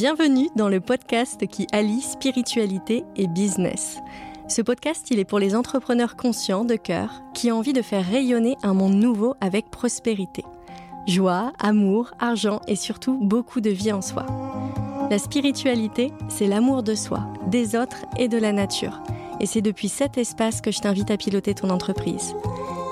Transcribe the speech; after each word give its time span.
Bienvenue 0.00 0.48
dans 0.56 0.70
le 0.70 0.80
podcast 0.80 1.46
qui 1.46 1.66
allie 1.72 2.00
spiritualité 2.00 3.04
et 3.16 3.26
business. 3.26 3.98
Ce 4.48 4.62
podcast, 4.62 5.10
il 5.10 5.18
est 5.18 5.26
pour 5.26 5.38
les 5.38 5.54
entrepreneurs 5.54 6.16
conscients 6.16 6.64
de 6.64 6.76
cœur 6.76 7.20
qui 7.34 7.52
ont 7.52 7.58
envie 7.58 7.74
de 7.74 7.82
faire 7.82 8.06
rayonner 8.06 8.56
un 8.62 8.72
monde 8.72 8.94
nouveau 8.94 9.34
avec 9.42 9.70
prospérité. 9.70 10.42
Joie, 11.06 11.52
amour, 11.58 12.12
argent 12.18 12.62
et 12.66 12.76
surtout 12.76 13.18
beaucoup 13.20 13.60
de 13.60 13.68
vie 13.68 13.92
en 13.92 14.00
soi. 14.00 14.24
La 15.10 15.18
spiritualité, 15.18 16.14
c'est 16.30 16.46
l'amour 16.46 16.82
de 16.82 16.94
soi, 16.94 17.26
des 17.48 17.76
autres 17.76 18.06
et 18.16 18.28
de 18.28 18.38
la 18.38 18.52
nature. 18.52 19.02
Et 19.38 19.44
c'est 19.44 19.60
depuis 19.60 19.90
cet 19.90 20.16
espace 20.16 20.62
que 20.62 20.70
je 20.70 20.80
t'invite 20.80 21.10
à 21.10 21.18
piloter 21.18 21.52
ton 21.52 21.68
entreprise. 21.68 22.34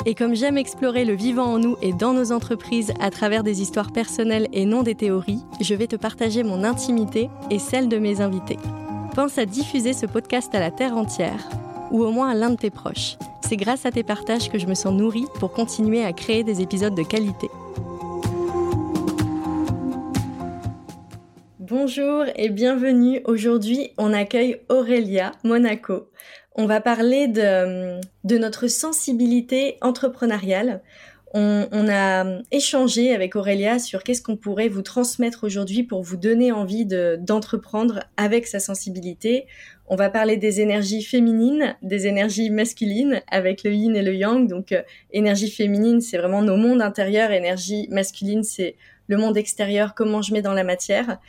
Et 0.06 0.14
comme 0.14 0.34
j'aime 0.34 0.56
explorer 0.56 1.04
le 1.04 1.14
vivant 1.14 1.46
en 1.46 1.58
nous 1.58 1.76
et 1.82 1.92
dans 1.92 2.12
nos 2.12 2.32
entreprises 2.32 2.92
à 3.00 3.10
travers 3.10 3.42
des 3.42 3.60
histoires 3.60 3.92
personnelles 3.92 4.48
et 4.52 4.64
non 4.64 4.82
des 4.82 4.94
théories, 4.94 5.42
je 5.60 5.74
vais 5.74 5.86
te 5.86 5.96
partager 5.96 6.42
mon 6.42 6.64
intimité 6.64 7.28
et 7.50 7.58
celle 7.58 7.88
de 7.88 7.98
mes 7.98 8.20
invités. 8.20 8.58
Pense 9.14 9.38
à 9.38 9.44
diffuser 9.44 9.92
ce 9.92 10.06
podcast 10.06 10.54
à 10.54 10.60
la 10.60 10.70
terre 10.70 10.96
entière, 10.96 11.48
ou 11.90 12.04
au 12.04 12.12
moins 12.12 12.30
à 12.30 12.34
l'un 12.34 12.50
de 12.50 12.56
tes 12.56 12.70
proches. 12.70 13.16
C'est 13.42 13.56
grâce 13.56 13.86
à 13.86 13.90
tes 13.90 14.04
partages 14.04 14.50
que 14.50 14.58
je 14.58 14.66
me 14.66 14.74
sens 14.74 14.94
nourrie 14.94 15.26
pour 15.40 15.52
continuer 15.52 16.04
à 16.04 16.12
créer 16.12 16.44
des 16.44 16.60
épisodes 16.60 16.94
de 16.94 17.02
qualité. 17.02 17.48
Bonjour 21.58 22.24
et 22.36 22.48
bienvenue. 22.48 23.20
Aujourd'hui, 23.24 23.90
on 23.98 24.12
accueille 24.14 24.60
Aurélia 24.68 25.32
Monaco. 25.44 26.08
On 26.60 26.66
va 26.66 26.80
parler 26.80 27.28
de, 27.28 28.00
notre 28.36 28.66
sensibilité 28.66 29.78
entrepreneuriale. 29.80 30.82
On, 31.32 31.88
a 31.88 32.24
échangé 32.50 33.14
avec 33.14 33.36
Aurélia 33.36 33.78
sur 33.78 34.02
qu'est-ce 34.02 34.22
qu'on 34.22 34.36
pourrait 34.36 34.68
vous 34.68 34.82
transmettre 34.82 35.44
aujourd'hui 35.44 35.84
pour 35.84 36.02
vous 36.02 36.16
donner 36.16 36.50
envie 36.50 36.84
d'entreprendre 36.84 38.00
avec 38.16 38.48
sa 38.48 38.58
sensibilité. 38.58 39.46
On 39.86 39.94
va 39.94 40.10
parler 40.10 40.36
des 40.36 40.60
énergies 40.60 41.04
féminines, 41.04 41.76
des 41.82 42.08
énergies 42.08 42.50
masculines 42.50 43.22
avec 43.30 43.62
le 43.62 43.72
yin 43.72 43.94
et 43.94 44.02
le 44.02 44.14
yang. 44.14 44.48
Donc, 44.48 44.72
euh, 44.72 44.82
énergie 45.12 45.50
féminine, 45.50 46.00
c'est 46.00 46.18
vraiment 46.18 46.42
nos 46.42 46.56
mondes 46.56 46.82
intérieurs. 46.82 47.30
Énergie 47.30 47.86
masculine, 47.90 48.42
c'est 48.42 48.74
le 49.06 49.16
monde 49.16 49.36
extérieur, 49.36 49.94
comment 49.94 50.22
je 50.22 50.32
mets 50.32 50.42
dans 50.42 50.54
la 50.54 50.64
matière. 50.64 51.20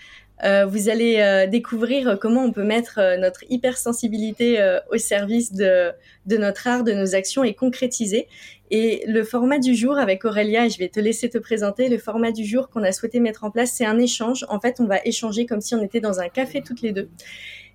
Euh, 0.43 0.65
vous 0.65 0.89
allez 0.89 1.17
euh, 1.17 1.47
découvrir 1.47 2.17
comment 2.19 2.43
on 2.43 2.51
peut 2.51 2.63
mettre 2.63 2.99
euh, 2.99 3.17
notre 3.17 3.43
hypersensibilité 3.49 4.59
au 4.91 4.97
service 4.97 5.53
de, 5.53 5.91
de, 6.25 6.37
notre 6.37 6.67
art, 6.67 6.83
de 6.83 6.93
nos 6.93 7.15
actions 7.15 7.43
et 7.43 7.53
concrétiser. 7.53 8.27
Et 8.71 9.03
le 9.07 9.23
format 9.23 9.59
du 9.59 9.75
jour 9.75 9.97
avec 9.97 10.25
Aurélia, 10.25 10.67
je 10.67 10.77
vais 10.77 10.89
te 10.89 10.99
laisser 10.99 11.29
te 11.29 11.37
présenter, 11.37 11.89
le 11.89 11.97
format 11.97 12.31
du 12.31 12.45
jour 12.45 12.69
qu'on 12.69 12.83
a 12.83 12.91
souhaité 12.91 13.19
mettre 13.19 13.43
en 13.43 13.51
place, 13.51 13.71
c'est 13.71 13.85
un 13.85 13.97
échange. 13.97 14.45
En 14.49 14.59
fait, 14.59 14.79
on 14.79 14.85
va 14.85 14.99
échanger 15.03 15.45
comme 15.45 15.61
si 15.61 15.73
on 15.75 15.81
était 15.81 15.99
dans 15.99 16.19
un 16.19 16.29
café 16.29 16.61
toutes 16.61 16.81
les 16.81 16.91
deux. 16.91 17.09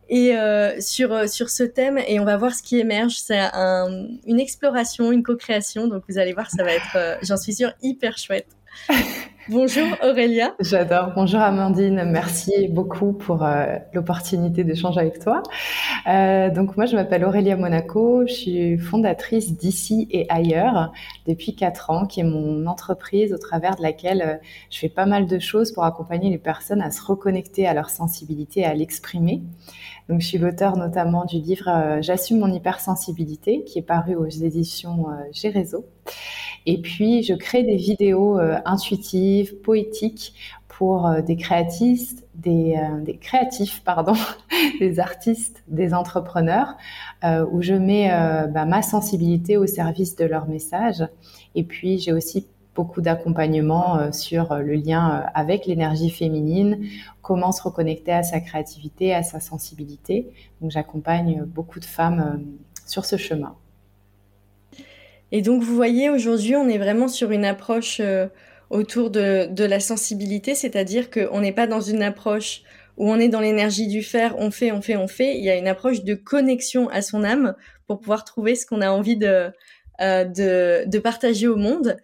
Et 0.08 0.34
sur, 0.80 1.28
sur 1.28 1.50
ce 1.50 1.64
thème, 1.64 1.98
et 2.06 2.20
on 2.20 2.24
va 2.24 2.36
voir 2.36 2.54
ce 2.54 2.62
qui 2.62 2.78
émerge. 2.78 3.16
C'est 3.16 3.38
un, 3.38 4.06
une 4.26 4.38
exploration, 4.38 5.10
une 5.10 5.22
co-création. 5.22 5.88
Donc 5.88 6.04
vous 6.08 6.18
allez 6.18 6.32
voir, 6.32 6.50
ça 6.50 6.62
va 6.62 6.74
être, 6.74 7.18
j'en 7.22 7.36
suis 7.36 7.54
sûre, 7.54 7.72
hyper 7.82 8.16
chouette. 8.18 8.46
Bonjour 9.50 9.86
Aurélia. 10.02 10.54
J'adore. 10.58 11.12
Bonjour 11.14 11.40
Amandine. 11.40 12.04
Merci 12.06 12.68
beaucoup 12.68 13.12
pour 13.12 13.44
euh, 13.44 13.76
l'opportunité 13.92 14.64
d'échanger 14.64 15.00
avec 15.00 15.18
toi. 15.18 15.42
Euh, 16.06 16.48
donc 16.48 16.78
moi, 16.78 16.86
je 16.86 16.96
m'appelle 16.96 17.26
Aurélia 17.26 17.54
Monaco. 17.54 18.26
Je 18.26 18.32
suis 18.32 18.78
fondatrice 18.78 19.54
d'ici 19.54 20.08
et 20.10 20.24
ailleurs 20.30 20.92
depuis 21.26 21.54
quatre 21.54 21.90
ans, 21.90 22.06
qui 22.06 22.20
est 22.20 22.24
mon 22.24 22.66
entreprise 22.66 23.34
au 23.34 23.38
travers 23.38 23.76
de 23.76 23.82
laquelle 23.82 24.22
euh, 24.22 24.46
je 24.70 24.78
fais 24.78 24.88
pas 24.88 25.04
mal 25.04 25.26
de 25.26 25.38
choses 25.38 25.72
pour 25.72 25.84
accompagner 25.84 26.30
les 26.30 26.38
personnes 26.38 26.80
à 26.80 26.90
se 26.90 27.02
reconnecter 27.02 27.66
à 27.66 27.74
leur 27.74 27.90
sensibilité 27.90 28.60
et 28.60 28.64
à 28.64 28.72
l'exprimer. 28.72 29.42
Donc, 30.08 30.22
je 30.22 30.26
suis 30.26 30.38
l'auteur 30.38 30.78
notamment 30.78 31.26
du 31.26 31.36
livre 31.36 31.98
J'assume 32.00 32.38
mon 32.38 32.52
hypersensibilité, 32.52 33.62
qui 33.64 33.78
est 33.78 33.82
paru 33.82 34.14
aux 34.14 34.28
éditions 34.28 35.06
G 35.32 35.50
Réseau. 35.50 35.86
Et 36.66 36.80
puis, 36.80 37.22
je 37.22 37.34
crée 37.34 37.62
des 37.62 37.76
vidéos 37.76 38.38
euh, 38.38 38.58
intuitives, 38.64 39.56
poétiques 39.60 40.34
pour 40.66 41.06
euh, 41.06 41.20
des 41.20 41.36
créatistes, 41.36 42.26
des, 42.34 42.76
euh, 42.78 43.12
créatifs, 43.20 43.82
pardon, 43.84 44.14
des 44.80 44.98
artistes, 44.98 45.62
des 45.68 45.92
entrepreneurs, 45.94 46.76
où 47.52 47.62
je 47.62 47.72
mets 47.72 48.10
bah, 48.52 48.66
ma 48.66 48.82
sensibilité 48.82 49.56
au 49.56 49.66
service 49.66 50.14
de 50.14 50.26
leur 50.26 50.46
message. 50.46 51.02
Et 51.54 51.64
puis, 51.64 51.98
j'ai 51.98 52.12
aussi 52.12 52.46
beaucoup 52.74 53.00
d'accompagnement 53.00 54.12
sur 54.12 54.54
le 54.56 54.74
lien 54.74 55.24
avec 55.32 55.64
l'énergie 55.64 56.10
féminine, 56.10 56.84
comment 57.22 57.50
se 57.50 57.62
reconnecter 57.62 58.12
à 58.12 58.22
sa 58.22 58.40
créativité, 58.40 59.14
à 59.14 59.22
sa 59.22 59.40
sensibilité. 59.40 60.28
Donc, 60.60 60.70
j'accompagne 60.70 61.44
beaucoup 61.46 61.80
de 61.80 61.86
femmes 61.86 62.44
sur 62.84 63.06
ce 63.06 63.16
chemin. 63.16 63.56
Et 65.32 65.42
donc, 65.42 65.62
vous 65.62 65.74
voyez, 65.74 66.10
aujourd'hui, 66.10 66.56
on 66.56 66.68
est 66.68 66.78
vraiment 66.78 67.08
sur 67.08 67.30
une 67.30 67.44
approche 67.44 67.98
euh, 68.00 68.26
autour 68.70 69.10
de, 69.10 69.46
de, 69.46 69.64
la 69.64 69.80
sensibilité, 69.80 70.54
c'est-à-dire 70.54 71.10
qu'on 71.10 71.40
n'est 71.40 71.52
pas 71.52 71.66
dans 71.66 71.80
une 71.80 72.02
approche 72.02 72.62
où 72.96 73.10
on 73.10 73.18
est 73.18 73.28
dans 73.28 73.40
l'énergie 73.40 73.88
du 73.88 74.02
faire, 74.02 74.36
on 74.38 74.50
fait, 74.50 74.70
on 74.70 74.80
fait, 74.80 74.96
on 74.96 75.08
fait. 75.08 75.36
Il 75.36 75.44
y 75.44 75.50
a 75.50 75.56
une 75.56 75.66
approche 75.66 76.04
de 76.04 76.14
connexion 76.14 76.88
à 76.90 77.02
son 77.02 77.24
âme 77.24 77.54
pour 77.86 78.00
pouvoir 78.00 78.24
trouver 78.24 78.54
ce 78.54 78.66
qu'on 78.66 78.80
a 78.80 78.90
envie 78.90 79.16
de, 79.16 79.50
euh, 80.00 80.24
de, 80.24 80.88
de, 80.88 80.98
partager 80.98 81.48
au 81.48 81.56
monde. 81.56 81.96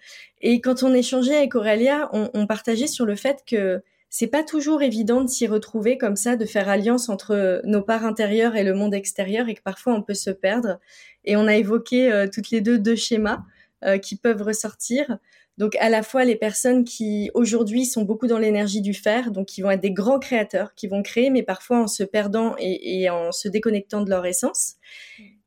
Et 0.42 0.60
quand 0.60 0.82
on 0.82 0.92
échangeait 0.92 1.36
avec 1.36 1.54
Aurélia, 1.54 2.08
on, 2.12 2.30
on 2.34 2.46
partageait 2.46 2.88
sur 2.88 3.06
le 3.06 3.14
fait 3.14 3.44
que 3.46 3.82
c'est 4.10 4.26
pas 4.26 4.42
toujours 4.42 4.82
évident 4.82 5.22
de 5.22 5.28
s'y 5.28 5.46
retrouver 5.46 5.96
comme 5.96 6.16
ça, 6.16 6.34
de 6.34 6.44
faire 6.44 6.68
alliance 6.68 7.08
entre 7.08 7.62
nos 7.64 7.80
parts 7.80 8.04
intérieures 8.04 8.56
et 8.56 8.64
le 8.64 8.74
monde 8.74 8.92
extérieur 8.92 9.48
et 9.48 9.54
que 9.54 9.62
parfois 9.62 9.94
on 9.94 10.02
peut 10.02 10.14
se 10.14 10.30
perdre. 10.30 10.80
Et 11.24 11.36
on 11.36 11.46
a 11.46 11.56
évoqué 11.56 12.10
euh, 12.12 12.26
toutes 12.32 12.50
les 12.50 12.60
deux 12.60 12.78
deux 12.78 12.96
schémas 12.96 13.44
euh, 13.84 13.98
qui 13.98 14.16
peuvent 14.16 14.42
ressortir. 14.42 15.18
Donc 15.56 15.76
à 15.76 15.90
la 15.90 16.02
fois 16.02 16.24
les 16.24 16.36
personnes 16.36 16.84
qui 16.84 17.30
aujourd'hui 17.34 17.84
sont 17.84 18.02
beaucoup 18.02 18.26
dans 18.26 18.38
l'énergie 18.38 18.80
du 18.80 18.94
faire, 18.94 19.30
donc 19.30 19.46
qui 19.46 19.62
vont 19.62 19.70
être 19.70 19.80
des 19.80 19.92
grands 19.92 20.18
créateurs, 20.18 20.74
qui 20.74 20.86
vont 20.86 21.02
créer, 21.02 21.30
mais 21.30 21.42
parfois 21.42 21.82
en 21.82 21.86
se 21.86 22.02
perdant 22.02 22.54
et, 22.58 23.08
en 23.10 23.32
se 23.32 23.48
déconnectant 23.48 24.02
de 24.02 24.10
leur 24.10 24.24
essence. 24.26 24.76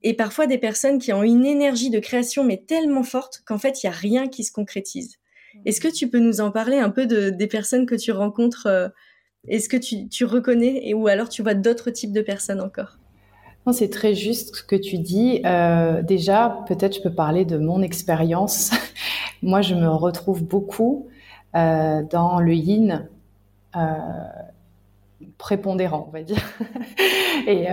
Et 0.01 0.13
parfois 0.13 0.45
des 0.45 0.57
personnes 0.57 1.00
qui 1.00 1.13
ont 1.13 1.23
une 1.23 1.45
énergie 1.45 1.89
de 1.89 2.00
création 2.00 2.44
mais 2.44 2.57
tellement 2.57 3.03
forte 3.03 3.41
qu'en 3.45 3.57
fait 3.57 3.83
il 3.83 3.88
y 3.88 3.89
a 3.89 3.94
rien 3.94 4.28
qui 4.28 4.44
se 4.44 4.51
concrétise. 4.51 5.17
Est-ce 5.66 5.81
que 5.81 5.88
tu 5.88 6.09
peux 6.09 6.19
nous 6.19 6.41
en 6.41 6.51
parler 6.51 6.78
un 6.78 6.89
peu 6.89 7.06
de, 7.06 7.29
des 7.29 7.47
personnes 7.47 7.85
que 7.85 7.95
tu 7.95 8.12
rencontres 8.12 8.66
euh, 8.66 8.89
Est-ce 9.47 9.69
que 9.69 9.78
tu, 9.78 10.09
tu 10.09 10.25
reconnais 10.25 10.88
et, 10.88 10.94
ou 10.94 11.07
alors 11.07 11.29
tu 11.29 11.44
vois 11.44 11.53
d'autres 11.53 11.91
types 11.91 12.13
de 12.13 12.22
personnes 12.22 12.62
encore? 12.62 12.97
C'est 13.72 13.90
très 13.90 14.13
juste 14.13 14.56
ce 14.57 14.63
que 14.63 14.75
tu 14.75 14.97
dis. 14.97 15.41
Euh, 15.46 16.01
déjà, 16.01 16.63
peut-être 16.68 16.96
je 16.96 17.01
peux 17.01 17.13
parler 17.13 17.46
de 17.46 17.57
mon 17.57 17.81
expérience. 17.81 18.72
Moi, 19.41 19.62
je 19.62 19.75
me 19.75 19.88
retrouve 19.88 20.44
beaucoup 20.44 21.07
euh, 21.56 22.03
dans 22.03 22.40
le 22.40 22.53
yin 22.53 23.07
euh, 23.75 23.97
prépondérant, 25.38 26.06
on 26.09 26.12
va 26.12 26.24
dire. 26.24 26.44
et, 27.47 27.68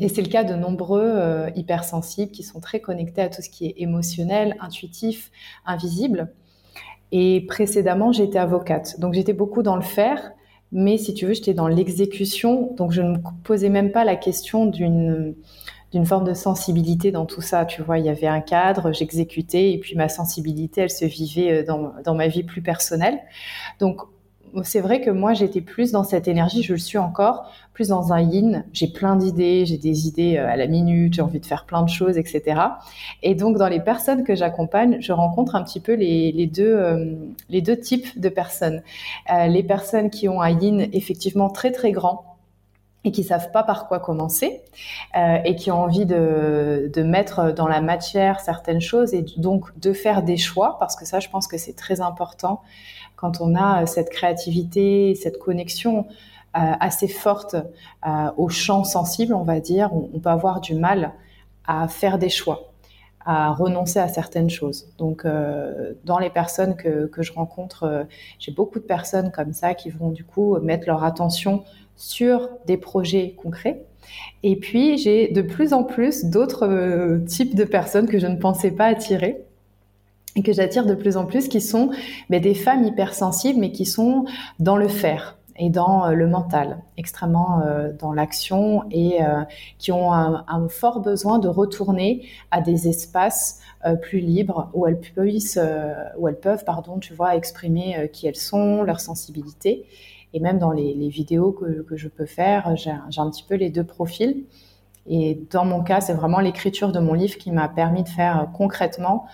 et 0.00 0.08
c'est 0.08 0.22
le 0.22 0.28
cas 0.28 0.42
de 0.42 0.54
nombreux 0.54 1.46
hypersensibles 1.54 2.32
qui 2.32 2.42
sont 2.42 2.60
très 2.60 2.80
connectés 2.80 3.22
à 3.22 3.28
tout 3.28 3.42
ce 3.42 3.48
qui 3.48 3.66
est 3.66 3.74
émotionnel, 3.78 4.56
intuitif, 4.60 5.30
invisible. 5.64 6.32
Et 7.12 7.42
précédemment, 7.48 8.12
j'étais 8.12 8.38
avocate. 8.38 8.98
Donc 9.00 9.14
j'étais 9.14 9.32
beaucoup 9.32 9.62
dans 9.62 9.76
le 9.76 9.82
faire, 9.82 10.32
mais 10.72 10.98
si 10.98 11.14
tu 11.14 11.26
veux, 11.26 11.34
j'étais 11.34 11.54
dans 11.54 11.68
l'exécution. 11.68 12.74
Donc 12.76 12.92
je 12.92 13.02
ne 13.02 13.12
me 13.12 13.18
posais 13.44 13.70
même 13.70 13.92
pas 13.92 14.04
la 14.04 14.16
question 14.16 14.66
d'une 14.66 15.34
d'une 15.90 16.04
forme 16.04 16.24
de 16.24 16.34
sensibilité 16.34 17.10
dans 17.12 17.24
tout 17.24 17.40
ça. 17.40 17.64
Tu 17.64 17.80
vois, 17.80 17.98
il 17.98 18.04
y 18.04 18.10
avait 18.10 18.26
un 18.26 18.42
cadre, 18.42 18.92
j'exécutais, 18.92 19.72
et 19.72 19.78
puis 19.78 19.94
ma 19.96 20.10
sensibilité, 20.10 20.82
elle 20.82 20.90
se 20.90 21.06
vivait 21.06 21.50
euh, 21.50 21.64
dans, 21.64 21.94
dans 22.04 22.14
ma 22.14 22.28
vie 22.28 22.42
plus 22.42 22.60
personnelle. 22.60 23.18
Donc 23.80 24.02
c'est 24.62 24.80
vrai 24.80 25.00
que 25.00 25.10
moi, 25.10 25.34
j'étais 25.34 25.60
plus 25.60 25.92
dans 25.92 26.04
cette 26.04 26.28
énergie, 26.28 26.62
je 26.62 26.72
le 26.72 26.78
suis 26.78 26.98
encore, 26.98 27.50
plus 27.72 27.88
dans 27.88 28.12
un 28.12 28.20
yin. 28.20 28.64
J'ai 28.72 28.88
plein 28.88 29.16
d'idées, 29.16 29.64
j'ai 29.66 29.78
des 29.78 30.06
idées 30.08 30.36
euh, 30.36 30.48
à 30.48 30.56
la 30.56 30.66
minute, 30.66 31.14
j'ai 31.14 31.22
envie 31.22 31.40
de 31.40 31.46
faire 31.46 31.64
plein 31.64 31.82
de 31.82 31.88
choses, 31.88 32.18
etc. 32.18 32.60
Et 33.22 33.34
donc, 33.34 33.56
dans 33.56 33.68
les 33.68 33.80
personnes 33.80 34.24
que 34.24 34.34
j'accompagne, 34.34 34.98
je 35.00 35.12
rencontre 35.12 35.54
un 35.54 35.62
petit 35.62 35.80
peu 35.80 35.94
les, 35.94 36.50
euh, 36.58 37.14
deux 37.50 37.78
types 37.78 38.18
de 38.18 38.28
personnes. 38.28 38.82
Euh, 39.32 39.46
les 39.46 39.62
personnes 39.62 40.10
qui 40.10 40.28
ont 40.28 40.40
un 40.40 40.50
yin 40.50 40.88
effectivement 40.92 41.50
très, 41.50 41.70
très 41.70 41.92
grand, 41.92 42.27
et 43.04 43.12
qui 43.12 43.22
savent 43.22 43.50
pas 43.52 43.62
par 43.62 43.86
quoi 43.88 44.00
commencer 44.00 44.62
euh, 45.16 45.38
et 45.44 45.54
qui 45.54 45.70
ont 45.70 45.82
envie 45.82 46.06
de, 46.06 46.90
de 46.92 47.02
mettre 47.02 47.52
dans 47.52 47.68
la 47.68 47.80
matière 47.80 48.40
certaines 48.40 48.80
choses 48.80 49.14
et 49.14 49.24
donc 49.36 49.78
de 49.78 49.92
faire 49.92 50.22
des 50.22 50.36
choix 50.36 50.78
parce 50.78 50.96
que 50.96 51.04
ça 51.04 51.20
je 51.20 51.28
pense 51.28 51.46
que 51.46 51.58
c'est 51.58 51.74
très 51.74 52.00
important 52.00 52.60
quand 53.18 53.40
on 53.40 53.56
a 53.56 53.84
cette 53.86 54.10
créativité, 54.10 55.14
cette 55.16 55.38
connexion 55.38 56.06
euh, 56.56 56.72
assez 56.80 57.08
forte 57.08 57.56
euh, 58.06 58.30
au 58.36 58.48
champ 58.48 58.84
sensible, 58.84 59.34
on 59.34 59.42
va 59.42 59.60
dire, 59.60 59.90
on, 59.92 60.18
peut 60.18 60.30
avoir 60.30 60.60
du 60.60 60.74
mal 60.74 61.12
à 61.66 61.88
faire 61.88 62.18
des 62.18 62.30
choix. 62.30 62.72
à 63.26 63.52
renoncer 63.52 63.98
à 63.98 64.08
certaines 64.08 64.48
choses. 64.48 64.88
Donc, 64.96 65.26
euh, 65.26 65.92
dans 66.04 66.18
les 66.18 66.30
personnes 66.30 66.76
que, 66.76 67.06
que 67.06 67.22
je 67.22 67.34
rencontre, 67.34 67.82
euh, 67.84 68.04
j'ai 68.38 68.52
beaucoup 68.52 68.78
de 68.78 68.84
personnes 68.86 69.30
comme 69.30 69.52
ça 69.52 69.74
qui 69.74 69.90
vont 69.90 70.10
du 70.10 70.24
coup 70.24 70.58
mettre 70.60 70.86
leur 70.86 71.04
attention 71.04 71.64
sur 71.98 72.48
des 72.66 72.78
projets 72.78 73.34
concrets. 73.36 73.82
Et 74.42 74.56
puis, 74.56 74.96
j'ai 74.96 75.28
de 75.28 75.42
plus 75.42 75.74
en 75.74 75.82
plus 75.82 76.24
d'autres 76.24 76.66
euh, 76.66 77.18
types 77.18 77.54
de 77.54 77.64
personnes 77.64 78.06
que 78.06 78.18
je 78.18 78.26
ne 78.26 78.36
pensais 78.36 78.70
pas 78.70 78.86
attirer 78.86 79.42
et 80.36 80.42
que 80.42 80.52
j'attire 80.52 80.86
de 80.86 80.94
plus 80.94 81.16
en 81.16 81.26
plus, 81.26 81.48
qui 81.48 81.60
sont 81.60 81.90
ben, 82.30 82.40
des 82.40 82.54
femmes 82.54 82.84
hypersensibles, 82.84 83.58
mais 83.58 83.72
qui 83.72 83.84
sont 83.84 84.24
dans 84.60 84.76
le 84.76 84.88
faire 84.88 85.36
et 85.60 85.70
dans 85.70 86.06
euh, 86.06 86.12
le 86.12 86.28
mental, 86.28 86.78
extrêmement 86.96 87.62
euh, 87.62 87.90
dans 87.98 88.12
l'action 88.12 88.84
et 88.92 89.18
qui 89.78 89.90
ont 89.90 90.12
un, 90.12 90.44
un, 90.46 90.68
fort 90.68 91.00
besoin 91.00 91.40
de 91.40 91.48
retourner 91.48 92.28
à 92.52 92.60
des 92.60 92.88
espaces 92.88 93.60
plus 94.02 94.20
libres 94.20 94.70
où 94.74 94.86
elles 94.86 95.00
puissent, 95.00 95.58
où 96.18 96.28
elles 96.28 96.38
peuvent, 96.38 96.64
pardon, 96.64 96.98
tu 96.98 97.14
vois, 97.14 97.36
exprimer 97.36 98.08
qui 98.12 98.26
elles 98.26 98.36
sont, 98.36 98.82
leur 98.82 99.00
sensibilité. 99.00 99.84
Et 100.34 100.40
même 100.40 100.58
dans 100.58 100.72
les, 100.72 101.08
vidéos 101.08 101.52
que, 101.52 101.96
je 101.96 102.08
peux 102.08 102.26
faire, 102.26 102.76
j'ai 102.76 102.90
un 102.90 103.30
petit 103.30 103.44
peu 103.48 103.54
les 103.54 103.70
deux 103.70 103.84
profils. 103.84 104.44
Et 105.08 105.40
dans 105.50 105.64
mon 105.64 105.82
cas, 105.82 106.00
c'est 106.00 106.12
vraiment 106.12 106.40
l'écriture 106.40 106.92
de 106.92 107.00
mon 107.00 107.14
livre 107.14 107.38
qui 107.38 107.50
m'a 107.50 107.68
permis 107.68 108.02
de 108.02 108.08
faire 108.08 108.48
concrètement 108.52 109.26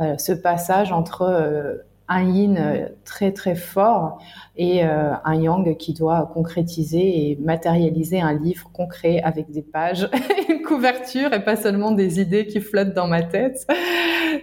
euh, 0.00 0.16
ce 0.18 0.32
passage 0.32 0.92
entre 0.92 1.22
euh, 1.22 1.76
un 2.08 2.24
yin 2.24 2.56
euh, 2.58 2.88
très 3.04 3.30
très 3.30 3.54
fort 3.54 4.18
et 4.56 4.82
un 4.82 5.34
yang 5.34 5.76
qui 5.76 5.94
doit 5.94 6.28
concrétiser 6.34 7.30
et 7.30 7.36
matérialiser 7.36 8.20
un 8.20 8.34
livre 8.34 8.68
concret 8.72 9.20
avec 9.22 9.50
des 9.50 9.62
pages, 9.62 10.08
une 10.48 10.62
couverture 10.62 11.32
et 11.32 11.44
pas 11.44 11.56
seulement 11.56 11.92
des 11.92 12.20
idées 12.20 12.46
qui 12.46 12.60
flottent 12.60 12.94
dans 12.94 13.06
ma 13.06 13.22
tête. 13.22 13.66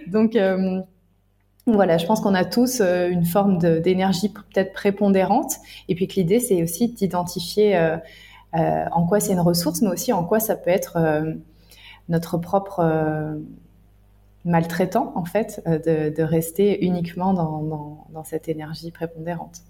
Donc 0.06 0.36
voilà, 1.72 1.98
je 1.98 2.06
pense 2.06 2.20
qu'on 2.20 2.34
a 2.34 2.44
tous 2.44 2.80
une 2.80 3.24
forme 3.24 3.58
d'énergie 3.58 4.30
peut-être 4.30 4.72
prépondérante 4.72 5.54
et 5.88 5.94
puis 5.94 6.08
que 6.08 6.14
l'idée 6.14 6.40
c'est 6.40 6.62
aussi 6.62 6.88
d'identifier 6.88 7.78
en 8.52 9.06
quoi 9.06 9.20
c'est 9.20 9.32
une 9.32 9.40
ressource 9.40 9.82
mais 9.82 9.88
aussi 9.88 10.12
en 10.12 10.24
quoi 10.24 10.40
ça 10.40 10.56
peut 10.56 10.70
être 10.70 10.98
notre 12.08 12.38
propre 12.38 12.82
maltraitant 14.48 15.12
en 15.14 15.24
fait 15.24 15.62
euh, 15.66 16.10
de, 16.10 16.22
rester 16.22 16.84
uniquement 16.84 17.34
dans, 17.34 18.24
cette 18.24 18.48
énergie 18.48 18.90
prépondérante. 18.90 19.60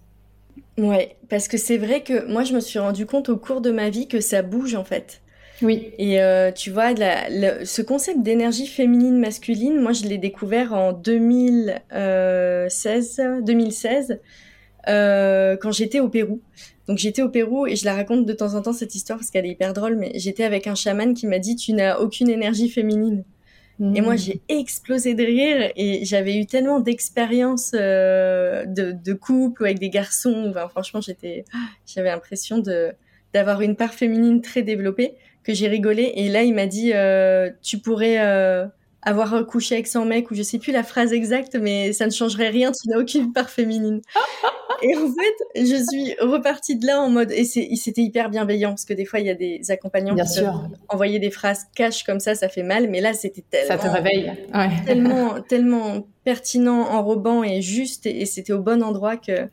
Ouais, 0.79 1.17
parce 1.29 1.49
que 1.49 1.59
c'est 1.59 1.77
vrai 1.77 2.03
que 2.03 2.27
moi 2.31 2.45
je 2.45 2.55
me 2.55 2.61
suis 2.61 2.79
rendu 2.79 3.05
compte 3.05 3.29
au 3.29 3.37
cours 3.37 3.61
de 3.61 3.71
ma 3.71 3.91
vie 3.91 4.09
que 4.09 4.21
ça 4.21 4.43
bouge 4.43 4.75
en 4.75 4.85
fait. 4.85 5.21
Oui. 5.63 5.93
Et 5.99 6.21
euh, 6.21 6.53
tu 6.53 6.71
vois, 6.71 6.95
ce 6.95 7.83
concept 7.83 8.23
d'énergie 8.23 8.67
féminine 8.67 9.19
masculine, 9.19 9.81
moi 9.81 9.93
je 9.93 10.05
l'ai 10.05 10.19
découvert 10.19 10.73
en 10.73 10.93
2016, 10.93 13.21
2016 13.43 14.21
euh, 14.89 15.57
quand 15.57 15.73
j'étais 15.73 16.01
au 16.01 16.09
Pérou. 16.09 16.41
Donc 16.87 16.99
j'étais 16.99 17.23
au 17.23 17.29
Pérou 17.29 17.67
et 17.67 17.77
je 17.77 17.85
la 17.85 17.95
raconte 17.95 18.25
de 18.25 18.33
temps 18.33 18.55
en 18.55 18.63
temps 18.63 18.73
cette 18.73 18.95
histoire 18.95 19.19
parce 19.19 19.31
qu'elle 19.31 19.47
est 19.47 19.51
hyper 19.51 19.75
drôle, 19.75 19.97
mais 19.97 20.13
j'étais 20.15 20.45
avec 20.45 20.67
un 20.67 20.75
chaman 20.75 21.15
qui 21.15 21.27
m'a 21.27 21.39
dit 21.39 21.57
tu 21.57 21.73
n'as 21.73 21.99
aucune 21.99 22.31
énergie 22.31 22.69
féminine. 22.69 23.25
Et 23.95 24.01
moi, 24.01 24.17
j'ai 24.17 24.41
explosé 24.49 25.15
de 25.15 25.23
rire 25.23 25.71
et 25.77 26.05
j'avais 26.05 26.37
eu 26.37 26.47
tellement 26.47 26.81
d'expériences 26.81 27.71
euh, 27.77 28.65
de, 28.67 28.91
de, 28.91 29.13
couple 29.13 29.67
avec 29.67 29.79
des 29.79 29.89
garçons. 29.89 30.47
Enfin, 30.51 30.69
franchement, 30.69 31.01
j'étais, 31.01 31.45
j'avais 31.87 32.09
l'impression 32.09 32.59
de 32.59 32.91
d'avoir 33.35 33.61
une 33.61 33.77
part 33.77 33.95
féminine 33.95 34.41
très 34.41 34.63
développée 34.63 35.15
que 35.49 35.55
j'ai 35.55 35.67
rigolé. 35.67 36.13
Et 36.15 36.29
là, 36.29 36.43
il 36.43 36.55
m'a 36.55 36.67
dit, 36.67 36.93
euh, 36.93 37.51
tu 37.63 37.79
pourrais 37.79 38.19
euh, 38.21 38.67
avoir 39.01 39.47
couché 39.47 39.77
avec 39.77 39.87
son 39.87 40.05
mec 40.05 40.31
ou 40.31 40.35
je 40.35 40.43
sais 40.43 40.59
plus 40.59 40.73
la 40.73 40.83
phrase 40.83 41.15
exacte, 41.15 41.57
mais 41.59 41.95
ça 41.95 42.05
ne 42.05 42.11
changerait 42.11 42.51
rien. 42.51 42.71
Tu 42.71 42.91
n'as 42.91 42.99
aucune 42.99 43.33
part 43.33 43.49
féminine. 43.49 44.03
Et 44.83 44.95
en 44.95 45.07
fait, 45.09 45.65
je 45.65 45.75
suis 45.91 46.15
repartie 46.21 46.77
de 46.77 46.87
là 46.87 47.01
en 47.01 47.09
mode 47.11 47.33
et 47.33 47.45
c'était 47.45 48.01
hyper 48.01 48.31
bienveillant 48.31 48.69
parce 48.69 48.85
que 48.85 48.95
des 48.95 49.05
fois 49.05 49.19
il 49.19 49.27
y 49.27 49.31
a 49.31 49.35
des 49.35 49.73
accompagnants 49.73 50.15
Bien 50.15 50.25
qui 50.25 50.35
sûr. 50.35 50.69
envoyer 50.89 51.19
des 51.19 51.33
phrases 51.33 51.67
cash 51.75 52.05
comme 52.05 52.21
ça, 52.21 52.37
ça 52.37 52.49
fait 52.49 52.63
mal, 52.63 52.89
mais 52.89 53.01
là 53.01 53.13
c'était 53.13 53.43
tellement 53.51 53.67
ça 53.67 53.77
te 53.77 53.93
réveille, 53.93 54.33
ouais. 54.55 54.69
tellement 54.87 55.41
tellement 55.41 56.07
pertinent, 56.23 56.83
enrobant 56.83 57.43
et 57.43 57.61
juste 57.61 58.07
et 58.07 58.25
c'était 58.25 58.53
au 58.53 58.61
bon 58.61 58.81
endroit 58.85 59.17
que 59.17 59.49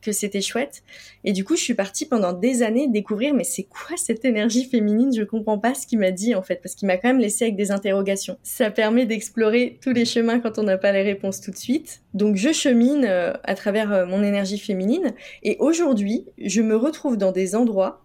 que 0.00 0.12
c'était 0.12 0.40
chouette. 0.40 0.82
Et 1.24 1.32
du 1.32 1.44
coup, 1.44 1.56
je 1.56 1.62
suis 1.62 1.74
partie 1.74 2.06
pendant 2.06 2.32
des 2.32 2.62
années 2.62 2.88
découvrir, 2.88 3.34
mais 3.34 3.44
c'est 3.44 3.64
quoi 3.64 3.96
cette 3.96 4.24
énergie 4.24 4.64
féminine? 4.64 5.12
Je 5.14 5.22
comprends 5.22 5.58
pas 5.58 5.74
ce 5.74 5.86
qu'il 5.86 5.98
m'a 5.98 6.10
dit 6.10 6.34
en 6.34 6.42
fait, 6.42 6.60
parce 6.62 6.74
qu'il 6.74 6.86
m'a 6.86 6.96
quand 6.96 7.08
même 7.08 7.18
laissé 7.18 7.44
avec 7.44 7.56
des 7.56 7.70
interrogations. 7.70 8.38
Ça 8.42 8.70
permet 8.70 9.06
d'explorer 9.06 9.78
tous 9.82 9.92
les 9.92 10.04
chemins 10.04 10.40
quand 10.40 10.58
on 10.58 10.62
n'a 10.62 10.78
pas 10.78 10.92
les 10.92 11.02
réponses 11.02 11.40
tout 11.40 11.50
de 11.50 11.56
suite. 11.56 12.02
Donc 12.14 12.36
je 12.36 12.52
chemine 12.52 13.04
euh, 13.04 13.32
à 13.44 13.54
travers 13.54 13.92
euh, 13.92 14.06
mon 14.06 14.22
énergie 14.22 14.58
féminine. 14.58 15.14
Et 15.42 15.56
aujourd'hui, 15.58 16.26
je 16.38 16.62
me 16.62 16.76
retrouve 16.76 17.16
dans 17.16 17.32
des 17.32 17.54
endroits 17.54 18.04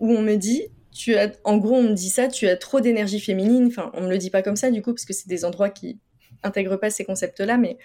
où 0.00 0.10
on 0.10 0.22
me 0.22 0.36
dit, 0.36 0.62
tu 0.92 1.14
as, 1.14 1.32
en 1.44 1.56
gros, 1.56 1.76
on 1.76 1.82
me 1.82 1.94
dit 1.94 2.10
ça, 2.10 2.28
tu 2.28 2.46
as 2.46 2.56
trop 2.56 2.80
d'énergie 2.80 3.20
féminine. 3.20 3.66
Enfin, 3.66 3.90
on 3.94 4.02
me 4.02 4.10
le 4.10 4.18
dit 4.18 4.30
pas 4.30 4.42
comme 4.42 4.56
ça 4.56 4.70
du 4.70 4.82
coup, 4.82 4.92
parce 4.92 5.04
que 5.04 5.12
c'est 5.12 5.28
des 5.28 5.44
endroits 5.44 5.70
qui 5.70 5.98
intègrent 6.42 6.78
pas 6.78 6.90
ces 6.90 7.04
concepts-là, 7.04 7.56
mais 7.56 7.78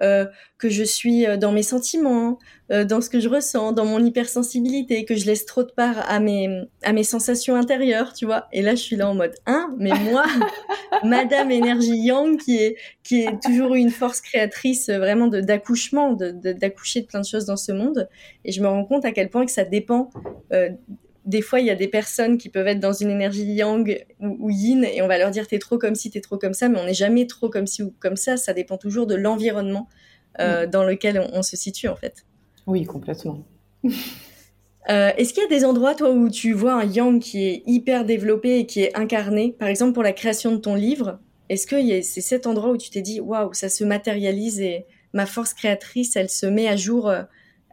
euh, 0.00 0.26
que 0.58 0.68
je 0.68 0.84
suis 0.84 1.26
euh, 1.26 1.36
dans 1.36 1.50
mes 1.50 1.62
sentiments, 1.62 2.38
euh, 2.70 2.84
dans 2.84 3.00
ce 3.00 3.10
que 3.10 3.18
je 3.18 3.28
ressens, 3.28 3.72
dans 3.72 3.84
mon 3.84 4.04
hypersensibilité, 4.04 5.04
que 5.04 5.16
je 5.16 5.26
laisse 5.26 5.44
trop 5.44 5.64
de 5.64 5.72
part 5.72 6.08
à 6.08 6.20
mes 6.20 6.68
à 6.82 6.92
mes 6.92 7.02
sensations 7.02 7.56
intérieures, 7.56 8.12
tu 8.12 8.24
vois. 8.24 8.46
Et 8.52 8.62
là, 8.62 8.72
je 8.72 8.80
suis 8.80 8.96
là 8.96 9.08
en 9.08 9.14
mode 9.14 9.34
hein, 9.46 9.74
mais 9.78 9.90
moi, 9.90 10.24
Madame 11.04 11.50
énergie 11.50 11.96
Yang, 11.96 12.38
qui 12.38 12.58
est 12.58 12.76
qui 13.02 13.22
est 13.22 13.42
toujours 13.42 13.74
une 13.74 13.90
force 13.90 14.20
créatrice 14.20 14.88
vraiment 14.88 15.26
de 15.26 15.40
d'accouchement, 15.40 16.12
de 16.12 16.30
d'accoucher 16.30 17.02
de, 17.02 17.06
plein 17.06 17.20
de 17.20 17.26
choses 17.26 17.46
dans 17.46 17.56
ce 17.56 17.72
monde. 17.72 18.08
Et 18.44 18.52
je 18.52 18.62
me 18.62 18.68
rends 18.68 18.84
compte 18.84 19.04
à 19.04 19.10
quel 19.10 19.30
point 19.30 19.46
que 19.46 19.52
ça 19.52 19.64
dépend 19.64 20.10
des 21.28 21.42
fois, 21.42 21.60
il 21.60 21.66
y 21.66 21.70
a 21.70 21.74
des 21.74 21.88
personnes 21.88 22.38
qui 22.38 22.48
peuvent 22.48 22.66
être 22.66 22.80
dans 22.80 22.94
une 22.94 23.10
énergie 23.10 23.44
yang 23.44 24.02
ou, 24.18 24.48
yin 24.48 24.82
et 24.82 25.02
on 25.02 25.06
va 25.06 25.18
leur 25.18 25.30
dire 25.30 25.46
t'es 25.46 25.58
trop 25.58 25.76
comme 25.76 25.94
ci, 25.94 26.10
t'es 26.10 26.22
trop 26.22 26.38
comme 26.38 26.54
ça, 26.54 26.70
mais 26.70 26.80
on 26.80 26.86
n'est 26.86 26.94
jamais 26.94 27.26
trop 27.26 27.50
comme 27.50 27.66
ci 27.66 27.82
ou 27.82 27.92
comme 28.00 28.16
ça. 28.16 28.38
Ça 28.38 28.54
dépend 28.54 28.78
toujours 28.78 29.06
de 29.06 29.14
l'environnement 29.14 29.88
euh, 30.40 30.66
dans 30.66 30.84
lequel 30.84 31.22
on, 31.34 31.42
se 31.42 31.54
situe 31.54 31.88
en 31.88 31.96
fait. 31.96 32.24
Oui, 32.66 32.84
complètement. 32.84 33.44
Euh, 34.90 35.10
est-ce 35.18 35.34
qu'il 35.34 35.42
y 35.42 35.44
a 35.44 35.48
des 35.50 35.66
endroits, 35.66 35.94
toi, 35.94 36.10
où 36.10 36.30
tu 36.30 36.54
vois 36.54 36.72
un 36.72 36.84
yang 36.84 37.20
qui 37.20 37.44
est 37.44 37.62
hyper 37.66 38.06
développé 38.06 38.60
et 38.60 38.64
qui 38.64 38.80
est 38.80 38.96
incarné? 38.96 39.54
Par 39.58 39.68
exemple, 39.68 39.92
pour 39.92 40.02
la 40.02 40.14
création 40.14 40.50
de 40.50 40.56
ton 40.56 40.74
livre, 40.74 41.18
est-ce 41.50 41.66
que 41.66 41.76
c'est 42.00 42.22
cet 42.22 42.46
endroit 42.46 42.70
où 42.70 42.78
tu 42.78 42.88
t'es 42.88 43.02
dit, 43.02 43.20
waouh, 43.20 43.52
ça 43.52 43.68
se 43.68 43.84
matérialise 43.84 44.62
et 44.62 44.86
ma 45.12 45.26
force 45.26 45.52
créatrice, 45.52 46.16
elle 46.16 46.30
se 46.30 46.46
met 46.46 46.68
à 46.68 46.76
jour 46.76 47.12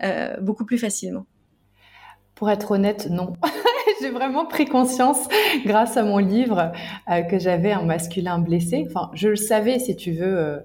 euh, 0.04 0.38
beaucoup 0.42 0.66
plus 0.66 0.78
facilement? 0.78 1.26
Pour 2.36 2.50
être 2.50 2.72
honnête, 2.72 3.08
non. 3.10 3.34
J'ai 4.02 4.10
vraiment 4.10 4.46
pris 4.46 4.66
conscience, 4.66 5.28
grâce 5.66 5.98
à 5.98 6.04
mon 6.04 6.18
livre, 6.18 6.72
euh, 7.10 7.22
que 7.22 7.40
j'avais 7.40 7.72
un 7.72 7.84
masculin 7.84 8.40
blessé. 8.40 8.86
Enfin, 8.88 9.10
je 9.14 9.30
le 9.30 9.36
savais, 9.36 9.80
si 9.80 9.96
tu 9.96 10.12
veux, 10.12 10.38
euh, 10.38 10.60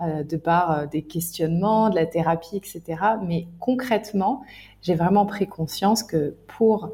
euh, 0.00 0.24
de 0.24 0.36
par 0.36 0.88
des 0.88 1.02
questionnements, 1.02 1.90
de 1.90 1.94
la 1.94 2.06
thérapie, 2.06 2.56
etc. 2.56 2.82
Mais 3.24 3.46
concrètement, 3.60 4.42
j'ai 4.80 4.94
vraiment 4.94 5.26
pris 5.26 5.46
conscience 5.46 6.02
que 6.02 6.36
pour 6.48 6.90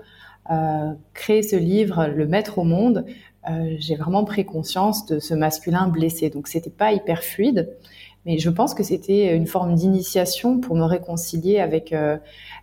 créer 1.13 1.43
ce 1.43 1.57
livre, 1.57 2.07
le 2.07 2.27
mettre 2.27 2.57
au 2.57 2.65
monde, 2.65 3.05
j'ai 3.77 3.97
vraiment 3.97 4.25
pris 4.25 4.47
conscience 4.47 5.05
de 5.05 5.19
ce 5.19 5.35
masculin 5.35 5.89
blessé. 5.89 6.31
Donc, 6.31 6.49
c'était 6.49 6.71
pas 6.71 6.93
hyper 6.93 7.23
fluide. 7.23 7.77
Mais 8.25 8.39
je 8.39 8.49
pense 8.49 8.73
que 8.73 8.83
c'était 8.83 9.37
une 9.37 9.47
forme 9.47 9.75
d'initiation 9.75 10.59
pour 10.59 10.75
me 10.75 10.85
réconcilier 10.85 11.61
avec 11.61 11.95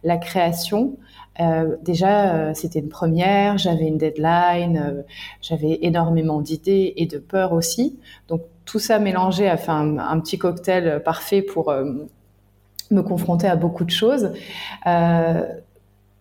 la 0.04 0.18
création, 0.18 0.98
euh, 1.42 1.76
déjà, 1.82 2.34
euh, 2.34 2.52
c'était 2.54 2.80
une 2.80 2.90
première, 2.90 3.58
j'avais 3.58 3.88
une 3.88 3.98
deadline, 3.98 4.78
euh, 4.78 5.02
j'avais 5.42 5.80
énormément 5.82 6.42
d'idées 6.42 6.94
et 6.96 7.06
de 7.06 7.18
peur 7.18 7.54
aussi. 7.54 8.00
Donc 8.28 8.42
tout 8.64 8.80
ça 8.80 9.00
mélangé 9.00 9.48
a 9.48 9.58
fait 9.58 9.72
un, 9.72 10.20
petit 10.20 10.38
cocktail 10.38 11.04
parfait 11.04 11.42
pour 11.42 11.72
me 12.90 13.02
confronter 13.04 13.48
à 13.48 13.56
beaucoup 13.56 13.84
de 13.86 13.92
choses. 13.92 14.32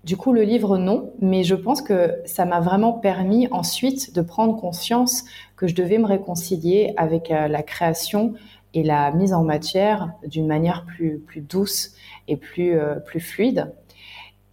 du 0.04 0.16
coup, 0.18 0.34
le 0.34 0.42
livre, 0.42 0.76
non, 0.76 1.10
mais 1.22 1.42
je 1.42 1.54
pense 1.54 1.80
que 1.80 2.14
ça 2.26 2.44
m'a 2.44 2.60
vraiment 2.60 2.92
permis 2.92 3.48
ensuite 3.50 4.14
de 4.14 4.20
prendre 4.20 4.60
conscience 4.60 5.24
que 5.56 5.66
je 5.66 5.74
devais 5.74 5.96
me 5.96 6.04
réconcilier 6.04 6.92
avec 6.98 7.30
la 7.30 7.62
création 7.62 8.34
et 8.74 8.82
la 8.82 9.10
mise 9.12 9.32
en 9.32 9.42
matière 9.42 10.12
d'une 10.26 10.46
manière 10.46 10.84
plus, 10.84 11.18
plus 11.18 11.40
douce 11.40 11.94
et 12.28 12.36
plus, 12.36 12.76
plus 13.06 13.20
fluide. 13.20 13.72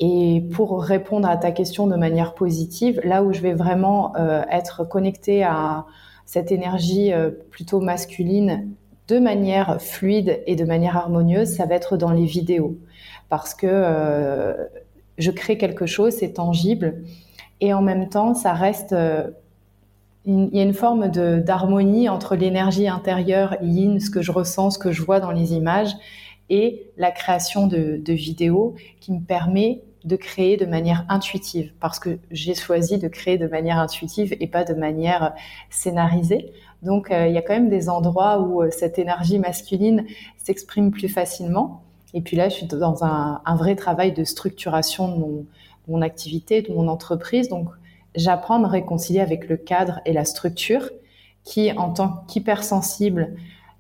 Et 0.04 0.44
pour 0.52 0.82
répondre 0.82 1.30
à 1.30 1.38
ta 1.38 1.52
question 1.52 1.86
de 1.86 1.96
manière 1.96 2.34
positive, 2.34 3.00
là 3.04 3.22
où 3.22 3.34
je 3.34 3.40
vais 3.40 3.54
vraiment 3.54 4.16
euh, 4.16 4.42
être 4.50 4.84
connectée 4.84 5.44
à 5.44 5.86
cette 6.26 6.52
énergie 6.52 7.14
euh, 7.14 7.30
plutôt 7.52 7.80
masculine 7.80 8.68
de 9.08 9.20
manière 9.20 9.80
fluide 9.80 10.42
et 10.48 10.56
de 10.56 10.66
manière 10.66 10.98
harmonieuse, 10.98 11.50
ça 11.50 11.68
va 11.68 11.76
être 11.76 11.98
dans 11.98 12.12
les 12.12 12.26
vidéos. 12.26 12.78
Parce 13.30 13.54
que 13.54 13.68
euh, 13.70 14.56
je 15.20 15.30
crée 15.30 15.60
quelque 15.60 15.86
chose, 15.86 16.14
c'est 16.14 16.34
tangible, 16.34 17.04
et 17.60 17.72
en 17.72 17.84
même 17.84 18.10
temps, 18.10 18.34
ça 18.34 18.54
reste 18.54 18.96
il 20.26 20.50
y 20.54 20.60
a 20.60 20.64
une 20.64 20.74
forme 20.74 21.10
d'harmonie 21.10 22.10
entre 22.10 22.36
l'énergie 22.36 22.88
intérieure 22.88 23.58
yin, 23.62 24.00
ce 24.00 24.10
que 24.10 24.24
je 24.24 24.32
ressens, 24.32 24.72
ce 24.72 24.80
que 24.80 24.92
je 24.92 25.04
vois 25.04 25.20
dans 25.20 25.32
les 25.32 25.54
images, 25.54 25.94
et 26.50 26.88
la 26.98 27.12
création 27.12 27.68
de, 27.68 28.00
de 28.04 28.14
vidéos 28.14 28.76
qui 29.00 29.12
me 29.12 29.22
permet 29.22 29.82
de 30.04 30.16
créer 30.16 30.58
de 30.58 30.66
manière 30.66 31.06
intuitive, 31.10 31.74
parce 31.80 32.00
que 32.00 32.18
j'ai 32.32 32.56
choisi 32.56 32.98
de 32.98 33.08
créer 33.08 33.38
de 33.38 33.48
manière 33.48 33.78
intuitive 33.78 34.36
et 34.40 34.48
pas 34.48 34.64
de 34.64 34.74
manière 34.74 35.34
scénarisée. 35.70 36.52
Donc 36.82 37.12
euh, 37.12 37.28
il 37.28 37.34
y 37.34 37.38
a 37.38 37.42
quand 37.42 37.54
même 37.54 37.70
des 37.70 37.90
endroits 37.90 38.40
où 38.40 38.64
euh, 38.64 38.70
cette 38.72 38.98
énergie 38.98 39.38
masculine 39.38 40.06
s'exprime 40.38 40.92
plus 40.92 41.10
facilement. 41.10 41.84
Et 42.14 42.22
puis 42.22 42.36
là, 42.36 42.50
je 42.50 42.56
suis 42.56 42.66
dans 42.66 43.04
un, 43.04 43.42
vrai 43.56 43.76
travail 43.76 44.12
de 44.12 44.24
structuration 44.24 45.08
de 45.08 45.20
mon, 45.20 45.46
mon 45.88 46.02
activité, 46.02 46.62
de 46.62 46.74
mon 46.74 46.88
entreprise. 46.88 47.48
Donc 47.48 47.70
j'apprends 48.16 48.56
à 48.56 48.60
me 48.60 48.68
réconcilier 48.68 49.22
avec 49.22 49.48
le 49.48 49.56
cadre 49.56 50.02
et 50.06 50.14
la 50.14 50.26
structure 50.26 50.90
qui, 51.44 51.72
en 51.72 51.92
tant 51.94 52.24
qu'hypersensible, 52.28 53.36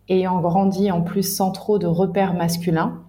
ayant 0.08 0.40
grandi 0.40 0.92
en 0.92 1.02
plus 1.02 1.24
sans 1.24 1.52
trop 1.52 1.80
de 1.80 1.88
repères 1.88 2.34
masculins, 2.34 3.02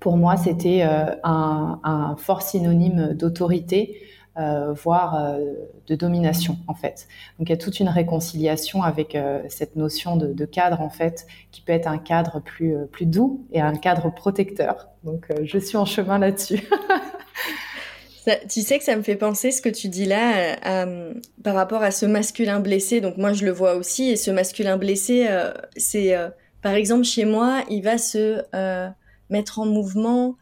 pour 0.00 0.16
moi, 0.16 0.36
c'était 0.36 0.82
euh, 0.82 1.14
un, 1.24 2.16
fort 2.18 2.42
synonyme 2.42 3.14
d'autorité, 3.14 4.00
euh, 4.38 4.72
voire 4.72 5.16
euh, 5.16 5.38
de 5.86 5.94
domination, 5.94 6.58
en 6.68 6.74
fait. 6.74 7.08
Donc, 7.38 7.48
il 7.48 7.50
y 7.50 7.54
a 7.54 7.56
toute 7.56 7.80
une 7.80 7.88
réconciliation 7.88 8.82
avec 8.82 9.16
cette 9.48 9.76
notion 9.76 10.16
de, 10.16 10.44
cadre, 10.44 10.80
en 10.80 10.90
fait, 10.90 11.26
qui 11.52 11.60
peut 11.60 11.72
être 11.72 11.88
un 11.88 11.98
cadre 11.98 12.40
plus 12.40 13.06
doux 13.06 13.46
et 13.52 13.60
un 13.60 13.74
cadre 13.74 14.10
protecteur. 14.10 14.88
Donc, 15.04 15.28
je 15.42 15.58
suis 15.58 15.76
en 15.76 15.84
chemin 15.84 16.18
là-dessus. 16.18 16.68
tu 18.50 18.62
sais 18.62 18.78
que 18.78 18.84
ça 18.84 18.96
me 18.96 19.02
fait 19.02 19.16
penser 19.16 19.52
ce 19.52 19.62
que 19.62 19.68
tu 19.68 19.88
dis 19.88 20.04
là 20.04 20.56
par 21.44 21.54
rapport 21.54 21.82
à 21.82 21.92
ce 21.92 22.06
masculin 22.06 22.58
blessé. 22.58 23.00
Donc 23.00 23.18
moi 23.18 23.32
je 23.32 23.44
le 23.44 23.52
vois 23.52 23.74
aussi 23.74 24.10
et 24.10 24.16
ce 24.16 24.32
masculin 24.32 24.76
blessé, 24.76 25.28
c'est 25.76 26.16
par 26.60 26.74
exemple 26.74 27.04
chez 27.04 27.24
moi, 27.24 27.62
il 27.70 27.82
va 27.82 27.98
se 27.98 28.42
mettre 29.30 29.58
en 29.58 29.66
mouvement. 29.66 30.36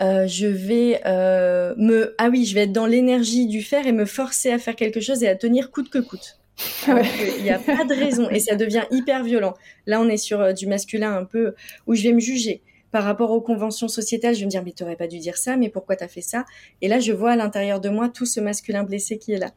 Euh, 0.00 0.26
je 0.26 0.46
vais 0.46 1.00
euh, 1.06 1.72
me 1.76 2.16
ah 2.18 2.28
oui 2.28 2.44
je 2.46 2.54
vais 2.56 2.62
être 2.62 2.72
dans 2.72 2.86
l'énergie 2.86 3.46
du 3.46 3.62
faire 3.62 3.86
et 3.86 3.92
me 3.92 4.06
forcer 4.06 4.50
à 4.50 4.58
faire 4.58 4.74
quelque 4.74 4.98
chose 4.98 5.22
et 5.22 5.28
à 5.28 5.36
tenir 5.36 5.70
coûte 5.70 5.88
que 5.88 6.00
coûte. 6.00 6.40
Il 6.88 7.42
n'y 7.44 7.50
a 7.50 7.60
pas 7.60 7.84
de 7.84 7.94
raison 7.94 8.28
et 8.28 8.40
ça 8.40 8.56
devient 8.56 8.84
hyper 8.90 9.22
violent. 9.22 9.54
Là 9.86 10.00
on 10.00 10.08
est 10.08 10.16
sur 10.16 10.40
euh, 10.40 10.52
du 10.52 10.66
masculin 10.66 11.16
un 11.16 11.24
peu 11.24 11.54
où 11.86 11.94
je 11.94 12.02
vais 12.02 12.12
me 12.12 12.20
juger. 12.20 12.62
Par 12.90 13.04
rapport 13.04 13.30
aux 13.30 13.40
conventions 13.40 13.86
sociétales 13.86 14.34
je 14.34 14.40
vais 14.40 14.46
me 14.46 14.50
dire 14.50 14.64
mais 14.64 14.72
t'aurais 14.72 14.96
pas 14.96 15.06
dû 15.06 15.18
dire 15.18 15.36
ça 15.36 15.56
mais 15.56 15.68
pourquoi 15.68 15.94
t'as 15.94 16.08
fait 16.08 16.22
ça? 16.22 16.44
Et 16.82 16.88
là 16.88 16.98
je 16.98 17.12
vois 17.12 17.32
à 17.32 17.36
l'intérieur 17.36 17.80
de 17.80 17.88
moi 17.88 18.08
tout 18.08 18.26
ce 18.26 18.40
masculin 18.40 18.82
blessé 18.82 19.18
qui 19.18 19.32
est 19.32 19.38
là. 19.38 19.52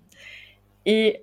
Et 0.86 1.22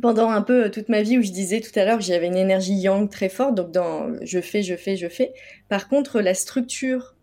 pendant 0.00 0.30
un 0.30 0.42
peu 0.42 0.64
euh, 0.64 0.68
toute 0.70 0.88
ma 0.88 1.02
vie 1.02 1.18
où 1.18 1.22
je 1.22 1.30
disais 1.30 1.60
tout 1.60 1.76
à 1.78 1.84
l'heure 1.84 1.98
que 1.98 2.04
j'avais 2.04 2.26
une 2.26 2.36
énergie 2.36 2.74
yang 2.74 3.08
très 3.08 3.28
forte, 3.28 3.54
donc 3.54 3.70
dans 3.70 4.12
je 4.22 4.40
fais, 4.40 4.62
je 4.62 4.76
fais, 4.76 4.96
je 4.96 5.08
fais. 5.08 5.32
Par 5.68 5.88
contre, 5.88 6.20
la 6.20 6.34
structure, 6.34 7.14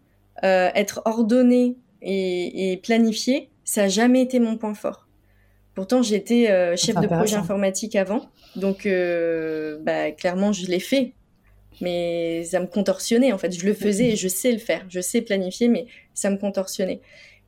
euh, 0.44 0.70
être 0.74 1.02
ordonnée 1.06 1.78
et, 2.02 2.72
et 2.72 2.78
planifiée, 2.78 3.50
ça 3.64 3.84
n'a 3.84 3.90
jamais 3.90 4.22
été 4.22 4.40
mon 4.40 4.58
point 4.58 4.74
fort. 4.74 5.08
Pourtant, 5.74 6.02
j'étais 6.02 6.50
euh, 6.50 6.76
chef 6.76 6.96
de 6.96 7.08
projet 7.08 7.38
informatique 7.38 7.96
avant, 7.96 8.30
donc 8.56 8.86
euh, 8.86 9.78
bah, 9.82 10.12
clairement, 10.12 10.52
je 10.52 10.68
l'ai 10.68 10.80
fait. 10.80 11.14
Mais 11.80 12.44
ça 12.44 12.60
me 12.60 12.68
contorsionnait, 12.68 13.32
en 13.32 13.38
fait. 13.38 13.58
Je 13.58 13.66
le 13.66 13.74
faisais 13.74 14.10
et 14.10 14.16
je 14.16 14.28
sais 14.28 14.52
le 14.52 14.60
faire. 14.60 14.86
Je 14.90 15.00
sais 15.00 15.22
planifier, 15.22 15.68
mais 15.68 15.88
ça 16.14 16.30
me 16.30 16.38
contorsionnait. 16.38 17.02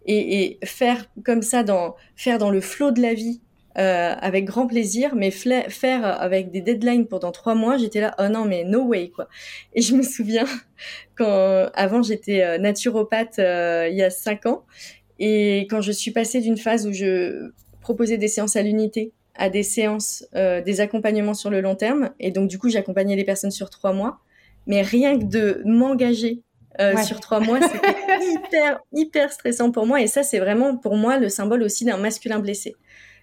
Et, 0.05 0.41
et 0.43 0.59
faire 0.65 1.05
comme 1.23 1.43
ça, 1.43 1.61
dans, 1.63 1.95
faire 2.15 2.39
dans 2.39 2.49
le 2.49 2.61
flot 2.61 2.91
de 2.91 3.01
la 3.01 3.13
vie, 3.13 3.41
euh, 3.79 4.13
avec 4.19 4.45
grand 4.45 4.67
plaisir, 4.67 5.15
mais 5.15 5.31
faire 5.31 6.05
avec 6.05 6.51
des 6.51 6.61
deadlines 6.61 7.07
pendant 7.07 7.31
trois 7.31 7.55
mois, 7.55 7.77
j'étais 7.77 8.01
là, 8.01 8.13
oh 8.19 8.27
non, 8.27 8.45
mais 8.45 8.63
no 8.63 8.83
way, 8.83 9.09
quoi. 9.09 9.27
Et 9.73 9.81
je 9.81 9.95
me 9.95 10.03
souviens 10.03 10.45
quand, 11.15 11.71
avant, 11.73 12.03
j'étais 12.03 12.43
euh, 12.43 12.57
naturopathe 12.59 13.39
euh, 13.39 13.87
il 13.89 13.97
y 13.97 14.03
a 14.03 14.11
cinq 14.11 14.45
ans, 14.45 14.63
et 15.17 15.61
quand 15.71 15.81
je 15.81 15.91
suis 15.91 16.11
passée 16.11 16.39
d'une 16.39 16.57
phase 16.57 16.85
où 16.85 16.93
je 16.93 17.51
proposais 17.81 18.17
des 18.17 18.27
séances 18.27 18.55
à 18.55 18.61
l'unité 18.61 19.11
à 19.35 19.49
des 19.49 19.63
séances, 19.63 20.27
des 20.35 20.79
accompagnements 20.79 21.33
sur 21.33 21.49
le 21.49 21.59
long 21.59 21.73
terme, 21.73 22.11
et 22.19 22.29
donc 22.29 22.47
du 22.47 22.59
coup, 22.59 22.69
j'accompagnais 22.69 23.15
les 23.15 23.23
personnes 23.23 23.49
sur 23.49 23.71
trois 23.71 23.91
mois, 23.91 24.19
mais 24.67 24.83
rien 24.83 25.17
que 25.17 25.23
de 25.23 25.63
m'engager 25.65 26.43
sur 27.03 27.19
trois 27.19 27.39
mois, 27.39 27.59
c'était 27.59 27.95
hyper, 28.31 28.79
hyper 28.91 29.33
stressant 29.33 29.71
pour 29.71 29.87
moi. 29.87 30.01
Et 30.01 30.07
ça, 30.07 30.21
c'est 30.21 30.37
vraiment 30.37 30.77
pour 30.77 30.97
moi 30.97 31.17
le 31.17 31.29
symbole 31.29 31.63
aussi 31.63 31.83
d'un 31.83 31.97
masculin 31.97 32.37
blessé 32.37 32.75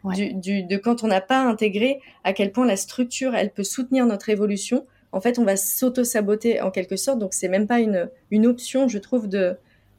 du, 0.04 0.62
de 0.62 0.76
quand 0.76 1.02
on 1.04 1.08
n'a 1.08 1.20
pas 1.20 1.42
intégré 1.42 2.00
à 2.24 2.32
quel 2.32 2.52
point 2.52 2.66
la 2.66 2.76
structure, 2.76 3.34
elle 3.34 3.50
peut 3.50 3.64
soutenir 3.64 4.06
notre 4.06 4.28
évolution. 4.30 4.86
En 5.12 5.20
fait, 5.20 5.38
on 5.38 5.44
va 5.44 5.56
s'auto-saboter 5.56 6.60
en 6.60 6.70
quelque 6.70 6.96
sorte. 6.96 7.18
Donc, 7.18 7.34
c'est 7.34 7.48
même 7.48 7.66
pas 7.66 7.80
une, 7.80 8.08
une 8.30 8.46
option, 8.46 8.88
je 8.88 8.98
trouve, 8.98 9.28
de, 9.28 9.56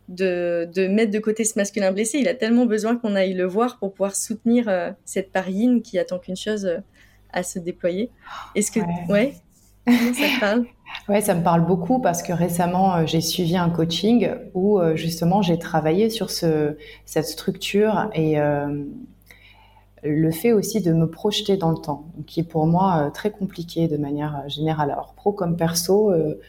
de, 0.08 0.70
de, 0.74 0.88
mettre 0.88 1.12
de 1.12 1.20
côté 1.20 1.44
ce 1.44 1.58
masculin 1.58 1.92
blessé. 1.92 2.20
Il 2.20 2.28
a 2.28 2.34
tellement 2.34 2.66
besoin 2.66 2.98
qu'on 2.98 3.16
aille 3.16 3.34
le 3.34 3.46
voir 3.46 3.80
pour 3.80 3.92
pouvoir 3.92 4.16
soutenir 4.16 4.68
euh, 4.68 4.92
cette 5.06 5.32
parine 5.32 5.82
qui 5.82 6.00
attend 6.00 6.20
qu'une 6.20 6.36
chose 6.36 6.66
euh, 6.66 6.78
à 7.32 7.44
se 7.44 7.60
déployer. 7.60 8.10
Est-ce 8.56 8.72
que, 8.72 8.80
ouais, 9.12 9.34
ça 9.88 9.94
te 9.94 10.40
parle? 10.40 10.66
Ouais, 11.08 11.22
ça 11.22 11.34
me 11.34 11.44
parle 11.44 11.66
beaucoup 11.66 12.00
parce 12.00 12.22
que 12.22 12.34
récemment 12.34 12.96
euh, 12.96 13.06
j'ai 13.06 13.22
suivi 13.22 13.56
un 13.56 13.70
coaching 13.70 14.30
où 14.54 14.82
justement 14.96 15.42
j'ai 15.42 15.58
travaillé 15.58 16.10
sur 16.10 16.30
ce, 16.30 16.76
cette 17.06 17.28
structure 17.28 18.10
et 18.14 18.36
le 20.04 20.32
fait 20.32 20.52
aussi 20.52 20.82
de 20.82 20.94
me 20.94 21.08
projeter 21.08 21.58
dans 21.58 21.72
le 21.72 21.78
temps, 21.78 22.06
qui 22.26 22.40
est 22.40 22.44
pour 22.44 22.66
moi 22.66 23.06
euh, 23.08 23.10
très 23.10 23.32
compliqué 23.32 23.88
de 23.88 23.98
manière 23.98 24.42
euh, 24.44 24.50
générale. 24.50 24.92
Alors 24.92 25.14
pro 25.14 25.32
comme 25.32 25.56
perso, 25.56 26.12
euh, 26.12 26.40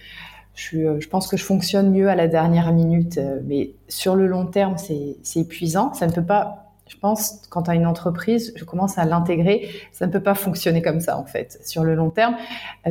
je, 0.55 1.09
pense 1.09 1.29
que 1.29 1.37
je 1.37 1.45
fonctionne 1.45 1.91
mieux 1.91 2.09
à 2.09 2.15
la 2.15 2.29
dernière 2.29 2.73
minute, 2.73 3.19
mais 3.45 3.73
sur 3.89 4.17
le 4.17 4.27
long 4.27 4.47
terme, 4.47 4.77
c'est 4.77 5.17
épuisant. 5.41 5.95
Ça 5.95 6.07
ne 6.07 6.13
peut 6.13 6.25
pas, 6.25 6.75
je 6.89 6.97
pense, 6.99 7.41
quand 7.49 7.71
as 7.71 7.75
une 7.75 7.87
entreprise, 7.87 8.53
je 8.55 8.65
commence 8.65 8.99
à 8.99 9.07
l'intégrer, 9.07 9.71
ça 9.93 10.07
ne 10.07 10.13
peut 10.13 10.23
pas 10.23 10.35
fonctionner 10.35 10.83
comme 10.83 11.01
ça 11.01 11.19
en 11.19 11.25
fait, 11.25 11.59
sur 11.65 11.85
le 11.85 11.95
long 11.95 12.11
terme, 12.11 12.37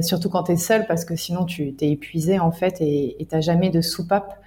surtout 0.02 0.30
quand 0.30 0.44
tu 0.44 0.54
es 0.54 0.58
seul, 0.58 0.88
parce 0.88 1.06
que 1.06 1.16
sinon 1.16 1.46
tu 1.46 1.76
t'es 1.76 1.90
épuisé 1.90 2.40
en 2.40 2.52
fait 2.52 2.78
et 2.82 3.16
tu 3.20 3.36
n'as 3.36 3.42
jamais 3.42 3.70
de 3.70 3.82
soupape 3.82 4.42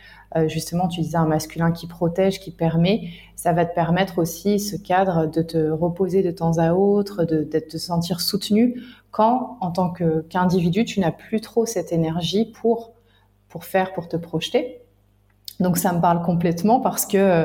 justement, 0.47 0.89
tu 0.89 1.01
disais 1.01 1.17
un 1.17 1.27
masculin 1.27 1.73
qui 1.73 1.87
protège, 1.87 2.41
qui 2.41 2.51
permet, 2.51 3.11
ça 3.37 3.53
va 3.53 3.65
te 3.65 3.75
permettre 3.75 4.19
aussi 4.19 4.59
ce 4.59 4.77
cadre 4.77 5.27
de 5.27 5.43
te 5.43 5.71
reposer 5.71 6.23
de 6.23 6.31
temps 6.31 6.59
à 6.59 6.73
autre, 6.73 7.25
de, 7.25 7.45
te 7.45 7.77
sentir 7.79 8.21
soutenu 8.21 8.81
quand, 9.11 9.59
en 9.61 9.71
tant 9.71 9.93
qu'individu, 9.93 10.85
tu 10.85 11.01
n'as 11.01 11.13
plus 11.13 11.41
trop 11.41 11.67
cette 11.67 11.93
énergie 11.93 12.47
pour 12.47 12.93
pour 13.49 13.65
faire, 13.65 13.93
pour 13.93 14.09
te 14.09 14.17
projeter. 14.17 14.81
Donc 15.61 15.79
ça 15.79 15.93
me 15.93 16.01
parle 16.01 16.23
complètement 16.23 16.81
parce 16.81 17.07
que, 17.07 17.17
euh, 17.17 17.45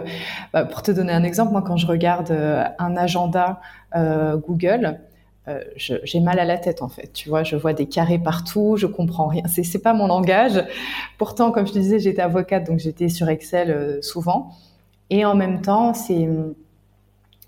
bah, 0.51 0.65
pour 0.65 0.81
te 0.81 0.89
donner 0.89 1.13
un 1.13 1.23
exemple, 1.23 1.51
moi 1.51 1.61
quand 1.61 1.77
je 1.77 1.85
regarde 1.85 2.31
euh, 2.31 2.63
un 2.79 2.97
agenda 2.97 3.61
Google, 3.93 4.99
euh, 5.49 5.63
j'ai 5.75 6.19
mal 6.19 6.39
à 6.39 6.45
la 6.45 6.57
tête 6.57 6.81
en 6.81 6.89
fait. 6.89 7.11
Tu 7.13 7.29
vois, 7.29 7.43
je 7.43 7.55
vois 7.55 7.73
des 7.73 7.87
carrés 7.87 8.19
partout, 8.19 8.75
je 8.77 8.85
comprends 8.85 9.27
rien. 9.27 9.43
C'est 9.47 9.63
c'est 9.63 9.81
pas 9.81 9.93
mon 9.93 10.07
langage. 10.07 10.63
Pourtant, 11.17 11.51
comme 11.51 11.65
je 11.67 11.73
te 11.73 11.79
disais, 11.79 11.99
j'étais 11.99 12.21
avocate, 12.21 12.67
donc 12.67 12.79
j'étais 12.79 13.09
sur 13.09 13.29
Excel 13.29 13.71
euh, 13.71 14.01
souvent. 14.01 14.51
Et 15.09 15.25
en 15.25 15.35
même 15.35 15.61
temps, 15.61 15.93
c'est 15.93 16.27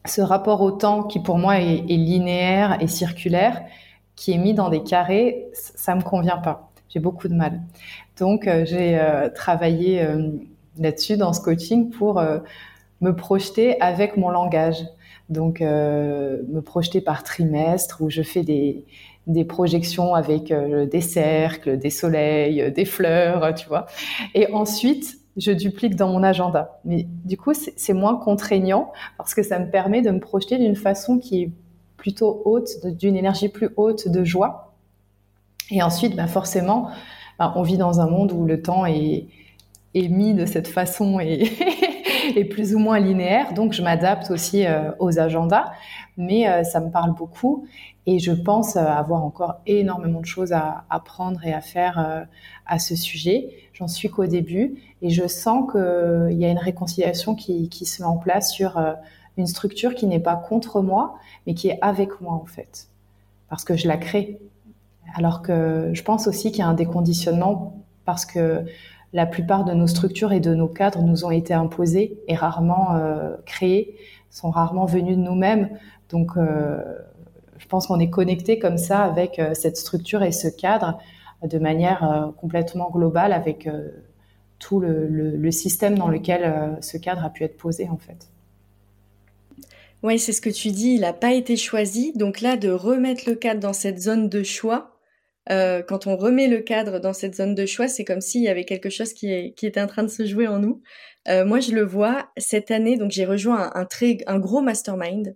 ce 0.06 0.22
rapport 0.22 0.62
au 0.62 0.72
temps 0.72 1.04
qui 1.04 1.20
pour 1.20 1.38
moi 1.38 1.60
est, 1.60 1.82
linéaire 1.88 2.78
et 2.82 2.88
circulaire, 2.88 3.62
qui 4.16 4.34
est 4.34 4.38
mis 4.38 4.54
dans 4.56 4.70
des 4.70 4.82
carrés, 4.84 5.48
ça 5.54 5.94
me 5.96 6.02
convient 6.02 6.38
pas. 6.38 6.72
J'ai 6.90 7.00
beaucoup 7.00 7.28
de 7.28 7.36
mal. 7.36 7.62
Donc 8.18 8.48
euh, 8.48 8.66
j'ai 8.66 9.00
travaillé 9.36 10.04
là-dessus 10.80 11.18
dans 11.18 11.34
ce 11.34 11.42
coaching 11.42 11.92
pour 11.92 12.20
me 13.02 13.16
projeter 13.16 13.80
avec 13.80 14.18
mon 14.18 14.30
langage. 14.30 14.84
Donc, 15.32 15.62
euh, 15.62 16.42
me 16.50 16.62
projeter 16.62 17.02
par 17.02 17.24
trimestre 17.24 18.02
où 18.02 18.10
je 18.10 18.22
fais 18.22 18.44
des, 18.44 18.86
des 19.28 19.46
projections 19.46 20.14
avec 20.14 20.52
euh, 20.52 20.86
des 20.86 21.02
cercles, 21.02 21.78
des 21.78 21.90
soleils, 21.90 22.72
des 22.72 22.86
fleurs, 22.86 23.56
tu 23.56 23.68
vois. 23.68 23.86
Et 24.36 24.52
ensuite, 24.52 25.18
je 25.38 25.52
duplique 25.52 25.96
dans 25.96 26.10
mon 26.10 26.22
agenda. 26.22 26.80
Mais 26.84 27.08
du 27.26 27.38
coup, 27.38 27.54
c'est 27.54 27.94
moins 27.94 28.18
contraignant 28.18 28.92
parce 29.18 29.34
que 29.34 29.42
ça 29.42 29.58
me 29.58 29.72
permet 29.72 30.02
de 30.02 30.12
me 30.12 30.20
projeter 30.20 30.58
d'une 30.58 30.76
façon 30.76 31.18
qui 31.18 31.44
est 31.44 31.52
plutôt 31.96 32.42
haute, 32.46 32.86
d'une 32.86 33.16
énergie 33.16 33.48
plus 33.48 33.70
haute 33.78 34.10
de 34.10 34.24
joie. 34.24 34.74
Et 35.70 35.82
ensuite, 35.82 36.16
ben 36.16 36.28
forcément, 36.28 36.90
ben, 37.40 37.54
on 37.56 37.62
vit 37.62 37.78
dans 37.78 38.02
un 38.02 38.08
monde 38.08 38.34
où 38.34 38.46
le 38.46 38.62
temps 38.62 38.86
est, 38.86 39.28
est 39.94 40.08
mis 40.10 40.34
de 40.34 40.46
cette 40.46 40.68
façon 40.68 41.20
et 41.22 41.50
est 42.38 42.46
plus 42.46 42.76
ou 42.76 42.80
moins 42.80 43.00
linéaire, 43.00 43.54
donc 43.54 43.74
je 43.74 43.82
m'adapte 43.82 44.32
aussi 44.32 44.66
euh, 44.66 44.92
aux 45.00 45.20
agendas, 45.20 45.72
mais 46.18 46.48
euh, 46.48 46.64
ça 46.64 46.80
me 46.80 46.90
parle 46.90 47.14
beaucoup 47.14 47.66
et 48.06 48.20
je 48.20 48.32
pense 48.32 48.76
euh, 48.76 48.80
avoir 48.80 49.24
encore 49.24 49.62
énormément 49.68 50.22
de 50.22 50.26
choses 50.26 50.52
à 50.54 50.86
apprendre 50.90 51.46
et 51.46 51.54
à 51.54 51.62
faire 51.62 52.26
à 52.66 52.80
ce 52.80 52.96
sujet. 52.96 53.50
J'en 53.74 53.88
suis 53.88 54.10
qu'au 54.10 54.26
début 54.26 54.76
et 55.02 55.10
je 55.10 55.28
sens 55.28 55.72
qu'il 55.72 56.38
y 56.38 56.46
a 56.46 56.50
une 56.50 56.58
réconciliation 56.58 57.36
qui, 57.36 57.70
qui, 57.70 57.86
se 57.86 58.02
met 58.02 58.08
en 58.08 58.18
place 58.18 58.52
sur 58.52 58.80
une 59.38 59.48
structure 59.48 59.96
qui 59.96 60.08
n'est 60.08 60.20
pas 60.20 60.36
contre 60.36 60.82
moi, 60.82 61.18
mais 61.46 61.54
qui 61.54 61.70
est 61.70 61.80
avec 61.82 62.22
moi 62.22 62.34
en 62.34 62.46
fait, 62.46 62.88
parce 63.50 63.64
que 63.64 63.76
je 63.76 63.88
la 63.88 63.98
crée. 63.98 64.40
Alors 65.16 65.42
que 65.42 65.90
je 65.94 66.04
pense 66.04 66.28
aussi 66.28 66.52
qu'il 66.52 66.60
y 66.60 66.64
a 66.64 66.68
un 66.68 66.74
déconditionnement 66.74 67.82
parce 68.06 68.26
que 68.26 68.66
la 69.14 69.26
plupart 69.26 69.66
de 69.66 69.74
nos 69.74 69.88
structures 69.88 70.32
et 70.32 70.40
de 70.40 70.56
nos 70.56 70.68
cadres 70.68 71.02
nous 71.02 71.26
ont 71.26 71.32
été 71.32 71.54
imposés 71.54 72.18
et 72.28 72.36
rarement 72.36 72.96
euh, 72.96 73.36
créés, 73.46 73.96
sont 74.30 74.50
rarement 74.50 74.86
venus 74.86 75.18
de 75.18 75.22
nous-mêmes. 75.22 75.70
Donc, 76.10 76.38
euh, 76.38 76.82
je 77.58 77.68
pense 77.68 77.88
qu'on 77.88 78.00
est 78.00 78.10
connecté 78.10 78.58
comme 78.58 78.78
ça 78.78 79.04
avec 79.04 79.38
euh, 79.40 79.54
cette 79.54 79.78
structure 79.78 80.24
et 80.24 80.32
ce 80.32 80.48
cadre 80.48 80.98
de 81.44 81.58
manière 81.58 82.32
complètement 82.38 82.92
globale 82.92 83.34
avec 83.34 83.68
tout 84.60 84.80
le, 84.80 85.50
système 85.50 85.98
dans 85.98 86.08
lequel 86.08 86.78
ce 86.82 86.98
cadre 86.98 87.26
a 87.26 87.32
pu 87.32 87.44
être 87.44 87.58
posé 87.58 87.90
en 87.90 87.98
fait. 87.98 88.30
Oui, 90.04 90.20
c'est 90.20 90.34
ce 90.34 90.42
que 90.42 90.52
tu 90.52 90.70
dis, 90.70 90.94
il 90.94 91.02
n'a 91.02 91.14
pas 91.14 91.34
été 91.34 91.58
choisi. 91.58 92.14
Donc 92.14 92.42
là, 92.42 92.58
de 92.58 92.70
remettre 92.70 93.24
le 93.28 93.34
cadre 93.34 93.60
dans 93.60 93.74
cette 93.74 94.00
zone 94.00 94.30
de 94.30 94.44
choix, 94.44 94.91
euh, 95.50 95.82
quand 95.82 96.08
on 96.08 96.16
remet 96.16 96.48
le 96.48 96.60
cadre 96.60 97.00
dans 97.00 97.14
cette 97.14 97.36
zone 97.36 97.56
de 97.56 97.66
choix, 97.66 97.88
c'est 97.88 98.04
comme 98.04 98.22
s'il 98.22 98.44
y 98.44 98.48
avait 98.48 98.66
quelque 98.66 98.90
chose 98.90 99.14
qui, 99.14 99.32
est, 99.32 99.54
qui 99.56 99.66
était 99.66 99.82
en 99.82 99.88
train 99.88 100.04
de 100.04 100.10
se 100.10 100.26
jouer 100.26 100.48
en 100.48 100.60
nous. 100.60 100.82
Euh, 101.28 101.46
moi, 101.46 101.60
je 101.60 101.72
le 101.72 101.84
vois 101.84 102.30
cette 102.38 102.72
année. 102.72 102.98
Donc, 102.98 103.12
j'ai 103.12 103.26
rejoint 103.26 103.72
un, 103.74 103.86
très, 103.86 104.18
un 104.28 104.40
gros 104.40 104.62
mastermind. 104.62 105.36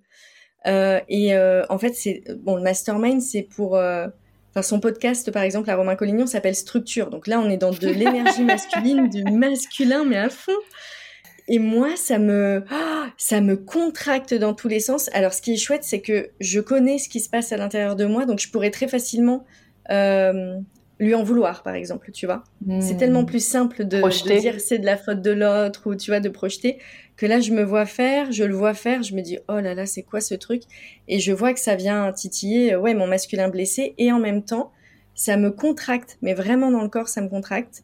Euh, 0.68 1.00
et 1.10 1.38
en 1.38 1.78
fait, 1.78 1.94
c'est 1.94 2.24
bon, 2.40 2.56
le 2.56 2.62
mastermind, 2.62 3.22
c'est 3.22 3.44
pour 3.44 3.78
Enfin, 4.56 4.64
son 4.64 4.80
podcast, 4.80 5.32
par 5.32 5.44
exemple, 5.44 5.70
à 5.70 5.76
Romain 5.76 5.98
Collignon, 5.98 6.28
s'appelle 6.28 6.56
Structure. 6.56 7.10
Donc 7.10 7.28
là, 7.28 7.42
on 7.42 7.50
est 7.50 7.58
dans 7.58 7.72
de 7.72 7.88
l'énergie 7.90 8.44
masculine, 8.44 9.10
du 9.10 9.22
masculin, 9.26 10.06
mais 10.06 10.16
à 10.16 10.30
fond. 10.30 10.54
Et 11.50 11.60
moi, 11.60 11.98
ça 11.98 12.20
me, 12.20 12.64
ça 13.18 13.42
me 13.42 13.58
contracte 13.58 14.34
dans 14.34 14.54
tous 14.54 14.70
les 14.70 14.80
sens. 14.80 15.10
Alors, 15.12 15.34
ce 15.34 15.42
qui 15.42 15.54
est 15.54 15.58
chouette, 15.58 15.84
c'est 15.84 16.00
que 16.00 16.30
je 16.40 16.62
connais 16.62 17.00
ce 17.00 17.10
qui 17.10 17.20
se 17.20 17.30
passe 17.30 17.52
à 17.52 17.58
l'intérieur 17.58 17.98
de 17.98 18.06
moi, 18.06 18.26
donc 18.26 18.40
je 18.40 18.50
pourrais 18.50 18.72
très 18.72 18.88
facilement 18.88 19.46
euh, 19.92 20.60
lui 21.00 21.14
en 21.14 21.24
vouloir, 21.24 21.64
par 21.64 21.76
exemple, 21.76 22.12
tu 22.12 22.26
vois. 22.26 22.44
C'est 22.80 22.94
hmm. 22.94 22.98
tellement 22.98 23.26
plus 23.26 23.46
simple 23.46 23.86
de, 23.86 24.02
de 24.02 24.40
dire 24.40 24.60
c'est 24.60 24.80
de 24.80 24.86
la 24.86 24.98
faute 24.98 25.22
de 25.22 25.32
l'autre 25.32 25.90
ou 25.90 25.96
tu 25.96 26.12
vois 26.12 26.20
de 26.20 26.30
projeter 26.30 26.80
que 27.18 27.26
là 27.26 27.40
je 27.40 27.52
me 27.52 27.64
vois 27.64 27.86
faire, 27.86 28.32
je 28.32 28.44
le 28.44 28.54
vois 28.54 28.74
faire, 28.74 29.04
je 29.04 29.16
me 29.16 29.22
dis 29.22 29.38
oh 29.48 29.60
là 29.60 29.74
là 29.74 29.86
c'est 29.86 30.04
quoi 30.04 30.22
ce 30.22 30.36
truc? 30.36 30.64
Et 31.08 31.20
je 31.20 31.32
vois 31.32 31.54
que 31.54 31.60
ça 31.60 31.76
vient 31.76 32.12
titiller 32.12 32.76
ouais 32.76 32.94
mon 32.94 33.08
masculin 33.08 33.50
blessé 33.50 33.94
et 33.98 34.12
en 34.12 34.20
même 34.20 34.44
temps 34.44 34.72
ça 35.16 35.38
me 35.38 35.52
contracte, 35.52 36.18
mais 36.22 36.34
vraiment 36.34 36.72
dans 36.72 36.82
le 36.82 36.90
corps 36.90 37.08
ça 37.08 37.22
me 37.22 37.30
contracte. 37.30 37.84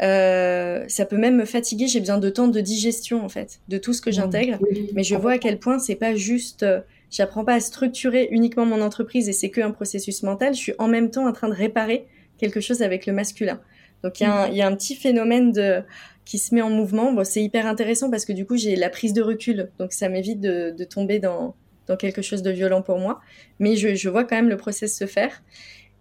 Euh, 0.00 0.84
ça 0.86 1.06
peut 1.06 1.16
même 1.16 1.36
me 1.36 1.44
fatiguer. 1.44 1.88
J'ai 1.88 1.98
besoin 1.98 2.18
de 2.18 2.30
temps 2.30 2.46
de 2.46 2.60
digestion 2.60 3.24
en 3.24 3.28
fait 3.28 3.60
de 3.68 3.78
tout 3.78 3.92
ce 3.92 4.00
que 4.00 4.10
hmm. 4.10 4.14
j'intègre, 4.14 4.58
mais 4.94 5.02
je 5.02 5.16
vois 5.16 5.32
à 5.32 5.38
quel 5.38 5.58
point 5.58 5.78
c'est 5.78 5.96
pas 5.96 6.14
juste 6.14 6.62
euh, 6.62 6.80
J'apprends 7.10 7.44
pas 7.44 7.54
à 7.54 7.60
structurer 7.60 8.28
uniquement 8.30 8.66
mon 8.66 8.82
entreprise 8.82 9.28
et 9.28 9.32
c'est 9.32 9.50
qu'un 9.50 9.70
processus 9.70 10.22
mental. 10.22 10.54
Je 10.54 10.58
suis 10.58 10.74
en 10.78 10.88
même 10.88 11.10
temps 11.10 11.26
en 11.26 11.32
train 11.32 11.48
de 11.48 11.54
réparer 11.54 12.06
quelque 12.38 12.60
chose 12.60 12.82
avec 12.82 13.06
le 13.06 13.12
masculin. 13.12 13.60
Donc 14.02 14.20
il 14.20 14.24
y, 14.24 14.60
a 14.62 14.66
un, 14.66 14.76
petit 14.76 14.94
phénomène 14.94 15.50
de, 15.50 15.82
qui 16.24 16.38
se 16.38 16.54
met 16.54 16.62
en 16.62 16.70
mouvement. 16.70 17.12
Bon, 17.12 17.24
c'est 17.24 17.42
hyper 17.42 17.66
intéressant 17.66 18.10
parce 18.10 18.24
que 18.24 18.32
du 18.32 18.46
coup 18.46 18.56
j'ai 18.56 18.76
la 18.76 18.90
prise 18.90 19.12
de 19.12 19.22
recul, 19.22 19.70
donc 19.78 19.92
ça 19.92 20.08
m'évite 20.08 20.40
de, 20.40 20.84
tomber 20.84 21.18
dans, 21.18 21.56
dans 21.88 21.96
quelque 21.96 22.22
chose 22.22 22.42
de 22.42 22.50
violent 22.50 22.82
pour 22.82 22.98
moi. 22.98 23.20
Mais 23.58 23.74
je, 23.74 23.96
je 23.96 24.08
vois 24.08 24.24
quand 24.24 24.36
même 24.36 24.48
le 24.48 24.56
process 24.56 24.96
se 24.96 25.06
faire. 25.06 25.42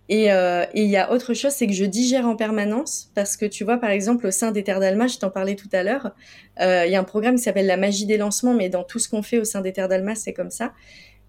Euh, 0.09 0.65
et 0.73 0.83
il 0.83 0.89
y 0.89 0.97
a 0.97 1.11
autre 1.11 1.33
chose, 1.33 1.51
c'est 1.51 1.67
que 1.67 1.73
je 1.73 1.83
digère 1.83 2.25
en 2.27 2.35
permanence 2.35 3.11
parce 3.13 3.35
que 3.35 3.45
tu 3.45 3.63
vois, 3.63 3.77
par 3.77 3.89
exemple, 3.89 4.27
au 4.27 4.31
sein 4.31 4.51
des 4.51 4.63
Terres 4.63 4.79
d'Alma, 4.79 5.07
je 5.07 5.17
t'en 5.17 5.29
parlais 5.29 5.55
tout 5.55 5.69
à 5.73 5.83
l'heure, 5.83 6.11
euh, 6.61 6.85
il 6.85 6.91
y 6.91 6.95
a 6.95 6.99
un 6.99 7.03
programme 7.03 7.35
qui 7.35 7.43
s'appelle 7.43 7.65
la 7.65 7.77
magie 7.77 8.05
des 8.05 8.17
lancements, 8.17 8.53
mais 8.53 8.69
dans 8.69 8.83
tout 8.83 8.99
ce 8.99 9.09
qu'on 9.09 9.21
fait 9.21 9.37
au 9.37 9.43
sein 9.43 9.61
des 9.61 9.73
Terres 9.73 9.89
d'Alma, 9.89 10.15
c'est 10.15 10.33
comme 10.33 10.51
ça. 10.51 10.73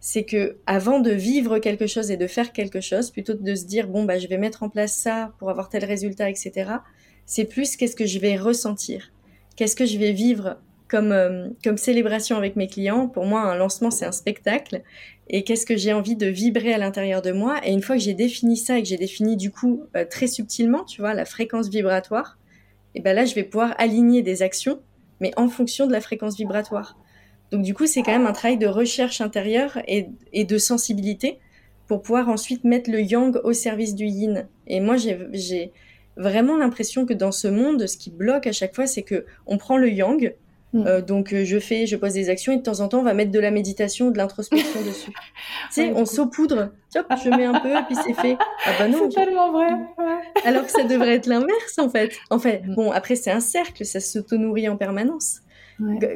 C'est 0.00 0.22
que 0.22 0.58
avant 0.66 1.00
de 1.00 1.10
vivre 1.10 1.58
quelque 1.58 1.88
chose 1.88 2.12
et 2.12 2.16
de 2.16 2.28
faire 2.28 2.52
quelque 2.52 2.80
chose, 2.80 3.10
plutôt 3.10 3.36
que 3.36 3.42
de 3.42 3.56
se 3.56 3.64
dire 3.64 3.88
bon 3.88 4.04
bah 4.04 4.18
je 4.18 4.28
vais 4.28 4.38
mettre 4.38 4.62
en 4.62 4.68
place 4.68 4.92
ça 4.92 5.32
pour 5.40 5.50
avoir 5.50 5.68
tel 5.68 5.84
résultat, 5.84 6.30
etc. 6.30 6.70
C'est 7.26 7.44
plus 7.44 7.76
qu'est-ce 7.76 7.96
que 7.96 8.06
je 8.06 8.20
vais 8.20 8.36
ressentir, 8.36 9.10
qu'est-ce 9.56 9.74
que 9.74 9.86
je 9.86 9.98
vais 9.98 10.12
vivre 10.12 10.56
comme, 10.88 11.12
euh, 11.12 11.48
comme 11.62 11.76
célébration 11.76 12.36
avec 12.36 12.56
mes 12.56 12.66
clients. 12.66 13.08
Pour 13.08 13.26
moi, 13.26 13.42
un 13.42 13.56
lancement, 13.56 13.90
c'est 13.90 14.06
un 14.06 14.12
spectacle. 14.12 14.82
Et 15.28 15.44
qu'est-ce 15.44 15.66
que 15.66 15.76
j'ai 15.76 15.92
envie 15.92 16.16
de 16.16 16.26
vibrer 16.26 16.72
à 16.72 16.78
l'intérieur 16.78 17.22
de 17.22 17.32
moi? 17.32 17.56
Et 17.64 17.72
une 17.72 17.82
fois 17.82 17.96
que 17.96 18.02
j'ai 18.02 18.14
défini 18.14 18.56
ça 18.56 18.78
et 18.78 18.82
que 18.82 18.88
j'ai 18.88 18.96
défini 18.96 19.36
du 19.36 19.50
coup 19.50 19.82
euh, 19.96 20.04
très 20.08 20.26
subtilement, 20.26 20.84
tu 20.84 21.00
vois, 21.00 21.14
la 21.14 21.24
fréquence 21.24 21.68
vibratoire, 21.68 22.38
et 22.94 23.00
ben 23.00 23.14
là, 23.14 23.26
je 23.26 23.34
vais 23.34 23.44
pouvoir 23.44 23.74
aligner 23.78 24.22
des 24.22 24.42
actions, 24.42 24.80
mais 25.20 25.32
en 25.36 25.48
fonction 25.48 25.86
de 25.86 25.92
la 25.92 26.00
fréquence 26.00 26.36
vibratoire. 26.36 26.98
Donc 27.50 27.62
du 27.62 27.74
coup, 27.74 27.86
c'est 27.86 28.02
quand 28.02 28.12
même 28.12 28.26
un 28.26 28.32
travail 28.32 28.58
de 28.58 28.66
recherche 28.66 29.20
intérieure 29.20 29.78
et, 29.86 30.08
et 30.32 30.44
de 30.44 30.58
sensibilité 30.58 31.38
pour 31.86 32.02
pouvoir 32.02 32.28
ensuite 32.28 32.64
mettre 32.64 32.90
le 32.90 33.00
yang 33.00 33.38
au 33.44 33.52
service 33.52 33.94
du 33.94 34.04
yin. 34.04 34.46
Et 34.66 34.80
moi, 34.80 34.96
j'ai 34.96 35.72
vraiment 36.16 36.56
l'impression 36.56 37.06
que 37.06 37.14
dans 37.14 37.32
ce 37.32 37.48
monde, 37.48 37.86
ce 37.86 37.96
qui 37.96 38.10
bloque 38.10 38.46
à 38.46 38.52
chaque 38.52 38.74
fois, 38.74 38.86
c'est 38.86 39.02
que 39.02 39.24
on 39.46 39.56
prend 39.56 39.78
le 39.78 39.90
yang, 39.90 40.34
Mm. 40.72 40.86
Euh, 40.86 41.00
donc 41.00 41.32
euh, 41.32 41.44
je 41.44 41.58
fais, 41.58 41.86
je 41.86 41.96
pose 41.96 42.12
des 42.12 42.28
actions 42.28 42.52
et 42.52 42.58
de 42.58 42.62
temps 42.62 42.80
en 42.80 42.88
temps 42.88 42.98
on 42.98 43.02
va 43.02 43.14
mettre 43.14 43.30
de 43.30 43.38
la 43.38 43.50
méditation, 43.50 44.10
de 44.10 44.18
l'introspection 44.18 44.80
dessus. 44.86 45.12
tu 45.12 45.14
sais, 45.70 45.92
on 45.94 46.04
saupoudre. 46.04 46.72
Hop, 46.96 47.06
je 47.22 47.30
mets 47.30 47.46
un 47.46 47.58
peu 47.58 47.70
et 47.70 47.82
puis 47.86 47.96
c'est 47.96 48.14
fait. 48.14 48.36
Ah 48.66 48.70
bah 48.78 48.88
non. 48.88 49.08
C'est 49.10 49.24
tellement 49.24 49.52
vrai. 49.52 49.70
Alors 50.44 50.66
que 50.66 50.70
ça 50.70 50.84
devrait 50.84 51.14
être 51.14 51.26
l'inverse 51.26 51.78
en 51.78 51.88
fait. 51.88 52.12
En 52.30 52.38
fait, 52.38 52.62
mm. 52.66 52.74
bon 52.74 52.90
après 52.90 53.16
c'est 53.16 53.30
un 53.30 53.40
cercle, 53.40 53.84
ça 53.84 54.00
s'auto-nourrit 54.00 54.68
en 54.68 54.76
permanence. 54.76 55.40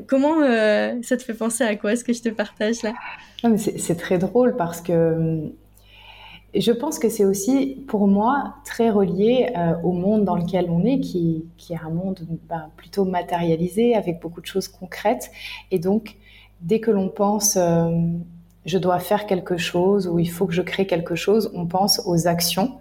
Comment 0.09 0.43
euh, 0.43 0.95
ça 1.03 1.17
te 1.17 1.23
fait 1.23 1.35
penser 1.35 1.63
à 1.63 1.77
quoi 1.77 1.95
ce 1.95 2.03
que 2.03 2.13
je 2.13 2.21
te 2.21 2.29
partage 2.29 2.83
là? 2.83 2.93
C'est 3.57 3.97
très 3.97 4.19
drôle 4.19 4.57
parce 4.57 4.81
que 4.81 4.93
hum, 4.93 5.53
je 6.61 6.73
pense 6.73 6.99
que 6.99 7.09
c'est 7.09 7.25
aussi, 7.25 7.83
pour 7.89 8.07
moi, 8.07 8.55
très 8.65 8.91
relié 8.91 9.51
euh, 9.57 9.75
au 9.83 9.93
monde 9.93 10.25
dans 10.25 10.37
lequel 10.37 10.69
on 10.69 10.85
est, 10.85 11.01
qui, 11.01 11.45
est 11.71 11.77
un 11.83 11.89
monde 11.89 12.21
ben, 12.49 12.69
plutôt 12.77 13.05
matérialisé, 13.05 13.95
avec 13.95 14.21
beaucoup 14.21 14.41
de 14.41 14.47
choses 14.47 14.69
concrètes. 14.69 15.31
Et 15.71 15.79
donc, 15.79 16.17
dès 16.61 16.79
que 16.79 16.91
l'on 16.91 17.09
pense, 17.09 17.57
euh, 17.57 17.91
je 18.67 18.79
dois 18.79 18.99
faire 18.99 19.27
quelque 19.27 19.57
chose 19.57 20.07
ou 20.07 20.19
il 20.19 20.31
faut 20.31 20.47
que 20.47 20.53
je 20.53 20.63
crée 20.63 20.87
quelque 20.87 21.15
chose, 21.15 21.51
on 21.55 21.67
pense 21.67 22.03
aux 22.05 22.27
actions 22.27 22.73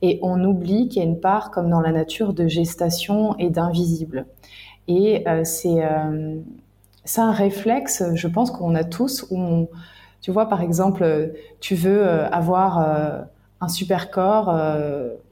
et 0.00 0.18
on 0.22 0.42
oublie 0.44 0.88
qu'il 0.88 1.02
y 1.02 1.04
a 1.04 1.08
une 1.08 1.20
part, 1.20 1.50
comme 1.50 1.68
dans 1.68 1.80
la 1.80 1.92
nature, 1.92 2.32
de 2.32 2.48
gestation 2.48 3.36
et 3.38 3.50
d'invisible. 3.50 4.26
Et 4.86 5.28
euh, 5.28 5.42
c'est 5.44 5.82
un 5.82 7.32
réflexe, 7.32 8.02
je 8.14 8.26
pense 8.26 8.50
qu'on 8.50 8.74
a 8.74 8.84
tous, 8.84 9.26
où 9.30 9.68
tu 10.20 10.30
vois, 10.30 10.48
par 10.48 10.62
exemple, 10.62 11.02
euh, 11.04 11.28
tu 11.60 11.74
veux 11.74 12.06
euh, 12.06 12.28
avoir 12.30 12.80
euh, 12.80 13.22
un 13.60 13.68
super 13.68 14.10
corps, 14.10 14.54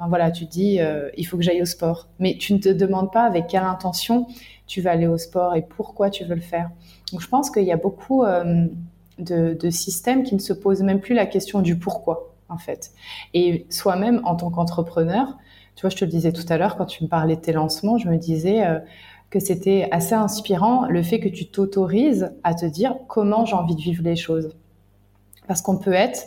voilà, 0.09 0.33
tu 0.33 0.47
dis, 0.47 0.81
il 1.17 1.25
faut 1.25 1.37
que 1.37 1.45
j'aille 1.45 1.63
au 1.63 1.67
sport. 1.67 2.09
Mais 2.19 2.37
tu 2.37 2.55
ne 2.55 2.59
te 2.59 2.69
demandes 2.69 3.13
pas 3.13 3.23
avec 3.23 3.47
quelle 3.47 3.63
intention 3.63 4.27
tu 4.67 4.81
vas 4.81 4.91
aller 4.91 5.07
au 5.07 5.17
sport 5.17 5.55
et 5.55 5.63
pourquoi 5.63 6.11
tu 6.11 6.25
veux 6.25 6.35
le 6.35 6.41
faire. 6.41 6.71
Donc, 7.13 7.21
je 7.21 7.29
pense 7.29 7.51
qu'il 7.51 7.63
y 7.63 7.71
a 7.71 7.77
beaucoup 7.77 8.25
de, 9.19 9.71
systèmes 9.71 10.25
qui 10.25 10.35
ne 10.35 10.41
se 10.41 10.53
posent 10.53 10.83
même 10.83 10.99
plus 10.99 11.15
la 11.15 11.27
question 11.27 11.61
du 11.63 11.79
pourquoi, 11.79 12.35
en 12.49 12.59
fait. 12.59 12.91
Et 13.33 13.65
soi-même, 13.71 14.21
en 14.25 14.35
tant 14.35 14.51
qu'entrepreneur, 14.51 15.37
tu 15.77 15.83
vois, 15.83 15.91
je 15.91 15.97
te 15.97 16.05
le 16.05 16.11
disais 16.11 16.33
tout 16.33 16.47
à 16.49 16.59
l'heure, 16.59 16.77
quand 16.77 16.87
tu 16.87 17.05
me 17.05 17.09
parlais 17.09 17.37
de 17.37 17.41
tes 17.41 17.53
lancements, 17.53 17.97
je 17.97 18.09
me 18.09 18.17
disais 18.17 18.65
que 19.31 19.39
c'était 19.39 19.87
assez 19.93 20.15
inspirant 20.17 20.87
le 20.89 21.05
fait 21.05 21.21
que 21.21 21.29
tu 21.29 21.47
t'autorises 21.47 22.33
à 22.43 22.55
te 22.55 22.67
dire 22.67 22.97
comment 23.07 23.45
j'ai 23.45 23.55
envie 23.55 23.77
de 23.77 23.83
vivre 23.83 24.03
les 24.03 24.17
choses. 24.17 24.51
Parce 25.47 25.63
qu'on 25.63 25.79
peut 25.79 25.93
être 25.93 26.27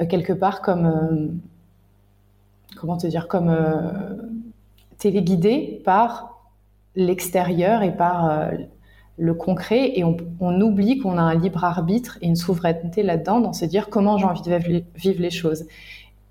euh, 0.00 0.06
quelque 0.06 0.32
part 0.32 0.62
comme, 0.62 0.86
euh, 0.86 1.28
comment 2.76 2.96
te 2.96 3.06
dire, 3.06 3.28
comme 3.28 3.48
euh, 3.48 4.16
téléguidé 4.98 5.82
par 5.84 6.40
l'extérieur 6.94 7.82
et 7.82 7.96
par 7.96 8.50
le 9.16 9.34
concret 9.34 9.92
et 9.96 10.02
on, 10.02 10.16
oublie 10.60 10.98
qu'on 10.98 11.16
a 11.16 11.22
un 11.22 11.34
libre 11.34 11.62
arbitre 11.62 12.18
et 12.22 12.26
une 12.26 12.34
souveraineté 12.34 13.04
là-dedans 13.04 13.38
dans 13.38 13.52
se 13.52 13.64
dire 13.64 13.88
comment 13.88 14.18
j'ai 14.18 14.24
envie 14.24 14.42
de 14.42 14.84
vivre 14.96 15.22
les 15.22 15.30
choses. 15.30 15.66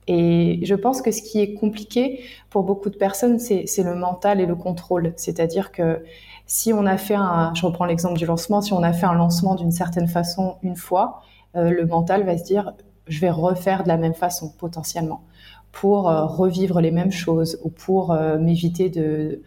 Et 0.08 0.60
je 0.64 0.76
pense 0.76 1.02
que 1.02 1.12
ce 1.12 1.22
qui 1.22 1.40
est 1.40 1.54
compliqué 1.54 2.22
pour 2.50 2.64
beaucoup 2.64 2.90
de 2.90 2.98
personnes, 2.98 3.40
c'est 3.40 3.84
le 3.84 3.96
mental 3.96 4.42
et 4.42 4.46
le 4.46 4.56
contrôle. 4.56 5.14
C'est-à-dire 5.16 5.72
que 5.72 6.04
si 6.46 6.74
on 6.74 6.86
a 6.86 6.98
fait 6.98 7.18
je 7.54 7.66
reprends 7.66 7.86
l'exemple 7.86 8.18
du 8.18 8.26
lancement, 8.26 8.62
si 8.62 8.74
on 8.74 8.84
a 8.84 8.94
fait 8.94 9.06
un 9.06 9.16
lancement 9.16 9.56
d'une 9.56 9.72
certaine 9.72 10.08
façon 10.08 10.56
une 10.64 10.78
fois, 10.78 11.22
euh, 11.58 11.70
le 11.72 11.86
mental 11.86 12.24
va 12.24 12.38
se 12.38 12.44
dire 12.44 12.74
je 13.08 13.20
vais 13.20 13.30
refaire 13.30 13.84
de 13.84 13.88
la 13.88 13.98
même 13.98 14.14
façon 14.14 14.50
potentiellement 14.50 15.24
pour 15.72 16.10
euh, 16.10 16.26
revivre 16.26 16.82
les 16.82 16.92
mêmes 16.92 17.12
choses 17.12 17.60
ou 17.64 17.70
pour 17.70 18.12
euh, 18.12 18.38
m'éviter 18.38 18.90
de, 18.90 19.42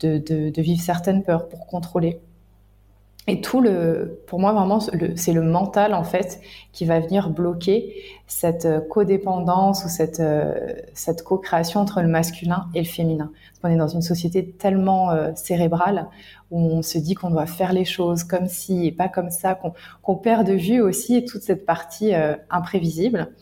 de, 0.00 0.60
vivre 0.60 0.80
certaines 0.80 1.22
peurs, 1.22 1.48
pour 1.48 1.66
contrôler. 1.66 2.20
Et 3.28 3.40
tout 3.40 3.60
le, 3.60 4.22
pour 4.28 4.38
moi 4.38 4.52
vraiment, 4.52 4.78
c'est 4.80 5.32
le 5.32 5.42
mental 5.42 5.94
en 5.94 6.04
fait 6.04 6.40
qui 6.72 6.84
va 6.84 7.00
venir 7.00 7.30
bloquer 7.30 7.94
cette 8.28 8.66
euh, 8.66 8.80
codépendance 8.80 9.84
ou 9.84 9.88
cette 9.88 10.20
euh, 10.20 10.54
cette 10.94 11.22
co-création 11.24 11.80
entre 11.80 12.02
le 12.02 12.08
masculin 12.08 12.66
et 12.74 12.78
le 12.78 12.86
féminin. 12.86 13.32
On 13.64 13.68
est 13.68 13.76
dans 13.76 13.88
une 13.88 14.02
société 14.02 14.48
tellement 14.48 15.10
euh, 15.10 15.32
cérébrale 15.34 16.06
où 16.52 16.60
on 16.60 16.82
se 16.82 16.98
dit 16.98 17.14
qu'on 17.14 17.30
doit 17.30 17.46
faire 17.46 17.72
les 17.72 17.84
choses 17.84 18.22
comme 18.22 18.46
si 18.46 18.86
et 18.86 18.92
pas 18.92 19.08
comme 19.08 19.30
ça, 19.30 19.58
qu'on 20.02 20.14
perd 20.14 20.46
de 20.46 20.52
vue 20.52 20.80
aussi 20.80 21.24
toute 21.24 21.42
cette 21.42 21.66
partie 21.66 22.12
imprévisible. 22.50 23.32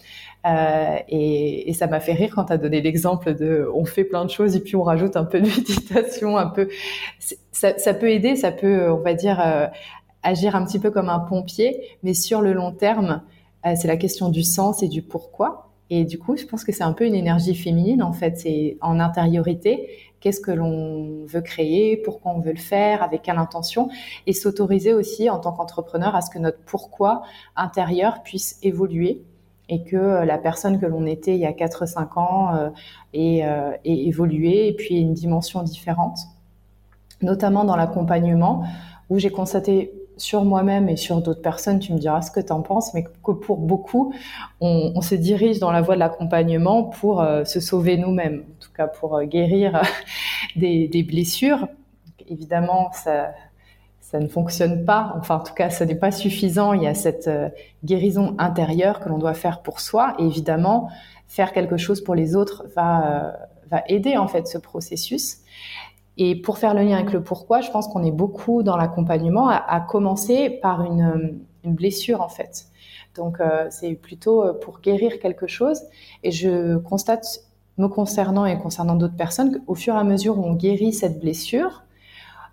Et, 0.47 1.69
et, 1.69 1.73
ça 1.75 1.87
m'a 1.87 2.01
fait 2.01 2.15
rire 2.15 2.33
quand 2.35 2.47
tu 2.47 2.55
as 2.55 2.57
donné 2.57 2.81
l'exemple 2.81 3.35
de 3.35 3.69
on 3.75 3.85
fait 3.85 4.05
plein 4.05 4.25
de 4.25 4.31
choses 4.31 4.57
et 4.57 4.61
puis 4.61 4.75
on 4.77 4.83
rajoute 4.83 5.17
un 5.17 5.25
peu 5.25 5.39
de 5.39 5.47
méditation, 5.55 6.39
un 6.39 6.47
peu. 6.47 6.69
Ça, 7.55 7.95
peut 7.95 8.11
aider, 8.11 8.35
ça 8.35 8.51
peut, 8.51 8.91
on 8.91 9.01
va 9.01 9.15
dire, 9.15 9.41
euh, 9.41 9.67
agir 10.25 10.57
un 10.57 10.65
petit 10.65 10.81
peu 10.81 10.91
comme 10.91 11.09
un 11.09 11.21
pompier, 11.21 11.81
mais 12.03 12.13
sur 12.13 12.41
le 12.41 12.53
long 12.53 12.73
terme, 12.73 13.23
euh, 13.65 13.75
c'est 13.77 13.87
la 13.87 13.97
question 13.97 14.29
du 14.29 14.43
sens 14.43 14.83
et 14.83 14.89
du 14.89 15.03
pourquoi. 15.03 15.71
Et 15.91 16.05
du 16.05 16.19
coup, 16.19 16.37
je 16.37 16.47
pense 16.47 16.65
que 16.65 16.73
c'est 16.73 16.83
un 16.83 16.93
peu 16.93 17.07
une 17.07 17.15
énergie 17.15 17.55
féminine 17.55 18.03
en 18.03 18.13
fait, 18.13 18.39
c'est 18.39 18.77
en 18.81 18.99
intériorité. 18.99 19.89
Qu'est-ce 20.21 20.41
que 20.41 20.51
l'on 20.51 21.25
veut 21.27 21.43
créer, 21.43 21.99
pourquoi 21.99 22.33
on 22.33 22.41
veut 22.41 22.53
le 22.53 22.59
faire, 22.59 23.03
avec 23.03 23.23
quelle 23.23 23.39
intention, 23.39 23.91
et 24.27 24.33
s'autoriser 24.33 24.95
aussi 24.95 25.29
en 25.29 25.39
tant 25.39 25.53
qu'entrepreneur 25.53 26.17
à 26.17 26.23
ce 26.23 26.31
que 26.31 26.39
notre 26.39 26.59
pourquoi 26.65 27.23
intérieur 27.55 28.23
puisse 28.23 28.59
évoluer 28.63 29.23
et 29.69 29.85
que 29.85 29.97
euh, 29.97 30.25
la 30.25 30.39
personne 30.39 30.81
que 30.81 30.87
l'on 30.87 31.07
était 31.07 31.35
il 31.35 31.41
y 31.41 31.47
a 31.47 31.53
4-5 31.53 32.19
ans 32.19 32.71
ait, 33.13 33.45
euh, 33.45 33.73
évolué 33.85 34.69
et 34.69 34.73
puis 34.75 34.99
une 34.99 35.15
dimension 35.15 35.63
différente, 35.63 36.19
notamment 37.23 37.65
dans 37.65 37.77
l'accompagnement, 37.77 38.65
où 39.11 39.19
j'ai 39.19 39.31
constaté 39.31 39.93
sur 40.17 40.45
moi-même 40.45 40.89
et 40.89 40.97
sur 40.97 41.21
d'autres 41.21 41.43
personnes, 41.43 41.81
tu 41.81 41.93
me 41.93 41.99
diras 41.99 42.23
ce 42.23 42.31
que 42.31 42.41
tu 42.41 42.53
en 42.53 42.63
penses, 42.63 42.95
mais 42.95 43.03
que 43.03 43.33
pour 43.33 43.59
beaucoup, 43.59 44.15
on, 44.61 45.01
se 45.01 45.15
dirige 45.15 45.59
dans 45.59 45.73
la 45.73 45.83
voie 45.83 45.95
de 45.95 46.01
l'accompagnement 46.01 46.85
pour 46.85 47.21
euh, 47.21 47.45
se 47.45 47.59
sauver 47.59 47.97
nous-mêmes, 47.97 48.45
en 48.49 48.61
tout 48.61 48.73
cas 48.73 48.87
pour 48.87 49.21
guérir 49.25 49.83
des, 50.57 50.87
des 50.87 51.03
blessures. 51.03 51.67
Évidemment, 52.29 52.91
ça, 52.93 53.33
ça 54.15 54.21
ne 54.21 54.29
fonctionne 54.29 54.85
pas. 54.85 55.13
Enfin, 55.19 55.39
en 55.39 55.41
tout 55.41 55.55
cas, 55.55 55.71
ça 55.71 55.85
n'est 55.87 55.97
pas 55.97 56.13
suffisant. 56.13 56.73
Il 56.73 56.85
y 56.85 56.87
a 56.87 56.95
cette 56.95 57.27
euh, 57.27 57.49
guérison 57.85 58.37
intérieure 58.39 59.01
que 59.01 59.09
l'on 59.09 59.19
doit 59.19 59.35
faire 59.35 59.61
pour 59.61 59.81
soi. 59.81 60.15
Et 60.21 60.25
évidemment, 60.25 60.89
faire 61.27 61.53
quelque 61.53 61.77
chose 61.77 62.01
pour 62.01 62.15
les 62.15 62.37
autres 62.37 62.65
va, 62.77 63.07
euh, 63.07 63.33
va 63.73 63.83
aider 63.89 64.17
en 64.17 64.29
fait 64.29 64.47
ce 64.47 64.57
processus. 64.57 65.39
Et 66.17 66.41
pour 66.41 66.59
faire 66.59 66.75
le 66.75 66.83
lien 66.83 66.97
avec 66.97 67.13
le 67.13 67.23
pourquoi, 67.23 67.61
je 67.61 67.71
pense 67.71 67.89
qu'on 67.89 68.05
est 68.05 68.13
beaucoup 68.13 68.63
dans 68.63 68.77
l'accompagnement 68.77 69.49
à, 69.49 69.81
commencer 69.81 70.51
par 70.63 70.83
une, 70.85 71.03
euh, 71.03 71.33
une, 71.65 71.75
blessure 71.75 72.21
en 72.21 72.29
fait. 72.29 72.67
Donc 73.17 73.39
c'est 73.71 73.95
plutôt 73.95 74.55
pour 74.55 74.81
guérir 74.81 75.21
quelque 75.21 75.47
chose. 75.47 75.81
Et 76.25 76.33
je 76.33 76.79
constate, 76.79 77.25
me 77.79 77.87
concernant 77.87 78.45
et 78.45 78.59
concernant 78.59 78.97
d'autres 78.97 79.17
personnes, 79.17 79.61
qu'au 79.65 79.77
fur 79.77 79.95
et 79.95 79.99
à 79.99 80.03
mesure 80.05 80.37
où 80.39 80.45
on 80.45 80.55
guérit 80.55 80.93
cette 80.93 81.21
blessure, 81.21 81.85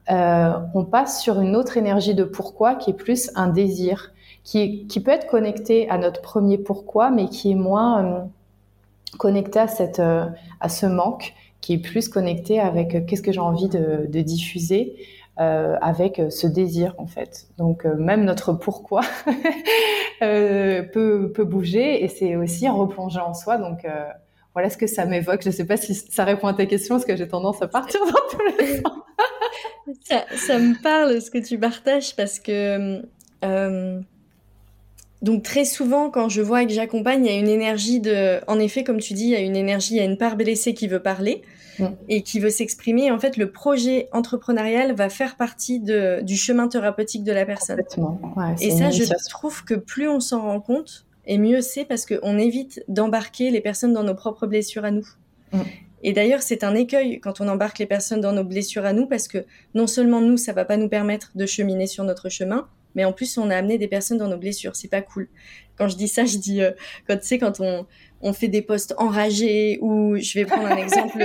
euh, 0.10 0.54
on 0.74 0.84
passe 0.84 1.22
sur 1.22 1.40
une 1.40 1.56
autre 1.56 1.78
énergie 1.78 2.16
de 2.16 2.24
pourquoi 2.24 2.76
qui 2.76 2.90
est 2.90 2.96
plus 2.96 3.32
un 3.36 3.48
désir, 3.48 4.12
qui, 4.44 4.88
peut 5.04 5.12
être 5.12 5.28
connecté 5.28 5.90
à 5.90 5.98
notre 5.98 6.22
premier 6.22 6.58
pourquoi, 6.58 7.12
mais 7.12 7.28
qui 7.28 7.52
est 7.52 7.56
moins 7.56 8.04
euh, 8.04 8.22
connecté 9.18 9.60
à, 9.60 9.68
cette, 9.68 10.00
euh, 10.00 10.26
à 10.60 10.70
ce 10.70 10.88
manque, 10.88 11.34
qui 11.62 11.74
est 11.74 11.78
plus 11.78 12.10
connecté 12.10 12.60
avec 12.60 13.06
qu'est-ce 13.06 13.22
que 13.22 13.32
j'ai 13.32 13.40
envie 13.40 13.70
de, 13.70 14.08
de 14.08 14.22
diffuser. 14.22 14.96
avec 15.38 16.22
ce 16.30 16.46
désir 16.46 16.94
en 16.98 17.08
fait. 17.08 17.48
Donc 17.58 17.86
même 17.86 18.26
notre 18.26 18.54
pourquoi 18.54 19.02
peut, 20.20 21.32
peut 21.34 21.46
bouger 21.46 22.04
et 22.04 22.08
c'est 22.10 22.36
aussi 22.36 22.68
replonger 22.68 23.20
en 23.20 23.34
soi. 23.34 23.58
Donc 23.58 23.88
voilà 24.54 24.70
ce 24.70 24.78
que 24.78 24.88
ça 24.88 25.06
m'évoque. 25.06 25.42
Je 25.42 25.50
ne 25.50 25.54
sais 25.54 25.66
pas 25.66 25.78
si 25.78 25.96
ça 25.96 26.26
répond 26.26 26.48
à 26.48 26.54
ta 26.54 26.66
question 26.68 26.96
parce 26.96 27.06
que 27.06 27.16
j'ai 27.16 27.28
tendance 27.28 27.62
à 27.62 27.68
partir 27.68 28.02
dans 28.02 28.28
tous 28.30 28.60
les 28.60 28.82
sens 28.82 29.02
ça, 30.04 30.60
me 30.60 30.82
parle 30.82 31.22
ce 31.22 31.32
que 31.32 31.38
tu 31.38 31.60
partages 31.60 32.16
parce 32.16 32.40
que 32.40 33.02
euh, 33.44 34.02
donc 35.22 35.44
très 35.44 35.66
souvent 35.66 36.10
quand 36.10 36.30
je 36.30 36.42
vois 36.42 36.64
et 36.64 36.68
que 36.68 36.74
j'accompagne, 36.74 37.26
il 37.26 37.32
y 37.32 37.36
a 37.36 37.40
une 37.40 37.48
énergie 37.48 38.00
de, 38.00 38.40
en 38.48 38.60
effet 38.60 38.84
comme 38.84 39.00
tu 39.00 39.14
dis, 39.14 39.26
il 39.26 39.30
y 39.30 39.36
a 39.36 39.40
une 39.40 39.56
énergie, 39.56 39.96
il 39.96 39.98
y 39.98 40.02
a 40.02 40.06
une 40.06 40.18
part 40.18 40.36
blessée 40.36 40.74
qui 40.74 40.88
veut 40.88 41.02
parler 41.02 41.42
et 42.10 42.22
qui 42.22 42.40
veut 42.40 42.50
s'exprimer. 42.50 43.12
En 43.12 43.20
fait, 43.20 43.38
le 43.38 43.52
projet 43.52 44.08
entrepreneurial 44.12 44.94
va 44.94 45.10
faire 45.10 45.36
partie 45.36 45.80
de, 45.80 46.22
du 46.22 46.36
chemin 46.36 46.68
thérapeutique 46.68 47.24
de 47.24 47.32
la 47.32 47.46
personne. 47.46 47.82
et 48.60 48.72
ça, 48.72 48.92
je 48.92 49.04
trouve 49.30 49.64
que 49.64 49.74
plus 49.74 50.08
on 50.08 50.20
s'en 50.20 50.42
rend 50.42 50.60
compte, 50.60 51.06
et 51.26 51.38
mieux 51.38 51.62
c'est 51.62 51.86
parce 51.86 52.06
qu'on 52.06 52.38
évite 52.38 52.84
d'embarquer 52.88 53.52
les 53.52 53.62
personnes 53.62 53.94
dans 53.94 54.04
nos 54.04 54.16
propres 54.16 54.48
blessures 54.48 54.86
à 54.86 54.92
nous. 54.92 55.08
Et 56.04 56.14
d'ailleurs, 56.14 56.42
c'est 56.42 56.64
un 56.64 56.74
écueil 56.74 57.20
quand 57.20 57.42
on 57.42 57.48
embarque 57.48 57.78
les 57.78 57.86
personnes 57.86 58.22
dans 58.22 58.32
nos 58.32 58.44
blessures 58.44 58.86
à 58.86 58.94
nous, 58.94 59.06
parce 59.06 59.28
que 59.28 59.46
non 59.76 59.86
seulement 59.86 60.20
nous, 60.20 60.38
ça 60.38 60.54
va 60.54 60.66
pas 60.66 60.78
nous 60.78 60.90
permettre 60.90 61.32
de 61.36 61.46
cheminer 61.46 61.86
sur 61.86 62.04
notre 62.04 62.30
chemin, 62.30 62.68
mais 62.96 63.06
en 63.06 63.14
plus, 63.14 63.38
on 63.38 63.50
a 63.50 63.56
amené 63.56 63.78
des 63.78 63.88
personnes 63.88 64.18
dans 64.18 64.28
nos 64.28 64.38
blessures. 64.38 64.76
C'est 64.76 64.90
pas 64.90 65.02
cool. 65.02 65.30
Quand 65.78 65.88
je 65.88 65.96
dis 65.96 66.08
ça, 66.08 66.26
je 66.26 66.38
dis 66.38 66.62
euh, 66.62 66.72
quand 67.08 67.18
tu 67.18 67.26
sais 67.26 67.40
quand 67.40 67.60
on 67.60 67.86
on 68.24 68.34
fait 68.34 68.48
des 68.48 68.62
posts 68.62 68.94
enragés 68.98 69.80
ou 69.82 70.16
je 70.18 70.34
vais 70.36 70.46
prendre 70.46 70.68
un 70.68 70.78
exemple 70.84 71.24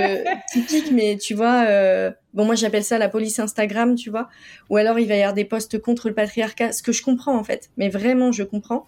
typique, 0.51 0.91
mais 0.91 1.17
tu 1.17 1.33
vois, 1.33 1.65
euh, 1.67 2.11
bon 2.33 2.45
moi 2.45 2.55
j'appelle 2.55 2.83
ça 2.83 2.97
la 2.97 3.09
police 3.09 3.39
Instagram, 3.39 3.95
tu 3.95 4.09
vois, 4.09 4.29
ou 4.69 4.77
alors 4.77 4.99
il 4.99 5.07
va 5.07 5.15
y 5.15 5.21
avoir 5.21 5.33
des 5.33 5.45
posts 5.45 5.79
contre 5.79 6.07
le 6.09 6.15
patriarcat, 6.15 6.71
ce 6.71 6.81
que 6.81 6.91
je 6.91 7.03
comprends 7.03 7.37
en 7.37 7.43
fait, 7.43 7.69
mais 7.77 7.89
vraiment 7.89 8.31
je 8.31 8.43
comprends. 8.43 8.85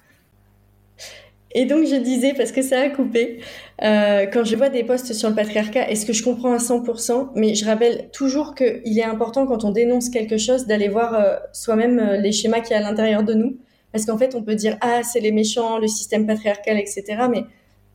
Et 1.51 1.65
donc 1.65 1.85
je 1.85 1.95
disais, 1.95 2.33
parce 2.33 2.51
que 2.51 2.61
ça 2.61 2.79
a 2.79 2.89
coupé, 2.89 3.39
euh, 3.83 4.27
quand 4.31 4.43
je 4.43 4.55
vois 4.55 4.69
des 4.69 4.83
posts 4.83 5.13
sur 5.13 5.29
le 5.29 5.35
patriarcat, 5.35 5.89
est-ce 5.89 6.05
que 6.05 6.13
je 6.13 6.23
comprends 6.23 6.53
à 6.53 6.57
100% 6.57 7.29
Mais 7.35 7.55
je 7.55 7.65
rappelle 7.65 8.09
toujours 8.13 8.53
qu'il 8.53 8.97
est 8.97 9.03
important 9.03 9.47
quand 9.47 9.63
on 9.63 9.71
dénonce 9.71 10.09
quelque 10.09 10.37
chose 10.37 10.67
d'aller 10.67 10.89
voir 10.89 11.15
euh, 11.15 11.37
soi-même 11.51 11.99
euh, 11.99 12.17
les 12.17 12.31
schémas 12.31 12.59
qu'il 12.59 12.71
y 12.71 12.73
a 12.75 12.77
à 12.77 12.81
l'intérieur 12.81 13.23
de 13.23 13.33
nous. 13.33 13.57
Parce 13.91 14.05
qu'en 14.05 14.19
fait, 14.19 14.35
on 14.35 14.43
peut 14.43 14.53
dire, 14.53 14.77
ah, 14.81 15.01
c'est 15.01 15.19
les 15.19 15.31
méchants, 15.31 15.79
le 15.79 15.87
système 15.87 16.27
patriarcal, 16.27 16.77
etc. 16.77 17.03
Mais 17.31 17.45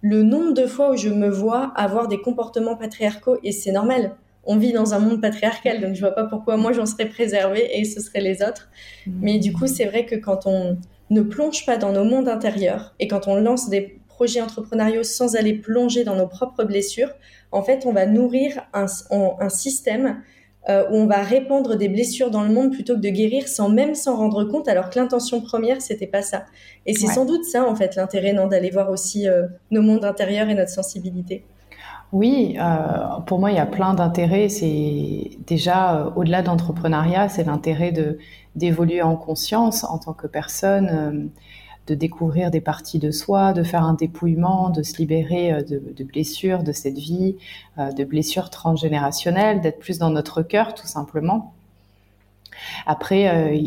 le 0.00 0.24
nombre 0.24 0.52
de 0.52 0.66
fois 0.66 0.90
où 0.90 0.96
je 0.96 1.08
me 1.08 1.28
vois 1.28 1.72
avoir 1.76 2.08
des 2.08 2.20
comportements 2.20 2.76
patriarcaux, 2.76 3.38
et 3.44 3.52
c'est 3.52 3.70
normal, 3.70 4.16
on 4.42 4.56
vit 4.56 4.72
dans 4.72 4.92
un 4.92 4.98
monde 4.98 5.20
patriarcal, 5.20 5.80
donc 5.80 5.94
je 5.94 6.00
vois 6.00 6.10
pas 6.10 6.24
pourquoi 6.24 6.56
moi 6.56 6.72
j'en 6.72 6.84
serais 6.84 7.06
préservée 7.06 7.78
et 7.78 7.84
ce 7.84 8.00
seraient 8.00 8.20
les 8.20 8.42
autres. 8.42 8.68
Mmh. 9.06 9.12
Mais 9.22 9.38
du 9.38 9.52
coup, 9.52 9.68
c'est 9.68 9.84
vrai 9.86 10.04
que 10.04 10.16
quand 10.16 10.46
on 10.46 10.76
ne 11.10 11.20
plonge 11.20 11.66
pas 11.66 11.76
dans 11.76 11.92
nos 11.92 12.04
mondes 12.04 12.28
intérieurs 12.28 12.94
et 12.98 13.08
quand 13.08 13.28
on 13.28 13.36
lance 13.36 13.68
des 13.68 14.00
projets 14.08 14.40
entrepreneuriaux 14.40 15.02
sans 15.02 15.36
aller 15.36 15.54
plonger 15.54 16.04
dans 16.04 16.16
nos 16.16 16.26
propres 16.26 16.64
blessures, 16.64 17.10
en 17.52 17.62
fait, 17.62 17.84
on 17.86 17.92
va 17.92 18.06
nourrir 18.06 18.62
un, 18.72 18.86
un 19.10 19.48
système 19.48 20.22
euh, 20.68 20.84
où 20.90 20.94
on 20.94 21.06
va 21.06 21.22
répandre 21.22 21.76
des 21.76 21.88
blessures 21.88 22.30
dans 22.30 22.42
le 22.42 22.52
monde 22.52 22.72
plutôt 22.72 22.94
que 22.94 23.00
de 23.00 23.08
guérir 23.10 23.48
sans 23.48 23.68
même 23.68 23.94
s'en 23.94 24.16
rendre 24.16 24.44
compte, 24.44 24.66
alors 24.66 24.88
que 24.88 24.98
l'intention 24.98 25.42
première, 25.42 25.82
c'était 25.82 26.06
pas 26.06 26.22
ça. 26.22 26.44
Et 26.86 26.94
c'est 26.94 27.06
sans 27.06 27.26
doute 27.26 27.44
ça, 27.44 27.68
en 27.68 27.74
fait, 27.74 27.96
l'intérêt, 27.96 28.32
non, 28.32 28.46
d'aller 28.46 28.70
voir 28.70 28.90
aussi 28.90 29.28
euh, 29.28 29.46
nos 29.70 29.82
mondes 29.82 30.04
intérieurs 30.04 30.48
et 30.48 30.54
notre 30.54 30.70
sensibilité. 30.70 31.44
Oui, 32.14 32.56
euh, 32.60 33.20
pour 33.26 33.40
moi, 33.40 33.50
il 33.50 33.56
y 33.56 33.60
a 33.60 33.66
plein 33.66 33.92
d'intérêts. 33.92 34.48
C'est 34.48 35.30
déjà 35.46 35.96
euh, 35.96 36.10
au-delà 36.14 36.42
d'entrepreneuriat, 36.42 37.28
c'est 37.28 37.44
l'intérêt 37.44 37.90
de 37.90 38.18
d'évoluer 38.56 39.02
en 39.02 39.16
conscience 39.16 39.84
en 39.84 39.98
tant 39.98 40.12
que 40.12 40.26
personne, 40.26 40.88
euh, 40.92 41.26
de 41.86 41.94
découvrir 41.94 42.50
des 42.50 42.60
parties 42.60 42.98
de 42.98 43.10
soi, 43.10 43.52
de 43.52 43.62
faire 43.62 43.84
un 43.84 43.94
dépouillement, 43.94 44.70
de 44.70 44.82
se 44.82 44.96
libérer 44.96 45.62
de, 45.64 45.82
de 45.94 46.04
blessures 46.04 46.62
de 46.62 46.72
cette 46.72 46.96
vie, 46.96 47.36
de 47.76 48.04
blessures 48.04 48.48
transgénérationnelles, 48.48 49.60
d'être 49.60 49.80
plus 49.80 49.98
dans 49.98 50.08
notre 50.08 50.40
cœur, 50.40 50.74
tout 50.74 50.86
simplement. 50.86 51.52
Après, 52.86 53.28
euh, 53.28 53.58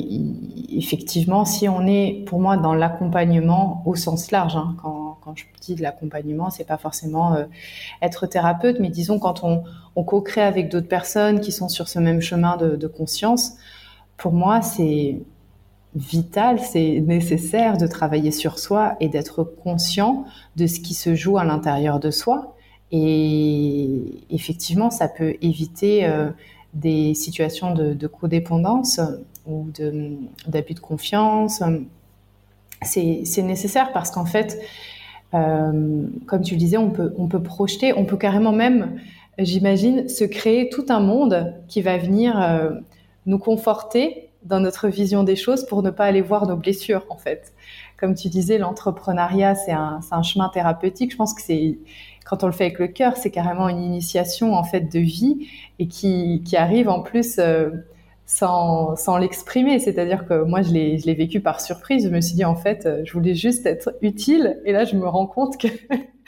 effectivement, 0.70 1.46
si 1.46 1.68
on 1.68 1.86
est, 1.88 2.24
pour 2.26 2.40
moi, 2.40 2.58
dans 2.58 2.74
l'accompagnement 2.74 3.82
au 3.86 3.96
sens 3.96 4.32
large, 4.32 4.56
hein, 4.56 4.76
quand, 4.82 5.18
quand, 5.22 5.36
je 5.36 5.46
dis 5.62 5.76
de 5.76 5.82
l'accompagnement, 5.82 6.50
c'est 6.50 6.64
pas 6.64 6.78
forcément 6.78 7.36
euh, 7.36 7.46
être 8.02 8.28
thérapeute, 8.28 8.80
mais 8.80 8.90
disons 8.90 9.20
quand 9.20 9.44
on, 9.44 9.64
co-crée 10.04 10.42
avec 10.42 10.70
d'autres 10.70 10.88
personnes 10.88 11.40
qui 11.42 11.52
sont 11.52 11.70
sur 11.70 11.88
ce 11.88 12.00
même 12.00 12.22
chemin 12.22 12.56
de 12.58 12.88
conscience, 12.88 13.54
pour 14.18 14.34
moi, 14.34 14.62
c'est 14.62 15.22
vital, 15.96 16.60
c'est 16.60 17.02
nécessaire 17.02 17.78
de 17.78 17.88
travailler 17.88 18.32
sur 18.32 18.60
soi 18.60 18.96
et 19.00 19.10
d'être 19.10 19.44
conscient 19.44 20.26
de 20.56 20.68
ce 20.68 20.80
qui 20.80 20.94
se 20.94 21.16
joue 21.16 21.38
à 21.38 21.44
l'intérieur 21.44 22.00
de 22.00 22.12
soi. 22.12 22.56
Et 22.92 24.24
effectivement, 24.30 24.90
ça 24.90 25.08
peut 25.08 25.36
éviter 25.42 26.06
euh, 26.06 26.30
des 26.74 27.14
situations 27.14 27.74
de, 27.74 28.08
codépendance 28.08 29.02
ou 29.46 29.68
d'abus 30.48 30.74
de, 30.74 30.80
confiance. 30.80 31.62
C'est 32.84 33.42
nécessaire 33.42 33.92
parce 33.92 34.12
qu'en 34.12 34.26
fait, 34.26 34.60
euh, 35.34 36.04
comme 36.26 36.42
tu 36.42 36.54
le 36.54 36.60
disais, 36.60 36.78
on 36.78 36.92
peut, 36.92 37.14
on 37.18 37.28
peut 37.28 37.42
projeter, 37.42 37.94
on 37.94 38.06
peut 38.06 38.18
carrément 38.18 38.54
même, 38.54 39.00
j'imagine, 39.38 40.08
se 40.08 40.24
créer 40.24 40.70
tout 40.70 40.86
un 40.90 41.00
monde 41.00 41.54
qui 41.68 41.82
va 41.82 41.98
venir 41.98 42.40
euh, 42.40 42.72
nous 43.28 43.38
conforter 43.38 44.30
dans 44.44 44.60
notre 44.60 44.88
vision 44.88 45.24
des 45.24 45.36
choses 45.36 45.66
pour 45.66 45.84
ne 45.84 45.92
pas 45.92 46.06
aller 46.06 46.22
voir 46.22 46.48
nos 46.48 46.56
blessures, 46.56 47.06
en 47.10 47.18
fait. 47.18 47.54
Comme 48.00 48.16
tu 48.16 48.30
disais, 48.30 48.58
l'entrepreneuriat, 48.58 49.56
c'est 49.56 49.74
un, 49.74 50.00
un, 50.10 50.24
chemin 50.24 50.50
thérapeutique. 50.50 51.12
Je 51.12 51.18
pense 51.18 51.34
que 51.34 51.42
c'est, 51.42 51.78
quand 52.26 52.44
on 52.44 52.48
le 52.48 52.54
fait 52.54 52.66
avec 52.66 52.80
le 52.80 52.88
cœur, 52.88 53.18
c'est 53.18 53.32
carrément 53.32 53.68
une 53.68 53.84
initiation, 53.84 54.54
en 54.54 54.64
fait, 54.64 54.92
de 54.92 55.00
vie 55.00 55.48
et 55.80 55.88
qui, 55.88 56.42
qui 56.46 56.56
arrive 56.56 56.88
en 56.88 57.02
plus 57.02 57.38
euh, 57.40 57.72
sans, 58.26 58.96
sans 58.96 59.18
l'exprimer. 59.18 59.80
C'est-à-dire 59.80 60.26
que 60.26 60.44
moi, 60.44 60.62
je 60.62 60.72
l'ai, 60.72 61.14
vécu 61.14 61.42
par 61.42 61.60
surprise. 61.60 62.06
Je 62.06 62.10
me 62.10 62.22
suis 62.22 62.36
dit, 62.36 62.46
en 62.46 62.56
fait, 62.56 62.86
euh, 62.86 63.02
je 63.04 63.12
voulais 63.12 63.36
juste 63.36 63.66
être 63.66 63.94
utile. 64.02 64.62
Et 64.64 64.72
là, 64.72 64.86
je 64.86 64.96
me 64.96 65.08
rends 65.08 65.28
compte 65.28 65.58
que 65.58 65.68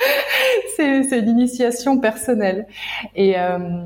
c'est, 0.76 1.04
c'est 1.04 1.20
une 1.20 1.30
initiation 1.30 2.00
personnelle. 2.00 2.68
Et, 3.16 3.40
euh, 3.40 3.86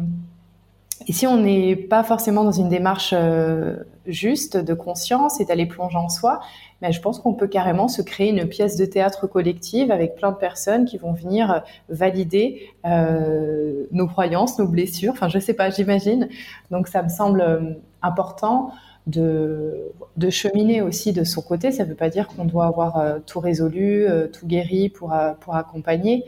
et 1.07 1.13
si 1.13 1.27
on 1.27 1.37
n'est 1.37 1.75
pas 1.75 2.03
forcément 2.03 2.43
dans 2.43 2.51
une 2.51 2.69
démarche 2.69 3.13
euh, 3.15 3.75
juste 4.05 4.57
de 4.57 4.73
conscience 4.73 5.39
et 5.41 5.45
d'aller 5.45 5.65
plonger 5.65 5.97
en 5.97 6.09
soi, 6.09 6.39
ben, 6.81 6.91
je 6.91 7.01
pense 7.01 7.19
qu'on 7.19 7.33
peut 7.33 7.47
carrément 7.47 7.87
se 7.87 8.01
créer 8.01 8.29
une 8.29 8.47
pièce 8.47 8.77
de 8.77 8.85
théâtre 8.85 9.27
collective 9.27 9.91
avec 9.91 10.15
plein 10.15 10.31
de 10.31 10.37
personnes 10.37 10.85
qui 10.85 10.97
vont 10.97 11.13
venir 11.13 11.51
euh, 11.51 11.59
valider 11.89 12.69
euh, 12.85 13.85
nos 13.91 14.07
croyances, 14.07 14.59
nos 14.59 14.67
blessures. 14.67 15.11
Enfin, 15.13 15.27
je 15.27 15.39
sais 15.39 15.53
pas, 15.53 15.69
j'imagine. 15.69 16.29
Donc, 16.71 16.87
ça 16.87 17.03
me 17.03 17.09
semble 17.09 17.77
important 18.01 18.71
de, 19.07 19.91
cheminer 20.29 20.81
aussi 20.81 21.11
de 21.11 21.23
son 21.23 21.41
côté. 21.41 21.71
Ça 21.71 21.83
ne 21.83 21.89
veut 21.89 21.95
pas 21.95 22.09
dire 22.09 22.27
qu'on 22.27 22.45
doit 22.45 22.65
avoir 22.65 23.03
tout 23.25 23.39
résolu, 23.41 24.07
tout 24.31 24.47
guéri 24.47 24.89
pour, 24.89 25.13
pour 25.41 25.55
accompagner. 25.55 26.23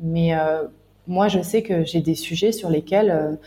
Mais 0.00 0.32
moi, 1.06 1.28
je 1.28 1.40
sais 1.40 1.62
que 1.62 1.84
j'ai 1.84 2.00
des 2.00 2.16
sujets 2.16 2.50
sur 2.50 2.68
lesquels 2.68 3.38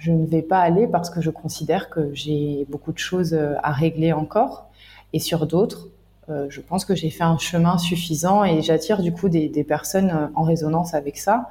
je 0.00 0.12
ne 0.12 0.26
vais 0.26 0.42
pas 0.42 0.60
aller 0.60 0.86
parce 0.86 1.10
que 1.10 1.20
je 1.20 1.30
considère 1.30 1.90
que 1.90 2.12
j'ai 2.14 2.66
beaucoup 2.70 2.90
de 2.90 2.98
choses 2.98 3.34
euh, 3.34 3.54
à 3.62 3.70
régler 3.70 4.12
encore. 4.12 4.70
Et 5.12 5.18
sur 5.18 5.46
d'autres, 5.46 5.88
euh, 6.30 6.46
je 6.48 6.62
pense 6.62 6.86
que 6.86 6.94
j'ai 6.94 7.10
fait 7.10 7.22
un 7.22 7.36
chemin 7.36 7.76
suffisant 7.76 8.42
et 8.42 8.62
j'attire 8.62 9.02
du 9.02 9.12
coup 9.12 9.28
des, 9.28 9.48
personnes 9.64 10.10
euh, 10.10 10.26
en 10.34 10.42
résonance 10.42 10.94
avec 10.94 11.18
ça. 11.18 11.50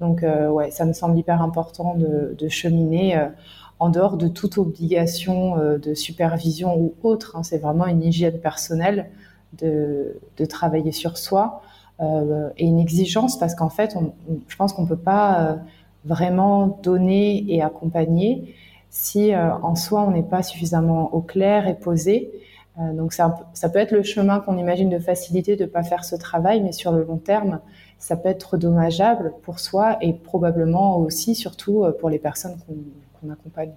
Donc 0.00 0.22
ouais, 0.22 0.70
ça 0.70 0.84
me 0.84 0.92
semble 0.92 1.18
hyper 1.18 1.42
important 1.42 1.96
de, 1.96 2.48
cheminer 2.48 3.20
en 3.80 3.88
dehors 3.88 4.16
de 4.16 4.28
toute 4.28 4.56
obligation 4.56 5.56
de 5.56 5.92
supervision 5.92 6.76
ou 6.78 6.94
autre. 7.02 7.34
Hein. 7.34 7.42
C'est 7.42 7.58
vraiment 7.58 7.84
une 7.84 8.04
hygiène 8.04 8.38
personnelle 8.38 9.10
de, 9.58 10.14
travailler 10.48 10.92
sur 10.92 11.18
soi 11.18 11.62
et 12.00 12.64
une 12.64 12.78
exigence 12.78 13.40
parce 13.40 13.56
qu'en 13.56 13.70
fait, 13.70 13.96
je 14.46 14.54
pense 14.54 14.72
qu'on 14.72 14.86
peut 14.86 14.94
pas 14.94 15.58
vraiment 16.08 16.80
donner 16.82 17.44
et 17.48 17.62
accompagner 17.62 18.54
si 18.90 19.34
euh, 19.34 19.54
en 19.62 19.74
soi 19.74 20.02
on 20.02 20.10
n'est 20.10 20.22
pas 20.22 20.42
suffisamment 20.42 21.14
au 21.14 21.20
clair 21.20 21.68
et 21.68 21.74
posé. 21.74 22.32
Euh, 22.78 22.92
donc 22.94 23.12
ça, 23.12 23.36
ça, 23.52 23.68
peut 23.68 23.78
être 23.78 23.92
le 23.92 24.02
chemin 24.02 24.40
qu'on 24.40 24.56
imagine 24.56 24.88
de 24.88 24.98
faciliter 24.98 25.56
de 25.56 25.64
ne 25.64 25.68
pas 25.68 25.82
faire 25.82 26.04
ce 26.04 26.16
travail, 26.16 26.62
mais 26.62 26.72
sur 26.72 26.92
le 26.92 27.04
long 27.04 27.18
terme, 27.18 27.60
ça 27.98 28.16
peut 28.16 28.28
être 28.28 28.56
dommageable 28.56 29.34
pour 29.42 29.58
soi 29.58 29.98
et 30.00 30.12
probablement 30.12 30.98
aussi, 30.98 31.34
surtout 31.34 31.84
euh, 31.84 31.92
pour 31.92 32.08
les 32.08 32.18
personnes 32.18 32.56
qu'on 33.20 33.30
accompagne. 33.30 33.72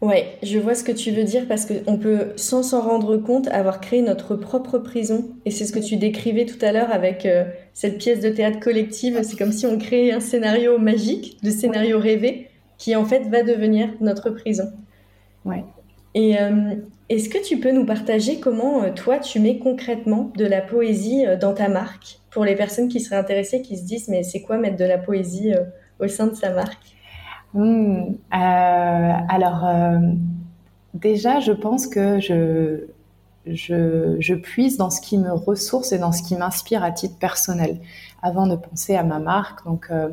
Ouais, 0.00 0.36
je 0.42 0.58
vois 0.58 0.74
ce 0.74 0.84
que 0.84 0.92
tu 0.92 1.12
veux 1.12 1.24
dire 1.24 1.46
parce 1.48 1.66
qu'on 1.66 1.96
peut, 1.96 2.32
sans 2.36 2.62
s'en 2.62 2.82
rendre 2.82 3.16
compte, 3.16 3.48
avoir 3.48 3.80
créé 3.80 4.02
notre 4.02 4.36
propre 4.36 4.78
prison. 4.78 5.30
Et 5.46 5.50
c'est 5.50 5.64
ce 5.64 5.72
que 5.72 5.78
tu 5.78 5.96
décrivais 5.96 6.44
tout 6.44 6.62
à 6.62 6.72
l'heure 6.72 6.92
avec 6.92 7.24
euh, 7.24 7.44
cette 7.72 7.98
pièce 7.98 8.20
de 8.20 8.28
théâtre 8.28 8.60
collective. 8.60 9.20
C'est 9.22 9.38
comme 9.38 9.52
si 9.52 9.66
on 9.66 9.78
créait 9.78 10.12
un 10.12 10.20
scénario 10.20 10.78
magique, 10.78 11.38
le 11.42 11.50
scénario 11.50 11.98
rêvé, 11.98 12.48
qui 12.76 12.94
en 12.96 13.04
fait 13.04 13.28
va 13.28 13.42
devenir 13.42 13.88
notre 14.00 14.30
prison. 14.30 14.72
Ouais. 15.44 15.64
Et 16.14 16.38
euh, 16.38 16.74
est-ce 17.08 17.28
que 17.28 17.42
tu 17.42 17.58
peux 17.58 17.72
nous 17.72 17.86
partager 17.86 18.40
comment 18.40 18.82
euh, 18.82 18.90
toi 18.92 19.18
tu 19.18 19.40
mets 19.40 19.58
concrètement 19.58 20.32
de 20.36 20.44
la 20.44 20.60
poésie 20.60 21.24
dans 21.40 21.54
ta 21.54 21.68
marque? 21.68 22.18
Pour 22.30 22.44
les 22.44 22.56
personnes 22.56 22.88
qui 22.88 23.00
seraient 23.00 23.16
intéressées, 23.16 23.62
qui 23.62 23.78
se 23.78 23.84
disent 23.84 24.08
mais 24.08 24.22
c'est 24.22 24.42
quoi 24.42 24.58
mettre 24.58 24.76
de 24.76 24.84
la 24.84 24.98
poésie 24.98 25.52
au 26.00 26.08
sein 26.08 26.26
de 26.26 26.34
sa 26.34 26.50
marque? 26.50 26.93
Hmm, 27.54 28.16
euh, 28.34 29.12
alors, 29.28 29.64
euh, 29.64 29.98
déjà, 30.92 31.38
je 31.38 31.52
pense 31.52 31.86
que 31.86 32.18
je, 32.18 32.86
je, 33.46 34.16
je, 34.18 34.34
puise 34.34 34.76
dans 34.76 34.90
ce 34.90 35.00
qui 35.00 35.18
me 35.18 35.32
ressource 35.32 35.92
et 35.92 35.98
dans 35.98 36.10
ce 36.10 36.24
qui 36.24 36.34
m'inspire 36.36 36.82
à 36.82 36.90
titre 36.90 37.16
personnel 37.16 37.78
avant 38.22 38.48
de 38.48 38.56
penser 38.56 38.96
à 38.96 39.04
ma 39.04 39.20
marque. 39.20 39.64
Donc, 39.66 39.86
euh, 39.92 40.08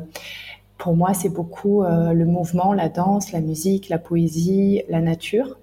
pour 0.78 0.96
moi, 0.96 1.14
c'est 1.14 1.28
beaucoup 1.28 1.84
le 1.84 2.24
mouvement, 2.24 2.72
la 2.72 2.88
danse, 2.88 3.30
la 3.30 3.40
musique, 3.40 3.88
la 3.88 3.98
poésie, 3.98 4.82
la 4.88 5.00
nature, 5.00 5.56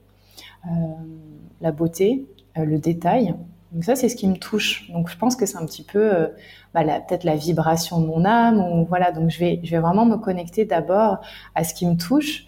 la 1.60 1.72
beauté, 1.74 2.26
le 2.56 2.78
détail. 2.78 3.36
Donc 3.71 3.84
ça, 3.84 3.95
c'est 3.95 4.10
ce 4.10 4.15
qui 4.15 4.27
me 4.27 4.38
touche. 4.38 4.89
Donc 4.91 5.10
je 5.10 5.17
pense 5.17 5.36
que 5.36 5.45
c'est 5.45 5.58
un 5.58 5.65
petit 5.65 5.84
peu 5.84 6.13
euh, 6.13 6.27
bah, 6.73 6.84
peut-être 6.84 7.23
la 7.23 7.36
vibration 7.36 8.01
de 8.01 8.08
mon 8.08 8.25
âme. 8.25 8.58
Ou, 8.60 8.86
voilà, 8.86 9.12
donc 9.12 9.29
je 9.29 9.39
vais, 9.39 9.60
je 9.63 9.71
vais 9.71 9.79
vraiment 9.79 10.05
me 10.05 10.17
connecter 10.17 10.65
d'abord 10.65 11.19
à 11.55 11.63
ce 11.63 11.73
qui 11.73 11.86
me 11.86 11.95
touche 11.95 12.45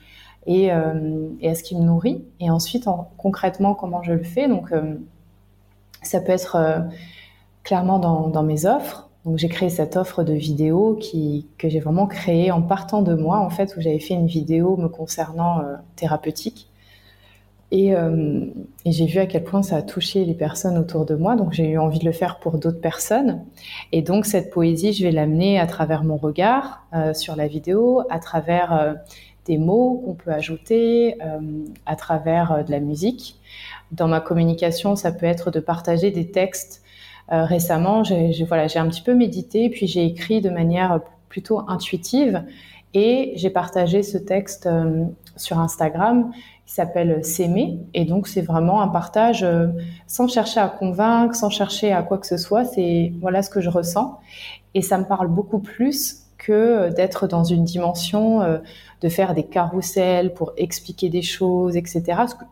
et, 0.48 0.72
euh, 0.72 1.30
à 1.44 1.54
ce 1.54 1.64
qui 1.64 1.76
me 1.76 1.84
nourrit. 1.84 2.24
Et 2.40 2.50
ensuite, 2.50 2.88
en, 2.88 3.12
concrètement, 3.18 3.76
comment 3.76 4.02
je 4.02 4.14
le 4.14 4.24
fais. 4.24 4.48
Donc 4.48 4.72
euh, 4.72 4.96
ça 6.02 6.20
peut 6.22 6.32
être 6.32 6.58
clairement 7.64 8.00
dans, 8.00 8.28
dans, 8.30 8.44
mes 8.44 8.66
offres. 8.66 9.10
Donc 9.24 9.38
j'ai 9.38 9.50
créé 9.50 9.70
cette 9.70 9.98
offre 9.98 10.24
de 10.24 10.34
vidéo 10.34 10.98
qui, 11.00 11.48
que 11.60 11.70
j'ai 11.70 11.80
vraiment 11.80 12.08
créée 12.08 12.52
en 12.52 12.64
partant 12.64 13.04
de 13.04 13.14
moi, 13.14 13.38
en 13.38 13.52
fait, 13.52 13.76
où 13.78 13.82
j'avais 13.82 14.00
fait 14.00 14.16
une 14.16 14.26
vidéo 14.26 14.78
me 14.78 14.88
concernant 14.88 15.62
thérapeutique. 15.96 16.71
Et, 17.72 17.96
euh, 17.96 18.46
et 18.84 18.92
j'ai 18.92 19.06
vu 19.06 19.20
à 19.20 19.26
quel 19.26 19.46
point 19.46 19.64
ça 19.64 19.78
a 19.78 19.82
touché 19.82 20.26
les 20.26 20.34
personnes 20.34 20.78
autour 20.78 21.06
de 21.06 21.16
moi, 21.16 21.38
donc 21.38 21.54
j'ai 21.54 21.70
eu 21.70 21.78
envie 21.78 22.00
de 22.00 22.06
le 22.06 22.12
faire 22.12 22.40
pour 22.40 22.58
d'autres 22.58 22.82
personnes. 22.82 23.46
Et 23.94 24.02
donc 24.02 24.26
cette 24.26 24.52
poésie, 24.52 24.92
je 24.92 25.04
vais 25.04 25.12
l'amener 25.12 25.58
à 25.58 25.68
travers 25.68 26.04
mon 26.04 26.18
regard 26.18 26.86
euh, 26.94 27.14
sur 27.14 27.38
la 27.38 27.48
vidéo, 27.48 28.04
à 28.10 28.20
travers 28.20 28.74
euh, 28.74 28.94
des 29.46 29.58
mots 29.58 30.02
qu'on 30.06 30.14
peut 30.14 30.32
ajouter, 30.32 31.18
à 31.88 31.96
travers 31.96 32.64
de 32.64 32.70
la 32.70 32.80
musique. 32.80 33.40
Dans 33.92 34.08
ma 34.08 34.22
communication, 34.22 34.96
ça 34.96 35.12
peut 35.12 35.26
être 35.26 35.50
de 35.50 35.60
partager 35.60 36.12
des 36.12 36.30
textes. 36.30 36.84
Récemment, 37.28 38.04
j'ai 38.04 38.30
un 38.76 38.88
petit 38.88 39.02
peu 39.02 39.16
médité, 39.16 39.72
puis 39.72 39.88
j'ai 39.88 40.06
écrit 40.06 40.42
de 40.42 40.52
manière 40.52 41.00
plutôt 41.28 41.68
intuitive, 41.68 42.44
et 42.94 43.34
j'ai 43.36 43.50
partagé 43.50 44.04
ce 44.04 44.20
texte 44.20 44.70
sur 45.38 45.58
Instagram 45.58 46.32
s'appelle 46.72 47.24
S'aimer. 47.26 47.80
Et 47.94 48.06
donc, 48.06 48.30
c'est 48.30 48.42
vraiment 48.42 48.82
un 48.82 48.88
partage 48.88 49.44
euh, 49.44 49.68
sans 50.08 50.30
chercher 50.30 50.62
à 50.62 50.70
convaincre, 50.70 51.36
sans 51.36 51.50
chercher 51.50 51.92
à 51.92 52.02
quoi 52.02 52.18
que 52.18 52.26
ce 52.26 52.38
soit. 52.38 52.64
C'est 52.64 53.12
voilà 53.20 53.42
ce 53.42 53.50
que 53.50 53.60
je 53.60 53.70
ressens. 53.70 54.20
Et 54.74 54.82
ça 54.82 54.98
me 54.98 55.04
parle 55.04 55.28
beaucoup 55.28 55.60
plus 55.60 56.28
que 56.38 56.90
d'être 56.90 57.28
dans 57.28 57.44
une 57.44 57.66
dimension 57.66 58.42
euh, 58.42 58.60
de 59.02 59.10
faire 59.10 59.34
des 59.34 59.44
carousels 59.44 60.34
pour 60.34 60.54
expliquer 60.56 61.10
des 61.10 61.22
choses, 61.22 61.76
etc. 61.76 62.04
Ce 62.30 62.36
que 62.36 62.46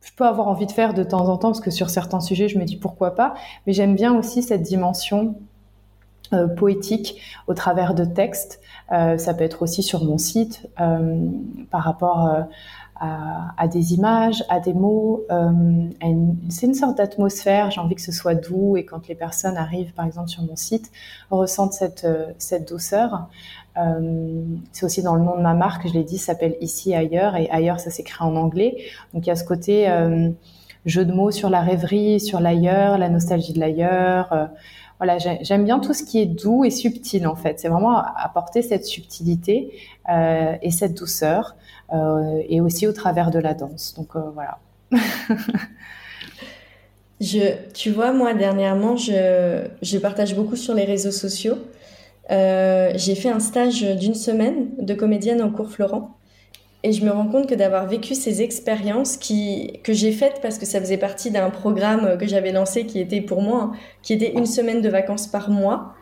je 0.00 0.12
peux 0.16 0.24
avoir 0.24 0.48
envie 0.48 0.66
de 0.66 0.72
faire 0.72 0.94
de 0.94 1.04
temps 1.04 1.28
en 1.28 1.36
temps, 1.36 1.48
parce 1.48 1.60
que 1.60 1.70
sur 1.70 1.90
certains 1.90 2.20
sujets, 2.20 2.48
je 2.48 2.58
me 2.58 2.64
dis 2.64 2.76
pourquoi 2.76 3.14
pas. 3.14 3.34
Mais 3.66 3.74
j'aime 3.74 3.94
bien 3.94 4.16
aussi 4.16 4.42
cette 4.42 4.62
dimension 4.62 5.34
euh, 6.32 6.48
poétique 6.48 7.20
au 7.46 7.52
travers 7.52 7.94
de 7.94 8.06
textes. 8.06 8.62
Ça 8.90 9.34
peut 9.34 9.44
être 9.44 9.62
aussi 9.62 9.82
sur 9.82 10.04
mon 10.04 10.18
site 10.18 10.68
par 10.76 11.82
rapport 11.82 12.46
à, 12.96 13.54
à, 13.56 13.68
des 13.68 13.94
images, 13.94 14.44
à 14.48 14.60
des 14.60 14.72
mots. 14.72 15.24
Euh, 15.30 15.50
c'est 16.48 16.66
une 16.66 16.74
sorte 16.74 16.98
d'atmosphère. 16.98 17.70
J'ai 17.70 17.80
envie 17.80 17.94
que 17.94 18.02
ce 18.02 18.12
soit 18.12 18.34
doux 18.34 18.76
et 18.76 18.84
quand 18.84 19.08
les 19.08 19.14
personnes 19.14 19.56
arrivent, 19.56 19.92
par 19.92 20.06
exemple, 20.06 20.28
sur 20.28 20.42
mon 20.42 20.56
site, 20.56 20.90
ressentent 21.30 21.72
cette, 21.72 22.04
euh, 22.04 22.26
cette 22.38 22.68
douceur. 22.68 23.28
Euh, 23.76 24.44
c'est 24.72 24.86
aussi 24.86 25.02
dans 25.02 25.16
le 25.16 25.22
nom 25.22 25.36
de 25.36 25.42
ma 25.42 25.54
marque, 25.54 25.88
je 25.88 25.92
l'ai 25.92 26.04
dit, 26.04 26.18
s'appelle 26.18 26.56
Ici 26.60 26.94
Ailleurs 26.94 27.36
et 27.36 27.50
Ailleurs, 27.50 27.80
ça 27.80 27.90
s'écrit 27.90 28.22
en 28.22 28.36
anglais. 28.36 28.76
Donc 29.12 29.26
il 29.26 29.28
y 29.28 29.32
a 29.32 29.36
ce 29.36 29.44
côté 29.44 29.88
euh, 29.90 30.30
jeu 30.86 31.04
de 31.04 31.12
mots 31.12 31.32
sur 31.32 31.50
la 31.50 31.60
rêverie, 31.60 32.20
sur 32.20 32.40
l'ailleurs, 32.40 32.98
la 32.98 33.08
nostalgie 33.08 33.52
de 33.52 33.60
l'ailleurs. 33.60 34.50
Voilà, 35.04 35.18
j'aime 35.18 35.64
bien 35.66 35.80
tout 35.80 35.92
ce 35.92 36.02
qui 36.02 36.18
est 36.18 36.24
doux 36.24 36.64
et 36.64 36.70
subtil 36.70 37.26
en 37.26 37.34
fait. 37.34 37.60
C'est 37.60 37.68
vraiment 37.68 37.98
apporter 37.98 38.62
cette 38.62 38.86
subtilité 38.86 39.74
euh, 40.08 40.54
et 40.62 40.70
cette 40.70 40.94
douceur 40.94 41.56
euh, 41.92 42.40
et 42.48 42.62
aussi 42.62 42.86
au 42.86 42.92
travers 42.92 43.30
de 43.30 43.38
la 43.38 43.52
danse. 43.52 43.92
Donc 43.98 44.16
euh, 44.16 44.22
voilà. 44.32 44.60
je, 47.20 47.70
tu 47.74 47.90
vois, 47.90 48.12
moi 48.12 48.32
dernièrement, 48.32 48.96
je, 48.96 49.98
partage 49.98 50.34
beaucoup 50.34 50.56
sur 50.56 50.72
les 50.72 50.84
réseaux 50.84 51.10
sociaux. 51.10 51.58
J'ai 52.30 53.14
fait 53.14 53.28
un 53.28 53.40
stage 53.40 53.82
d'une 53.82 54.14
semaine 54.14 54.70
de 54.78 54.94
comédienne 54.94 55.42
en 55.42 55.50
cours 55.50 55.70
Florent. 55.70 56.16
Et 56.86 56.92
je 56.92 57.02
me 57.02 57.10
rends 57.10 57.28
compte 57.28 57.48
que 57.48 57.54
d'avoir 57.54 57.86
vécu 57.88 58.14
ces 58.14 58.42
expériences 58.42 59.16
qui, 59.16 59.80
que 59.82 59.94
j'ai 59.94 60.12
faites 60.12 60.40
parce 60.42 60.58
que 60.58 60.66
ça 60.66 60.80
faisait 60.80 60.98
partie 60.98 61.30
d'un 61.30 61.48
programme 61.48 62.18
que 62.18 62.26
j'avais 62.26 62.52
lancé 62.52 62.84
qui 62.84 63.00
était 63.00 63.22
pour 63.22 63.40
moi, 63.40 63.72
qui 64.02 64.12
était 64.12 64.32
une 64.34 64.44
semaine 64.44 64.82
de 64.82 64.90
vacances 64.90 65.26
par 65.26 65.48
mois. 65.48 65.94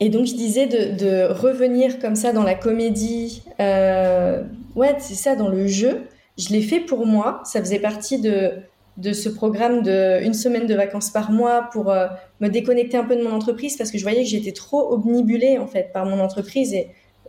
Et 0.00 0.08
donc 0.08 0.26
je 0.26 0.34
disais 0.34 0.66
de, 0.66 0.96
de 0.96 1.32
revenir 1.32 2.00
comme 2.00 2.16
ça 2.16 2.32
dans 2.32 2.42
la 2.42 2.56
comédie, 2.56 3.44
euh, 3.60 4.42
ouais, 4.74 4.96
c'est 4.98 5.14
ça, 5.14 5.36
dans 5.36 5.48
le 5.48 5.68
jeu. 5.68 6.02
je 6.36 6.48
l'ai 6.48 6.62
fait 6.62 6.80
pour 6.80 7.06
moi. 7.06 7.40
Ça 7.44 7.60
faisait 7.60 7.78
partie 7.78 8.20
de, 8.20 8.54
de 8.96 9.12
ce 9.12 9.28
programme 9.28 9.82
de 9.84 10.20
une 10.24 10.34
semaine 10.34 10.66
de 10.66 10.74
vacances 10.74 11.10
par 11.10 11.30
mois 11.30 11.68
pour 11.72 11.92
euh, 11.92 12.08
me 12.40 12.48
déconnecter 12.48 12.96
un 12.96 13.04
peu 13.04 13.14
de 13.14 13.22
mon 13.22 13.32
entreprise 13.32 13.76
parce 13.76 13.92
que 13.92 13.98
je 13.98 14.02
voyais 14.02 14.24
que 14.24 14.28
j'étais 14.28 14.52
trop 14.52 14.92
omnibulée 14.92 15.58
en 15.58 15.68
fait 15.68 15.92
par 15.92 16.04
mon 16.04 16.18
entreprise 16.18 16.74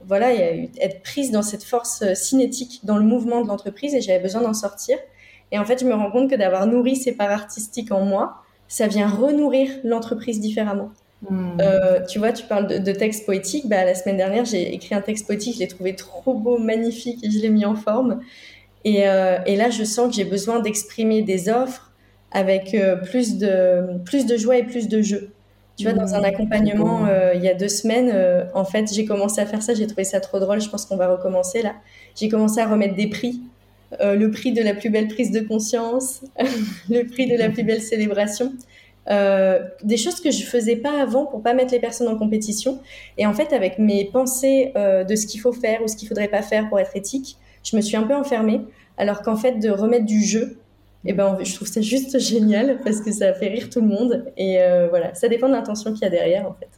voilà, 0.07 0.33
être 0.33 1.01
prise 1.03 1.31
dans 1.31 1.41
cette 1.41 1.63
force 1.63 2.01
euh, 2.01 2.15
cinétique, 2.15 2.81
dans 2.83 2.97
le 2.97 3.03
mouvement 3.03 3.41
de 3.41 3.47
l'entreprise 3.47 3.93
et 3.95 4.01
j'avais 4.01 4.19
besoin 4.19 4.41
d'en 4.41 4.53
sortir. 4.53 4.97
Et 5.51 5.59
en 5.59 5.65
fait, 5.65 5.79
je 5.81 5.85
me 5.85 5.93
rends 5.93 6.11
compte 6.11 6.29
que 6.29 6.35
d'avoir 6.35 6.65
nourri 6.67 6.95
ces 6.95 7.11
parts 7.11 7.31
artistiques 7.31 7.91
en 7.91 8.05
moi, 8.05 8.37
ça 8.67 8.87
vient 8.87 9.07
renourrir 9.07 9.69
l'entreprise 9.83 10.39
différemment. 10.39 10.91
Hmm. 11.29 11.57
Euh, 11.59 11.99
tu 12.05 12.19
vois, 12.19 12.31
tu 12.31 12.45
parles 12.45 12.67
de, 12.67 12.77
de 12.77 12.91
texte 12.91 13.25
poétique. 13.25 13.67
Bah, 13.67 13.85
la 13.85 13.95
semaine 13.95 14.17
dernière, 14.17 14.45
j'ai 14.45 14.73
écrit 14.73 14.95
un 14.95 15.01
texte 15.01 15.27
poétique, 15.27 15.55
je 15.55 15.59
l'ai 15.59 15.67
trouvé 15.67 15.95
trop 15.95 16.33
beau, 16.33 16.57
magnifique 16.57 17.23
et 17.23 17.29
je 17.29 17.39
l'ai 17.39 17.49
mis 17.49 17.65
en 17.65 17.75
forme. 17.75 18.21
Et, 18.83 19.07
euh, 19.07 19.37
et 19.45 19.55
là, 19.55 19.69
je 19.69 19.83
sens 19.83 20.09
que 20.09 20.15
j'ai 20.15 20.25
besoin 20.25 20.59
d'exprimer 20.59 21.21
des 21.21 21.49
offres 21.49 21.91
avec 22.31 22.73
euh, 22.73 22.95
plus, 22.95 23.37
de, 23.37 23.99
plus 24.05 24.25
de 24.25 24.37
joie 24.37 24.57
et 24.57 24.63
plus 24.63 24.87
de 24.87 25.01
jeu. 25.01 25.30
Tu 25.81 25.89
vois, 25.89 25.97
dans 25.97 26.13
un 26.13 26.23
accompagnement, 26.23 27.07
euh, 27.07 27.33
il 27.33 27.41
y 27.41 27.47
a 27.47 27.55
deux 27.55 27.67
semaines, 27.67 28.13
en 28.53 28.65
fait, 28.65 28.93
j'ai 28.93 29.05
commencé 29.05 29.41
à 29.41 29.47
faire 29.47 29.63
ça, 29.63 29.73
j'ai 29.73 29.87
trouvé 29.87 30.03
ça 30.03 30.19
trop 30.19 30.39
drôle, 30.39 30.61
je 30.61 30.69
pense 30.69 30.85
qu'on 30.85 30.95
va 30.95 31.11
recommencer 31.11 31.63
là. 31.63 31.73
J'ai 32.15 32.29
commencé 32.29 32.59
à 32.59 32.67
remettre 32.67 32.93
des 32.93 33.07
prix. 33.07 33.41
le 33.99 34.27
prix 34.27 34.53
de 34.53 34.61
la 34.61 34.75
plus 34.75 34.91
belle 34.91 35.07
prise 35.07 35.31
de 35.31 35.39
conscience, 35.39 36.21
le 36.89 37.03
prix 37.03 37.27
de 37.27 37.35
la 37.35 37.49
plus 37.49 37.63
belle 37.63 37.81
célébration. 37.81 38.53
des 39.07 39.97
choses 39.97 40.21
que 40.21 40.29
je 40.29 40.43
faisais 40.43 40.75
pas 40.75 41.01
avant 41.01 41.25
pour 41.25 41.41
pas 41.41 41.55
mettre 41.55 41.73
les 41.73 41.79
personnes 41.79 42.09
en 42.09 42.17
compétition. 42.17 42.79
Et 43.17 43.25
en 43.25 43.33
fait, 43.33 43.51
avec 43.51 43.79
mes 43.79 44.05
pensées 44.05 44.73
de 44.75 45.15
ce 45.15 45.25
qu'il 45.25 45.41
faut 45.41 45.53
faire 45.53 45.81
ou 45.83 45.87
ce 45.87 45.95
qu'il 45.95 46.07
faudrait 46.07 46.27
pas 46.27 46.43
faire 46.43 46.69
pour 46.69 46.79
être 46.79 46.95
éthique, 46.95 47.37
je 47.63 47.75
me 47.75 47.81
suis 47.81 47.97
un 47.97 48.03
peu 48.03 48.15
enfermée. 48.15 48.61
Alors 48.97 49.23
qu'en 49.23 49.35
fait, 49.35 49.53
de 49.53 49.71
remettre 49.71 50.05
du 50.05 50.21
jeu, 50.21 50.59
eh 51.05 51.13
ben, 51.13 51.37
je 51.43 51.55
trouve 51.55 51.67
ça 51.67 51.81
juste 51.81 52.19
génial 52.19 52.79
parce 52.83 53.01
que 53.01 53.11
ça 53.11 53.33
fait 53.33 53.47
rire 53.47 53.69
tout 53.69 53.81
le 53.81 53.87
monde. 53.87 54.25
Et 54.37 54.61
euh, 54.61 54.87
voilà, 54.89 55.13
ça 55.15 55.27
dépend 55.27 55.47
de 55.47 55.53
l'intention 55.53 55.93
qu'il 55.93 56.03
y 56.03 56.05
a 56.05 56.09
derrière, 56.09 56.47
en 56.47 56.53
fait. 56.53 56.69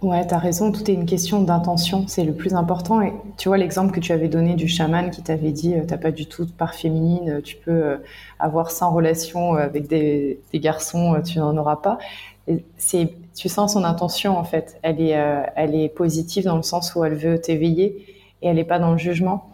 Ouais, 0.00 0.24
tu 0.26 0.32
as 0.32 0.38
raison, 0.38 0.70
tout 0.70 0.88
est 0.88 0.94
une 0.94 1.06
question 1.06 1.42
d'intention, 1.42 2.06
c'est 2.06 2.22
le 2.22 2.32
plus 2.32 2.54
important. 2.54 3.02
Et 3.02 3.12
tu 3.36 3.48
vois 3.48 3.58
l'exemple 3.58 3.92
que 3.92 3.98
tu 3.98 4.12
avais 4.12 4.28
donné 4.28 4.54
du 4.54 4.68
chaman 4.68 5.10
qui 5.10 5.22
t'avait 5.22 5.50
dit 5.50 5.74
euh, 5.74 5.82
t'as 5.86 5.98
pas 5.98 6.12
du 6.12 6.26
tout 6.26 6.44
de 6.44 6.52
part 6.52 6.74
féminine, 6.74 7.42
tu 7.42 7.56
peux 7.56 7.70
euh, 7.72 7.96
avoir 8.38 8.70
100 8.70 8.92
relations 8.92 9.54
avec 9.54 9.88
des, 9.88 10.40
garçons, 10.54 11.20
tu 11.26 11.40
n'en 11.40 11.56
auras 11.56 11.76
pas. 11.76 11.98
C'est, 12.78 13.12
tu 13.34 13.48
sens 13.48 13.74
son 13.74 13.84
intention 13.84 14.38
en 14.38 14.44
fait, 14.44 14.78
elle 14.82 15.00
est, 15.00 15.18
elle 15.56 15.74
est 15.74 15.88
positive 15.90 16.44
dans 16.44 16.56
le 16.56 16.62
sens 16.62 16.94
où 16.94 17.04
elle 17.04 17.14
veut 17.14 17.38
t'éveiller 17.38 18.06
et 18.40 18.48
elle 18.48 18.56
n'est 18.56 18.64
pas 18.64 18.78
dans 18.78 18.92
le 18.92 18.98
jugement. 18.98 19.44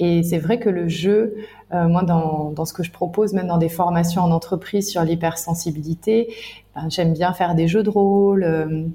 Et 0.00 0.22
c'est 0.22 0.38
vrai 0.38 0.58
que 0.58 0.70
le 0.70 0.88
jeu, 0.88 1.36
euh, 1.72 1.86
moi, 1.86 2.02
dans, 2.02 2.64
ce 2.64 2.72
que 2.72 2.82
je 2.82 2.90
propose, 2.90 3.34
même 3.34 3.48
dans 3.48 3.58
des 3.58 3.68
formations 3.68 4.22
en 4.22 4.30
entreprise 4.30 4.88
sur 4.88 5.04
l'hypersensibilité, 5.04 6.34
ben, 6.74 6.88
j'aime 6.88 7.12
bien 7.12 7.34
faire 7.34 7.54
des 7.54 7.68
jeux 7.68 7.82
de 7.82 7.90
rôle, 7.90 8.42
euh, 8.42 8.86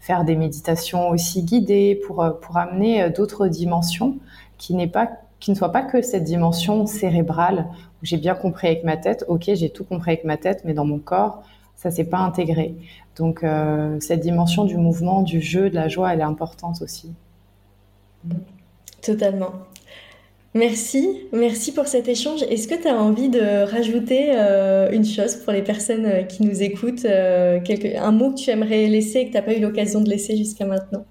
faire 0.00 0.24
des 0.24 0.36
méditations 0.36 1.10
aussi 1.10 1.42
guidées 1.42 2.00
pour, 2.06 2.22
euh, 2.22 2.30
pour 2.30 2.56
amener 2.56 3.10
d'autres 3.10 3.46
dimensions 3.46 4.16
qui 4.58 4.74
pas 4.88 5.08
qui 5.40 5.50
ne 5.50 5.56
soit 5.56 5.72
pas 5.72 5.82
que 5.82 6.00
cette 6.00 6.24
dimension 6.24 6.86
cérébrale 6.86 7.66
où 8.02 8.06
j'ai 8.06 8.16
bien 8.16 8.34
compris 8.34 8.68
avec 8.68 8.82
ma 8.82 8.96
tête, 8.96 9.26
ok, 9.28 9.50
j'ai 9.52 9.68
tout 9.68 9.84
compris 9.84 10.12
avec 10.12 10.24
ma 10.24 10.38
tête, 10.38 10.62
mais 10.64 10.72
dans 10.72 10.86
mon 10.86 10.98
corps, 10.98 11.42
ça 11.76 11.90
s'est 11.90 12.04
pas 12.08 12.16
intégré. 12.16 12.74
Donc 13.16 13.44
cette 14.00 14.20
dimension 14.20 14.64
du 14.64 14.78
mouvement, 14.78 15.20
du 15.20 15.42
jeu, 15.42 15.68
de 15.68 15.74
la 15.74 15.88
joie, 15.88 16.14
elle 16.14 16.20
est 16.20 16.22
importante 16.22 16.80
aussi. 16.80 17.12
Totalement. 19.02 19.52
Merci, 20.56 21.18
merci 21.32 21.72
pour 21.72 21.88
cet 21.88 22.06
échange. 22.06 22.44
Est-ce 22.44 22.68
que 22.68 22.80
tu 22.80 22.86
as 22.86 22.94
envie 22.94 23.28
de 23.28 23.68
rajouter 23.68 24.28
euh, 24.36 24.88
une 24.92 25.04
chose 25.04 25.34
pour 25.34 25.52
les 25.52 25.62
personnes 25.62 26.06
euh, 26.06 26.22
qui 26.22 26.44
nous 26.44 26.62
écoutent, 26.62 27.04
euh, 27.06 27.58
un 27.98 28.12
mot 28.12 28.30
que 28.30 28.36
tu 28.36 28.50
aimerais 28.50 28.86
laisser 28.86 29.18
et 29.18 29.26
que 29.26 29.30
tu 29.32 29.36
n'as 29.36 29.42
pas 29.42 29.54
eu 29.54 29.60
l'occasion 29.60 30.00
de 30.00 30.08
laisser 30.08 30.36
jusqu'à 30.36 30.64
maintenant? 30.64 31.04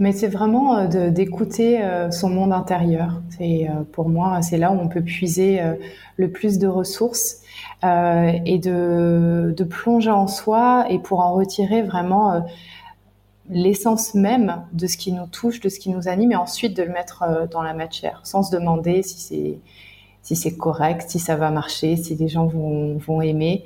Mais 0.00 0.10
c'est 0.10 0.26
vraiment 0.26 0.86
d'écouter 0.86 1.80
son 2.10 2.28
monde 2.28 2.52
intérieur. 2.52 3.22
C'est 3.38 3.68
pour 3.92 4.08
moi, 4.08 4.42
c'est 4.42 4.58
là 4.58 4.72
où 4.72 4.80
on 4.80 4.88
peut 4.88 5.02
puiser 5.02 5.60
le 6.16 6.32
plus 6.32 6.58
de 6.58 6.66
ressources 6.66 7.42
et 7.84 8.58
de, 8.58 9.54
de, 9.56 9.64
plonger 9.64 10.10
en 10.10 10.26
soi 10.26 10.86
et 10.90 10.98
pour 10.98 11.20
en 11.20 11.34
retirer 11.34 11.82
vraiment 11.82 12.44
l'essence 13.50 14.14
même 14.14 14.64
de 14.72 14.86
ce 14.86 14.96
qui 14.96 15.12
nous 15.12 15.26
touche, 15.26 15.60
de 15.60 15.68
ce 15.68 15.78
qui 15.78 15.90
nous 15.90 16.08
anime, 16.08 16.32
et 16.32 16.36
ensuite 16.36 16.76
de 16.76 16.82
le 16.82 16.92
mettre 16.92 17.22
euh, 17.22 17.46
dans 17.46 17.62
la 17.62 17.74
matière, 17.74 18.20
sans 18.24 18.42
se 18.42 18.54
demander 18.54 19.02
si 19.02 19.20
c'est 19.20 19.58
si 20.22 20.36
c'est 20.36 20.56
correct, 20.56 21.04
si 21.10 21.18
ça 21.18 21.36
va 21.36 21.50
marcher, 21.50 21.96
si 21.96 22.14
les 22.14 22.28
gens 22.28 22.46
vont, 22.46 22.96
vont 22.96 23.20
aimer. 23.20 23.62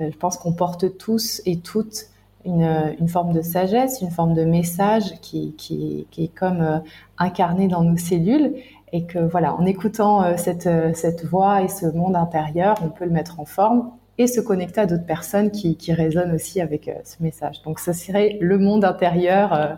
Euh, 0.00 0.10
je 0.10 0.16
pense 0.16 0.36
qu'on 0.36 0.52
porte 0.52 0.98
tous 0.98 1.40
et 1.46 1.60
toutes 1.60 2.06
une, 2.44 2.64
une, 2.98 3.06
forme 3.06 3.32
de 3.32 3.42
sagesse, 3.42 4.00
une 4.00 4.10
forme 4.10 4.34
de 4.34 4.44
message 4.44 5.20
qui, 5.20 5.54
qui, 5.56 6.08
est 6.18 6.34
comme 6.34 6.62
euh, 6.62 6.78
incarné 7.16 7.68
dans 7.68 7.84
nos 7.84 7.96
cellules 7.96 8.56
et 8.92 9.04
que 9.04 9.20
voilà, 9.20 9.54
en 9.54 9.64
écoutant 9.66 10.36
cette, 10.36 10.68
cette 10.96 11.24
voix 11.24 11.62
et 11.62 11.68
ce 11.68 11.86
monde 11.86 12.16
intérieur, 12.16 12.74
on 12.82 12.88
peut 12.88 13.04
le 13.04 13.12
mettre 13.12 13.38
en 13.38 13.44
forme 13.44 13.92
et 14.20 14.26
se 14.26 14.42
connecter 14.42 14.82
à 14.82 14.86
d'autres 14.86 15.06
personnes 15.06 15.50
qui, 15.50 15.76
qui, 15.76 15.94
résonnent 15.94 16.34
aussi 16.34 16.60
avec 16.60 16.88
euh, 16.88 16.92
ce 17.04 17.22
message. 17.22 17.62
Donc, 17.62 17.80
ce 17.80 17.94
serait 17.94 18.36
le 18.42 18.58
monde 18.58 18.84
intérieur 18.84 19.54
euh, 19.54 19.68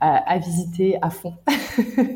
à, 0.00 0.38
visiter 0.38 0.98
à 1.02 1.10
fond. 1.10 1.34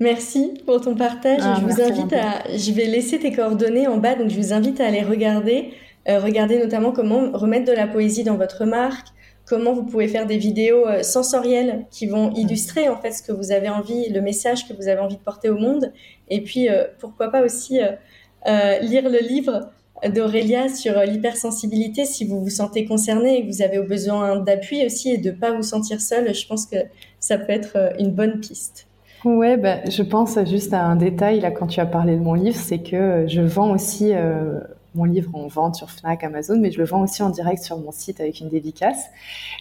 Merci 0.00 0.54
pour 0.66 0.80
ton 0.80 0.96
partage. 0.96 1.38
Ah, 1.40 1.56
je 1.60 1.64
vous 1.64 1.80
invite 1.80 2.12
à, 2.14 2.42
je 2.48 2.72
vais 2.72 2.86
laisser 2.86 3.20
tes 3.20 3.30
coordonnées 3.30 3.86
en 3.86 3.98
bas, 3.98 4.16
donc 4.16 4.28
je 4.28 4.36
vous 4.36 4.52
invite 4.52 4.80
à 4.80 4.88
aller 4.88 5.02
regarder, 5.02 5.72
euh, 6.08 6.18
regarder 6.18 6.58
notamment 6.58 6.90
comment 6.90 7.30
remettre 7.32 7.70
de 7.70 7.76
la 7.76 7.86
poésie 7.86 8.24
dans 8.24 8.36
votre 8.36 8.64
marque, 8.64 9.06
comment 9.46 9.72
vous 9.72 9.84
pouvez 9.84 10.08
faire 10.08 10.26
des 10.26 10.38
vidéos 10.38 10.84
sensorielles 11.02 11.86
qui 11.92 12.06
vont 12.06 12.32
illustrer 12.32 12.88
en 12.88 12.96
fait 12.96 13.12
ce 13.12 13.22
que 13.22 13.30
vous 13.30 13.52
avez 13.52 13.68
envie, 13.68 14.08
le 14.08 14.20
message 14.20 14.66
que 14.66 14.72
vous 14.72 14.88
avez 14.88 15.00
envie 15.00 15.16
de 15.16 15.22
porter 15.22 15.48
au 15.48 15.58
monde, 15.58 15.92
et 16.28 16.40
puis 16.40 16.68
pourquoi 16.98 17.30
pas 17.30 17.42
aussi 17.42 17.74
lire 17.74 19.08
le 19.08 19.20
livre 19.20 19.70
d'Aurélia 20.08 20.68
sur 20.68 20.98
l'hypersensibilité. 21.00 22.04
Si 22.04 22.26
vous 22.26 22.42
vous 22.42 22.50
sentez 22.50 22.84
concerné 22.84 23.38
et 23.38 23.42
que 23.42 23.52
vous 23.52 23.62
avez 23.62 23.78
besoin 23.80 24.36
d'appui 24.40 24.84
aussi 24.84 25.10
et 25.10 25.18
de 25.18 25.30
pas 25.30 25.52
vous 25.52 25.62
sentir 25.62 26.00
seul, 26.00 26.34
je 26.34 26.46
pense 26.46 26.66
que 26.66 26.76
ça 27.20 27.38
peut 27.38 27.52
être 27.52 27.76
euh, 27.76 27.90
une 27.98 28.10
bonne 28.10 28.40
piste. 28.40 28.86
Ouais, 29.24 29.56
bah, 29.56 29.78
je 29.88 30.02
pense 30.02 30.36
juste 30.46 30.74
à 30.74 30.82
un 30.82 30.96
détail 30.96 31.40
là 31.40 31.52
quand 31.52 31.68
tu 31.68 31.78
as 31.78 31.86
parlé 31.86 32.16
de 32.16 32.20
mon 32.20 32.34
livre, 32.34 32.56
c'est 32.56 32.80
que 32.80 33.24
je 33.28 33.40
vends 33.40 33.70
aussi 33.70 34.12
euh, 34.12 34.58
mon 34.96 35.04
livre 35.04 35.30
en 35.34 35.46
vente 35.46 35.76
sur 35.76 35.90
Fnac, 35.90 36.24
Amazon, 36.24 36.58
mais 36.58 36.72
je 36.72 36.78
le 36.78 36.84
vends 36.84 37.02
aussi 37.02 37.22
en 37.22 37.30
direct 37.30 37.62
sur 37.62 37.78
mon 37.78 37.92
site 37.92 38.20
avec 38.20 38.40
une 38.40 38.48
dédicace 38.48 39.06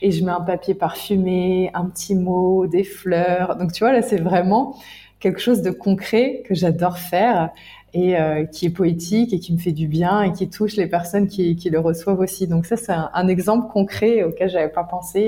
et 0.01 0.12
je 0.12 0.25
mets 0.25 0.32
un 0.32 0.41
papier 0.41 0.73
parfumé, 0.73 1.69
un 1.75 1.86
petit 1.86 2.15
mot, 2.15 2.65
des 2.65 2.84
fleurs. 2.84 3.56
Donc 3.56 3.71
tu 3.71 3.84
vois 3.84 3.93
là, 3.93 4.01
c'est 4.01 4.19
vraiment 4.19 4.75
quelque 5.19 5.39
chose 5.39 5.62
de 5.62 5.69
concret 5.69 6.41
que 6.47 6.56
j'adore 6.56 6.97
faire 6.97 7.51
et 7.93 8.17
euh, 8.17 8.45
qui 8.45 8.67
est 8.67 8.69
poétique 8.69 9.34
et 9.34 9.39
qui 9.39 9.54
me 9.54 9.58
fait 9.58 9.73
du 9.73 9.88
bien 9.88 10.21
et 10.21 10.32
qui 10.32 10.49
touche 10.49 10.77
les 10.77 10.88
personnes 10.88 11.27
qui, 11.27 11.56
qui 11.56 11.69
le 11.69 11.80
reçoivent 11.80 12.19
aussi. 12.19 12.47
Donc 12.47 12.65
ça, 12.65 12.77
c'est 12.77 12.93
un, 12.93 13.27
exemple 13.27 13.71
concret 13.71 14.23
auquel 14.23 14.49
j'avais 14.49 14.69
pas 14.71 14.84
pensé 14.84 15.19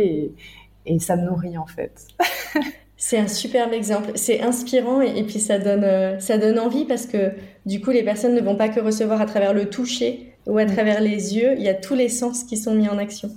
et, 0.86 0.93
et, 0.93 0.99
ça 0.99 1.15
me 1.15 1.26
nourrit 1.26 1.58
en 1.58 1.65
fait. 1.65 2.08
c'est 2.97 3.17
un 3.17 3.28
superbe 3.28 3.73
exemple. 3.73 4.12
C'est 4.15 4.41
inspirant 4.41 5.02
et, 5.02 5.23
puis 5.23 5.39
ça 5.39 5.60
donne, 5.60 5.84
euh, 5.84 6.19
ça 6.19 6.38
donne 6.38 6.58
envie 6.58 6.86
parce 6.86 7.06
que 7.06 7.32
du 7.65 7.82
coup, 7.82 7.91
les 7.91 8.04
personnes 8.04 8.34
ne 8.34 8.41
vont 8.41 8.56
pas 8.56 8.69
que 8.69 8.80
recevoir 8.80 9.19
à 9.19 9.26
travers 9.26 9.54
le 9.54 9.69
toucher 9.69 10.34
ou 10.47 10.58
à 10.58 10.65
mm. 10.65 10.71
travers 10.71 11.02
les 11.02 11.36
yeux. 11.36 11.56
Il 11.58 11.63
y 11.63 11.69
a 11.69 11.73
tous 11.73 11.95
les 11.95 12.10
sens 12.10 12.45
qui 12.45 12.56
sont 12.56 12.76
mis 12.76 12.88
en 12.88 12.97
action. 12.97 13.30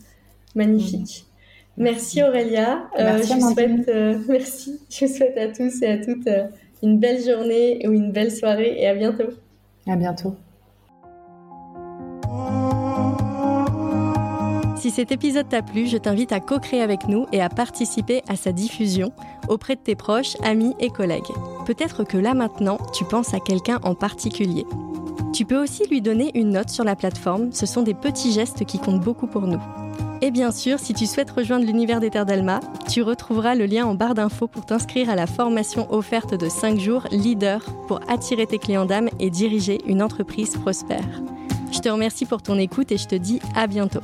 Magnifique. 0.54 1.24
Mm. 1.76 1.82
Merci 1.82 2.22
Aurélia. 2.22 2.88
Euh, 2.98 3.16
merci, 3.16 3.34
je 3.34 3.40
souhaite, 3.40 4.26
merci. 4.28 4.80
Je 4.88 5.06
souhaite 5.06 5.36
à 5.36 5.48
tous 5.48 5.82
et 5.82 5.86
à 5.88 5.98
toutes 5.98 6.28
une 6.82 6.98
belle 6.98 7.22
journée 7.22 7.86
ou 7.86 7.92
une 7.92 8.12
belle 8.12 8.32
soirée 8.32 8.76
et 8.78 8.86
à 8.86 8.94
bientôt. 8.94 9.30
À 9.86 9.96
bientôt. 9.96 10.34
Si 14.76 14.90
cet 14.90 15.10
épisode 15.10 15.48
t'a 15.48 15.62
plu, 15.62 15.86
je 15.86 15.96
t'invite 15.96 16.32
à 16.32 16.38
co-créer 16.38 16.80
avec 16.80 17.08
nous 17.08 17.26
et 17.32 17.40
à 17.40 17.48
participer 17.48 18.22
à 18.28 18.36
sa 18.36 18.52
diffusion 18.52 19.10
auprès 19.48 19.74
de 19.74 19.80
tes 19.80 19.96
proches, 19.96 20.36
amis 20.44 20.74
et 20.78 20.90
collègues. 20.90 21.32
Peut-être 21.66 22.04
que 22.04 22.18
là 22.18 22.34
maintenant, 22.34 22.78
tu 22.92 23.04
penses 23.04 23.34
à 23.34 23.40
quelqu'un 23.40 23.80
en 23.82 23.94
particulier. 23.94 24.64
Tu 25.32 25.44
peux 25.44 25.60
aussi 25.60 25.86
lui 25.88 26.00
donner 26.00 26.30
une 26.34 26.50
note 26.50 26.70
sur 26.70 26.84
la 26.84 26.94
plateforme, 26.94 27.52
ce 27.52 27.66
sont 27.66 27.82
des 27.82 27.94
petits 27.94 28.32
gestes 28.32 28.64
qui 28.64 28.78
comptent 28.78 29.02
beaucoup 29.02 29.26
pour 29.26 29.42
nous. 29.42 29.60
Et 30.22 30.30
bien 30.30 30.50
sûr, 30.50 30.78
si 30.78 30.94
tu 30.94 31.06
souhaites 31.06 31.30
rejoindre 31.30 31.66
l'univers 31.66 32.00
des 32.00 32.10
Terres 32.10 32.24
d'Alma, 32.24 32.60
tu 32.88 33.02
retrouveras 33.02 33.54
le 33.54 33.66
lien 33.66 33.84
en 33.84 33.94
barre 33.94 34.14
d'infos 34.14 34.46
pour 34.46 34.64
t'inscrire 34.64 35.10
à 35.10 35.14
la 35.14 35.26
formation 35.26 35.92
offerte 35.92 36.34
de 36.34 36.48
5 36.48 36.78
jours 36.78 37.06
Leader 37.10 37.62
pour 37.86 38.00
attirer 38.08 38.46
tes 38.46 38.58
clients 38.58 38.86
d'âme 38.86 39.10
et 39.20 39.28
diriger 39.28 39.80
une 39.86 40.02
entreprise 40.02 40.56
prospère. 40.56 41.22
Je 41.70 41.80
te 41.80 41.88
remercie 41.88 42.24
pour 42.24 42.42
ton 42.42 42.58
écoute 42.58 42.92
et 42.92 42.96
je 42.96 43.06
te 43.06 43.14
dis 43.14 43.40
à 43.54 43.66
bientôt. 43.66 44.00